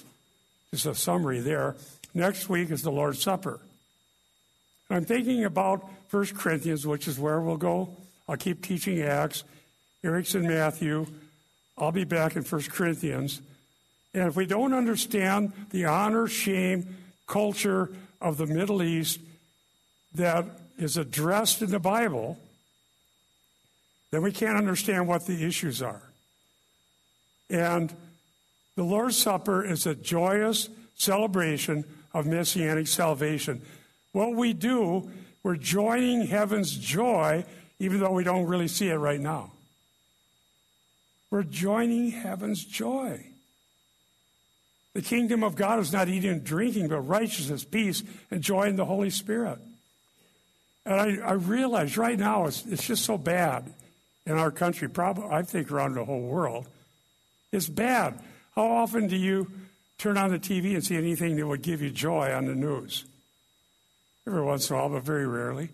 just 0.71 0.85
a 0.85 0.95
summary 0.95 1.39
there. 1.41 1.75
Next 2.13 2.47
week 2.47 2.71
is 2.71 2.81
the 2.81 2.91
Lord's 2.91 3.21
Supper. 3.21 3.59
I'm 4.89 5.05
thinking 5.05 5.45
about 5.45 5.89
1 6.11 6.25
Corinthians, 6.37 6.85
which 6.85 7.07
is 7.07 7.19
where 7.19 7.41
we'll 7.41 7.57
go. 7.57 7.89
I'll 8.27 8.37
keep 8.37 8.63
teaching 8.63 9.01
Acts. 9.01 9.43
Eric's 10.03 10.35
in 10.35 10.47
Matthew. 10.47 11.07
I'll 11.77 11.91
be 11.91 12.03
back 12.03 12.35
in 12.35 12.43
1 12.43 12.61
Corinthians. 12.63 13.41
And 14.13 14.27
if 14.27 14.35
we 14.35 14.45
don't 14.45 14.73
understand 14.73 15.51
the 15.71 15.85
honor, 15.85 16.27
shame, 16.27 16.95
culture 17.27 17.89
of 18.21 18.37
the 18.37 18.45
Middle 18.45 18.81
East 18.81 19.19
that 20.13 20.45
is 20.77 20.97
addressed 20.97 21.61
in 21.61 21.71
the 21.71 21.79
Bible, 21.79 22.37
then 24.11 24.21
we 24.21 24.31
can't 24.31 24.57
understand 24.57 25.07
what 25.07 25.25
the 25.25 25.45
issues 25.45 25.81
are. 25.81 26.01
And 27.49 27.93
the 28.75 28.83
Lord's 28.83 29.17
Supper 29.17 29.65
is 29.65 29.85
a 29.85 29.95
joyous 29.95 30.69
celebration 30.95 31.83
of 32.13 32.25
messianic 32.25 32.87
salvation. 32.87 33.61
What 34.15 34.33
we 34.33 34.53
do, 34.53 35.11
we're 35.43 35.57
joining 35.57 36.27
heaven's 36.27 36.73
joy, 36.73 37.43
even 37.79 37.99
though 37.99 38.13
we 38.13 38.23
don't 38.23 38.45
really 38.45 38.69
see 38.69 38.87
it 38.87 38.95
right 38.95 39.19
now. 39.19 39.51
We're 41.29 41.43
joining 41.43 42.11
heaven's 42.11 42.63
joy. 42.63 43.25
The 44.93 45.01
kingdom 45.01 45.43
of 45.43 45.57
God 45.57 45.79
is 45.79 45.91
not 45.91 46.07
eating 46.07 46.31
and 46.31 46.45
drinking, 46.45 46.87
but 46.87 47.01
righteousness, 47.01 47.65
peace, 47.65 48.03
and 48.31 48.41
joy 48.41 48.69
in 48.69 48.77
the 48.77 48.85
Holy 48.85 49.09
Spirit. 49.09 49.59
And 50.85 51.21
I, 51.21 51.31
I 51.31 51.33
realize 51.33 51.97
right 51.97 52.17
now 52.17 52.45
it's, 52.45 52.65
it's 52.67 52.87
just 52.87 53.03
so 53.03 53.17
bad 53.17 53.69
in 54.25 54.37
our 54.37 54.49
country, 54.49 54.87
probably, 54.87 55.25
I 55.29 55.41
think 55.41 55.69
around 55.69 55.95
the 55.95 56.05
whole 56.05 56.21
world. 56.21 56.69
It's 57.51 57.67
bad. 57.67 58.17
How 58.55 58.65
often 58.65 59.09
do 59.09 59.17
you 59.17 59.51
turn 59.97 60.15
on 60.15 60.29
the 60.31 60.39
TV 60.39 60.73
and 60.73 60.85
see 60.85 60.95
anything 60.95 61.35
that 61.35 61.45
would 61.45 61.63
give 61.63 61.81
you 61.81 61.89
joy 61.89 62.33
on 62.33 62.45
the 62.45 62.55
news? 62.55 63.03
Every 64.27 64.41
once 64.41 64.69
in 64.69 64.75
a 64.75 64.79
while, 64.79 64.89
but 64.89 65.03
very 65.03 65.27
rarely. 65.27 65.69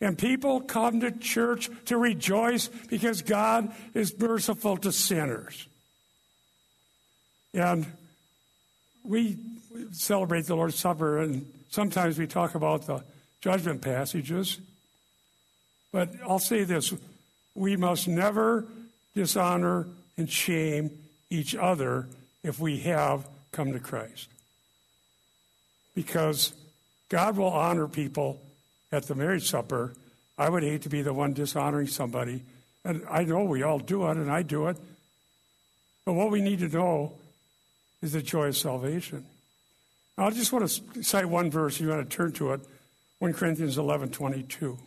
And 0.00 0.18
people 0.18 0.60
come 0.60 1.00
to 1.00 1.10
church 1.10 1.70
to 1.86 1.96
rejoice 1.96 2.68
because 2.68 3.22
God 3.22 3.72
is 3.94 4.18
merciful 4.18 4.76
to 4.78 4.92
sinners. 4.92 5.66
And 7.54 7.86
we 9.02 9.38
celebrate 9.92 10.46
the 10.46 10.56
Lord's 10.56 10.76
Supper, 10.76 11.18
and 11.18 11.50
sometimes 11.70 12.18
we 12.18 12.26
talk 12.26 12.54
about 12.54 12.86
the 12.86 13.02
judgment 13.40 13.80
passages. 13.80 14.58
But 15.92 16.10
I'll 16.28 16.38
say 16.38 16.64
this 16.64 16.92
we 17.54 17.76
must 17.76 18.06
never 18.06 18.66
dishonor 19.14 19.86
and 20.18 20.30
shame 20.30 20.90
each 21.30 21.54
other 21.54 22.06
if 22.42 22.60
we 22.60 22.80
have 22.80 23.26
come 23.52 23.72
to 23.72 23.80
Christ. 23.80 24.28
Because 25.94 26.52
God 27.08 27.36
will 27.36 27.48
honor 27.48 27.86
people 27.86 28.40
at 28.92 29.04
the 29.04 29.14
marriage 29.14 29.48
supper. 29.48 29.94
I 30.38 30.48
would 30.48 30.62
hate 30.62 30.82
to 30.82 30.88
be 30.88 31.02
the 31.02 31.12
one 31.12 31.32
dishonoring 31.32 31.86
somebody. 31.86 32.42
And 32.84 33.02
I 33.10 33.24
know 33.24 33.44
we 33.44 33.62
all 33.62 33.78
do 33.78 34.06
it, 34.06 34.16
and 34.16 34.30
I 34.30 34.42
do 34.42 34.68
it. 34.68 34.76
But 36.04 36.12
what 36.12 36.30
we 36.30 36.40
need 36.40 36.60
to 36.60 36.68
know 36.68 37.12
is 38.02 38.12
the 38.12 38.22
joy 38.22 38.48
of 38.48 38.56
salvation. 38.56 39.24
Now, 40.16 40.26
I 40.26 40.30
just 40.30 40.52
want 40.52 40.68
to 40.68 41.02
cite 41.02 41.26
one 41.26 41.50
verse. 41.50 41.80
You 41.80 41.88
want 41.88 42.08
to 42.08 42.16
turn 42.16 42.32
to 42.32 42.52
it 42.52 42.60
1 43.18 43.32
Corinthians 43.34 43.78
11 43.78 44.10
22. 44.10 44.78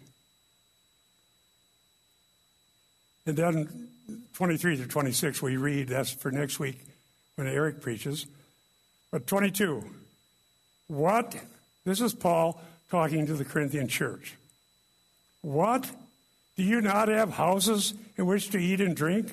And 3.26 3.38
then 3.38 3.90
23 4.34 4.78
to 4.78 4.88
26, 4.88 5.42
we 5.42 5.58
read, 5.58 5.90
that's 5.90 6.10
for 6.10 6.32
next 6.32 6.60
week 6.60 6.80
when 7.36 7.48
Eric 7.48 7.82
preaches. 7.82 8.26
But 9.12 9.28
22, 9.28 9.84
what? 10.88 11.36
This 11.90 12.02
is 12.02 12.14
Paul 12.14 12.62
talking 12.92 13.26
to 13.26 13.34
the 13.34 13.44
Corinthian 13.44 13.88
church. 13.88 14.36
What? 15.42 15.90
Do 16.56 16.64
you 16.64 16.82
not 16.82 17.08
have 17.08 17.32
houses 17.32 17.96
in 18.16 18.28
which 18.28 18.52
to 18.52 18.60
eat 18.60 18.80
and 18.80 18.96
drink? 18.96 19.32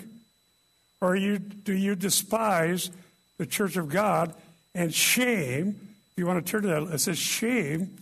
Or 1.03 1.15
you, 1.17 1.39
do 1.39 1.75
you 1.75 1.95
despise 1.95 2.91
the 3.37 3.45
church 3.45 3.77
of 3.77 3.91
God 3.91 4.33
and 4.75 4.95
shame? 4.95 5.77
If 6.13 6.19
you 6.19 6.27
want 6.27 6.45
to 6.45 6.51
turn 6.51 6.63
to 6.63 6.69
that, 6.69 6.95
it 6.95 6.99
says 7.01 7.19
shame 7.19 7.95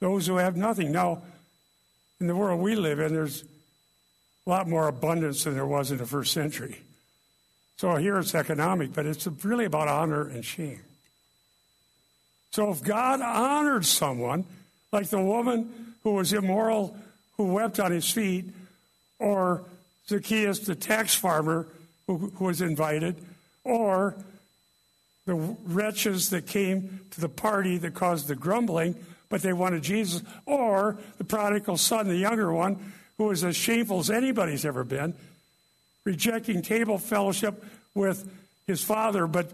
those 0.00 0.26
who 0.26 0.38
have 0.38 0.56
nothing. 0.56 0.90
Now, 0.90 1.22
in 2.20 2.26
the 2.26 2.34
world 2.34 2.60
we 2.60 2.74
live 2.74 2.98
in, 2.98 3.14
there's 3.14 3.44
a 4.44 4.50
lot 4.50 4.68
more 4.68 4.88
abundance 4.88 5.44
than 5.44 5.54
there 5.54 5.66
was 5.66 5.92
in 5.92 5.98
the 5.98 6.06
first 6.06 6.32
century. 6.32 6.80
So 7.76 7.94
here 7.94 8.18
it's 8.18 8.34
economic, 8.34 8.92
but 8.92 9.06
it's 9.06 9.26
really 9.44 9.66
about 9.66 9.86
honor 9.86 10.26
and 10.26 10.44
shame. 10.44 10.80
So 12.54 12.70
if 12.70 12.84
God 12.84 13.20
honored 13.20 13.84
someone, 13.84 14.44
like 14.92 15.08
the 15.08 15.20
woman 15.20 15.96
who 16.04 16.12
was 16.12 16.32
immoral, 16.32 16.96
who 17.36 17.52
wept 17.52 17.80
on 17.80 17.90
his 17.90 18.08
feet, 18.08 18.44
or 19.18 19.64
Zacchaeus, 20.06 20.60
the 20.60 20.76
tax 20.76 21.16
farmer 21.16 21.66
who, 22.06 22.30
who 22.36 22.44
was 22.44 22.60
invited, 22.60 23.16
or 23.64 24.14
the 25.26 25.34
wretches 25.34 26.30
that 26.30 26.46
came 26.46 27.00
to 27.10 27.20
the 27.20 27.28
party 27.28 27.76
that 27.78 27.94
caused 27.94 28.28
the 28.28 28.36
grumbling, 28.36 28.94
but 29.28 29.42
they 29.42 29.52
wanted 29.52 29.82
Jesus, 29.82 30.22
or 30.46 30.96
the 31.18 31.24
prodigal 31.24 31.76
son, 31.76 32.06
the 32.06 32.14
younger 32.14 32.52
one, 32.52 32.92
who 33.18 33.24
was 33.24 33.42
as 33.42 33.56
shameful 33.56 33.98
as 33.98 34.10
anybody's 34.10 34.64
ever 34.64 34.84
been, 34.84 35.12
rejecting 36.04 36.62
table 36.62 36.98
fellowship 36.98 37.64
with 37.96 38.30
his 38.68 38.80
father, 38.80 39.26
but 39.26 39.50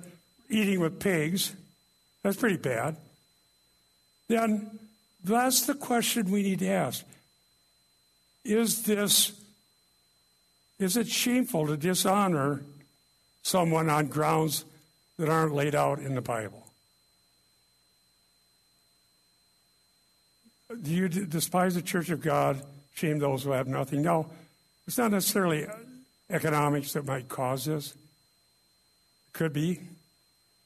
eating 0.51 0.81
with 0.81 1.01
pigs. 1.01 1.55
That's 2.23 2.37
pretty 2.37 2.57
bad. 2.57 2.97
Then 4.29 4.79
that's 5.25 5.67
the 5.67 5.75
question 5.75 6.31
we 6.31 6.43
need 6.43 6.61
to 6.61 6.69
ask. 6.69 7.05
Is 8.45 8.83
this, 8.83 9.33
is 10.79 10.97
it 10.97 11.09
shameful 11.09 11.67
to 11.67 11.77
dishonor 11.77 12.63
someone 13.43 13.91
on 13.91 14.07
grounds 14.07 14.65
that 15.19 15.29
aren't 15.29 15.55
laid 15.55 15.75
out 15.75 15.99
in 15.99 16.15
the 16.15 16.21
Bible? 16.21 16.67
Do 20.83 20.91
you 20.91 21.09
despise 21.09 21.75
the 21.75 21.83
church 21.83 22.11
of 22.11 22.21
God 22.23 22.63
shame 23.01 23.19
those 23.19 23.45
who 23.45 23.53
have 23.53 23.67
nothing. 23.67 24.03
No, 24.03 24.27
it's 24.87 24.99
not 24.99 25.11
necessarily 25.11 25.67
economics 26.29 26.93
that 26.93 27.07
might 27.07 27.29
cause 27.29 27.65
this. 27.65 27.93
It 27.93 29.33
could 29.33 29.53
be. 29.53 29.81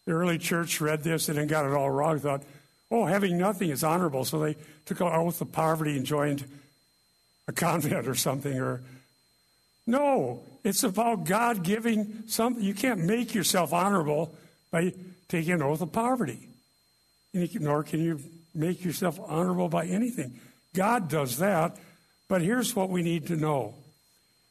The 0.07 0.12
early 0.12 0.38
church 0.38 0.80
read 0.80 1.02
this 1.02 1.28
and 1.28 1.38
then 1.38 1.46
got 1.46 1.64
it 1.64 1.72
all 1.72 1.90
wrong, 1.90 2.18
thought, 2.18 2.42
oh, 2.90 3.07
having 3.07 3.38
nothing 3.38 3.70
is 3.70 3.82
honorable. 3.82 4.24
So 4.24 4.38
they 4.38 4.57
took 4.84 5.00
an 5.00 5.09
oath 5.09 5.40
of 5.40 5.52
poverty 5.52 5.96
and 5.96 6.05
joined 6.05 6.44
a 7.48 7.52
convent 7.52 8.07
or 8.07 8.14
something. 8.14 8.59
Or 8.59 8.82
No, 9.86 10.42
it's 10.62 10.82
about 10.82 11.24
God 11.24 11.62
giving 11.62 12.24
something. 12.26 12.62
You 12.62 12.74
can't 12.74 13.00
make 13.00 13.34
yourself 13.34 13.72
honorable 13.72 14.34
by 14.70 14.92
taking 15.28 15.55
an 15.55 15.62
oath 15.62 15.80
of 15.80 15.92
poverty. 15.92 16.48
Nor 17.32 17.82
can 17.82 18.00
you 18.00 18.20
make 18.55 18.84
yourself 18.84 19.18
honorable 19.26 19.68
by 19.68 19.86
anything. 19.86 20.38
God 20.74 21.09
does 21.09 21.38
that 21.38 21.76
but 22.28 22.42
here's 22.42 22.74
what 22.74 22.90
we 22.90 23.02
need 23.02 23.26
to 23.28 23.36
know. 23.36 23.74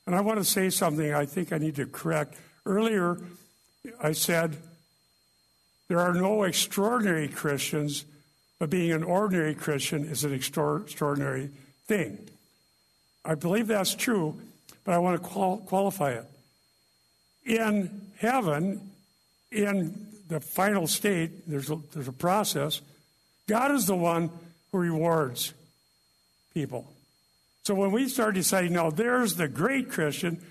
And 0.05 0.15
I 0.15 0.21
want 0.21 0.39
to 0.39 0.45
say 0.45 0.69
something 0.69 1.13
I 1.13 1.25
think 1.25 1.51
I 1.51 1.57
need 1.57 1.75
to 1.75 1.85
correct. 1.85 2.35
Earlier, 2.65 3.19
I 4.01 4.11
said 4.11 4.57
there 5.93 6.01
are 6.01 6.15
no 6.15 6.41
extraordinary 6.41 7.27
Christians, 7.27 8.03
but 8.57 8.71
being 8.71 8.91
an 8.93 9.03
ordinary 9.03 9.53
Christian 9.53 10.05
is 10.05 10.23
an 10.23 10.33
extraordinary 10.33 11.51
thing. 11.85 12.17
I 13.23 13.35
believe 13.35 13.67
that's 13.67 13.93
true, 13.93 14.41
but 14.85 14.95
I 14.95 14.97
want 14.97 15.21
to 15.21 15.29
qual- 15.29 15.57
qualify 15.57 16.13
it. 16.13 16.25
In 17.45 18.09
heaven, 18.17 18.89
in 19.51 20.07
the 20.29 20.39
final 20.39 20.87
state, 20.87 21.47
there's 21.47 21.69
a, 21.69 21.77
there's 21.93 22.07
a 22.07 22.11
process. 22.11 22.81
God 23.47 23.69
is 23.69 23.85
the 23.85 23.95
one 23.95 24.31
who 24.71 24.79
rewards 24.79 25.53
people. 26.55 26.91
So 27.65 27.75
when 27.75 27.91
we 27.91 28.09
start 28.09 28.33
deciding, 28.33 28.73
no, 28.73 28.89
there's 28.89 29.35
the 29.35 29.47
great 29.47 29.91
Christian, 29.91 30.41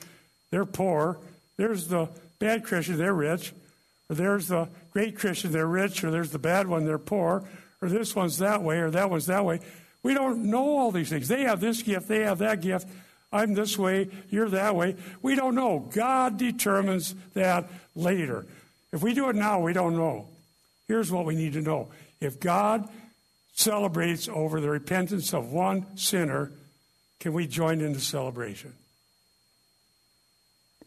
they're 0.53 0.65
poor. 0.65 1.19
There's 1.57 1.89
the 1.89 2.11
bad 2.39 2.63
Christian, 2.63 2.97
they're 2.97 3.13
rich. 3.13 3.53
There's 4.15 4.49
the 4.49 4.69
great 4.93 5.17
Christian, 5.19 5.53
they're 5.53 5.67
rich. 5.67 6.05
Or 6.05 6.11
there's 6.11 6.31
the 6.31 6.39
bad 6.39 6.67
one, 6.67 6.85
they're 6.85 6.99
poor. 6.99 7.45
Or 7.81 7.89
this 7.89 8.15
one's 8.15 8.39
that 8.39 8.63
way, 8.63 8.79
or 8.79 8.91
that 8.91 9.11
one's 9.11 9.27
that 9.27 9.45
way. 9.45 9.61
We 10.03 10.15
don't 10.15 10.45
know 10.45 10.79
all 10.79 10.91
these 10.91 11.09
things. 11.09 11.29
They 11.29 11.43
have 11.43 11.61
this 11.61 11.83
gift, 11.83 12.09
they 12.09 12.21
have 12.21 12.39
that 12.39 12.61
gift. 12.61 12.89
I'm 13.33 13.55
this 13.55 13.79
way, 13.79 14.11
you're 14.29 14.51
that 14.51 14.77
way. 14.77 14.97
We 15.23 15.35
don't 15.35 15.55
know. 15.55 15.89
God 15.93 16.37
determines 16.37 17.15
that 17.35 17.71
later. 17.97 18.45
If 18.93 19.03
we 19.03 19.15
do 19.15 19.31
it 19.31 19.37
now, 19.37 19.61
we 19.61 19.73
don't 19.73 19.97
know. 19.97 20.29
Here's 20.87 21.11
what 21.11 21.25
we 21.25 21.35
need 21.35 21.55
to 21.55 21.63
know. 21.63 21.89
If 22.21 22.39
God 22.41 22.89
celebrates 23.55 24.29
over 24.29 24.61
the 24.61 24.69
repentance 24.69 25.33
of 25.33 25.51
one 25.51 25.97
sinner, 25.97 26.51
can 27.21 27.33
we 27.33 27.47
join 27.47 27.81
in 27.81 27.95
the 27.95 28.01
celebration? 28.01 28.75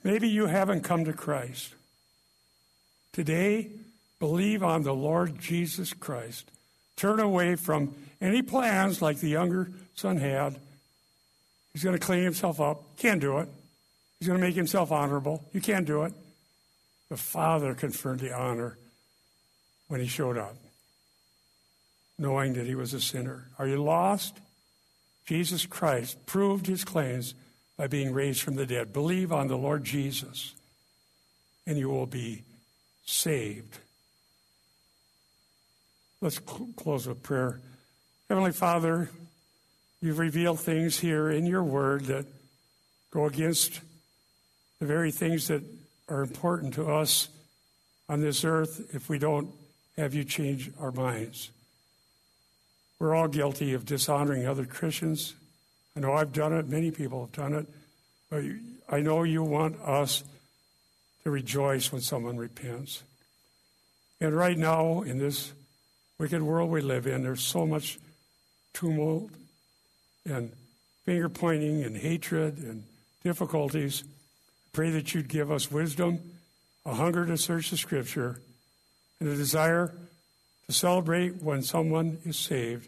Maybe 0.04 0.30
you 0.30 0.46
haven't 0.46 0.82
come 0.82 1.06
to 1.06 1.14
Christ. 1.14 1.74
Today, 3.16 3.70
believe 4.20 4.62
on 4.62 4.84
the 4.84 4.94
Lord 4.94 5.40
Jesus 5.40 5.94
Christ. 5.94 6.52
Turn 6.98 7.22
away 7.22 7.56
from 7.56 7.96
any 8.20 8.42
plans 8.42 9.02
like 9.02 9.20
the 9.20 9.30
younger 9.30 9.72
son 9.96 10.18
had. 10.18 10.60
He's 11.72 11.82
going 11.82 11.98
to 11.98 12.06
clean 12.06 12.26
himself 12.26 12.60
up. 12.60 12.98
Can't 12.98 13.22
do 13.22 13.38
it. 13.38 13.48
He's 14.20 14.28
going 14.28 14.38
to 14.38 14.46
make 14.46 14.56
himself 14.56 14.92
honorable. 14.92 15.46
You 15.54 15.62
can't 15.62 15.88
do 15.88 16.04
it. 16.04 16.12
The 17.08 17.16
Father 17.16 17.74
conferred 17.74 18.20
the 18.20 18.36
honor 18.36 18.78
when 19.88 20.02
he 20.02 20.08
showed 20.08 20.38
up, 20.38 20.58
knowing 22.20 22.52
that 22.56 22.66
he 22.66 22.76
was 22.76 22.94
a 22.94 23.00
sinner. 23.00 23.48
Are 23.58 23.66
you 23.66 23.82
lost? 23.82 24.38
Jesus 25.26 25.66
Christ 25.66 26.26
proved 26.26 26.68
his 26.68 26.84
claims 26.84 27.34
by 27.78 27.88
being 27.88 28.12
raised 28.12 28.42
from 28.42 28.56
the 28.56 28.66
dead. 28.66 28.92
Believe 28.92 29.32
on 29.32 29.48
the 29.48 29.58
Lord 29.58 29.86
Jesus, 29.86 30.54
and 31.66 31.78
you 31.78 31.88
will 31.88 32.08
be 32.08 32.44
saved. 33.06 33.78
Let's 36.22 36.40
cl- 36.40 36.70
close 36.76 37.08
with 37.08 37.24
prayer. 37.24 37.62
Heavenly 38.30 38.52
Father, 38.52 39.10
you've 40.02 40.20
revealed 40.20 40.60
things 40.60 41.00
here 41.00 41.30
in 41.30 41.46
your 41.46 41.64
word 41.64 42.06
that 42.06 42.26
go 43.12 43.26
against 43.26 43.80
the 44.80 44.86
very 44.86 45.12
things 45.12 45.48
that 45.48 45.64
are 46.10 46.22
important 46.22 46.74
to 46.76 46.88
us 46.88 47.30
on 48.10 48.22
this 48.22 48.44
earth 48.44 48.94
if 48.94 49.10
we 49.10 49.18
don't 49.18 49.50
have 49.98 50.14
you 50.14 50.24
change 50.24 50.72
our 50.80 50.92
minds. 50.92 51.52
We're 53.00 53.16
all 53.16 53.28
guilty 53.28 53.74
of 53.74 53.86
dishonoring 53.86 54.48
other 54.48 54.66
Christians. 54.66 55.34
I 55.96 56.02
know 56.02 56.14
I've 56.14 56.34
done 56.34 56.54
it, 56.54 56.68
many 56.68 56.92
people 56.92 57.22
have 57.22 57.32
done 57.32 57.54
it, 57.54 57.68
but 58.30 58.44
I 58.90 59.00
know 59.02 59.24
you 59.24 59.44
want 59.44 59.80
us 59.82 60.24
to 61.26 61.32
rejoice 61.32 61.92
when 61.92 62.02
someone 62.02 62.38
repents. 62.38 63.04
And 64.22 64.38
right 64.38 64.58
now, 64.58 65.02
in 65.02 65.18
this 65.18 65.52
wicked 66.20 66.42
world 66.42 66.70
we 66.70 66.82
live 66.82 67.08
in, 67.08 67.24
there's 67.24 67.44
so 67.44 67.66
much 67.66 68.00
tumult 68.74 69.32
and 70.30 70.52
finger 71.04 71.28
pointing 71.28 71.84
and 71.84 71.98
hatred 71.98 72.60
and 72.60 72.84
difficulties. 73.24 74.04
I 74.06 74.70
pray 74.72 74.92
that 74.92 75.14
you'd 75.14 75.28
give 75.28 75.52
us 75.52 75.72
wisdom, 75.72 76.20
a 76.86 76.94
hunger 76.94 77.26
to 77.26 77.38
search 77.38 77.72
the 77.72 77.78
scripture, 77.78 78.40
and 79.20 79.28
a 79.28 79.36
desire 79.36 79.92
to 80.68 80.74
celebrate 80.74 81.42
when 81.42 81.64
someone 81.64 82.20
is 82.24 82.38
saved, 82.38 82.88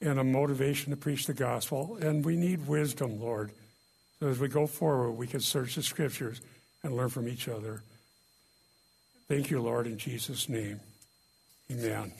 and 0.00 0.18
a 0.18 0.24
motivation 0.24 0.92
to 0.92 0.96
preach 0.96 1.26
the 1.26 1.34
gospel. 1.34 1.98
And 2.00 2.24
we 2.24 2.36
need 2.36 2.66
wisdom, 2.66 3.20
Lord. 3.20 3.50
So 4.18 4.28
as 4.28 4.38
we 4.38 4.48
go 4.48 4.66
forward, 4.66 5.12
we 5.12 5.26
can 5.26 5.40
search 5.40 5.74
the 5.74 5.82
scriptures 5.82 6.40
and 6.82 6.96
learn 6.96 7.08
from 7.08 7.28
each 7.28 7.48
other. 7.48 7.82
Thank 9.28 9.50
you, 9.50 9.60
Lord, 9.60 9.86
in 9.86 9.98
Jesus' 9.98 10.48
name. 10.48 10.80
Amen. 11.70 12.12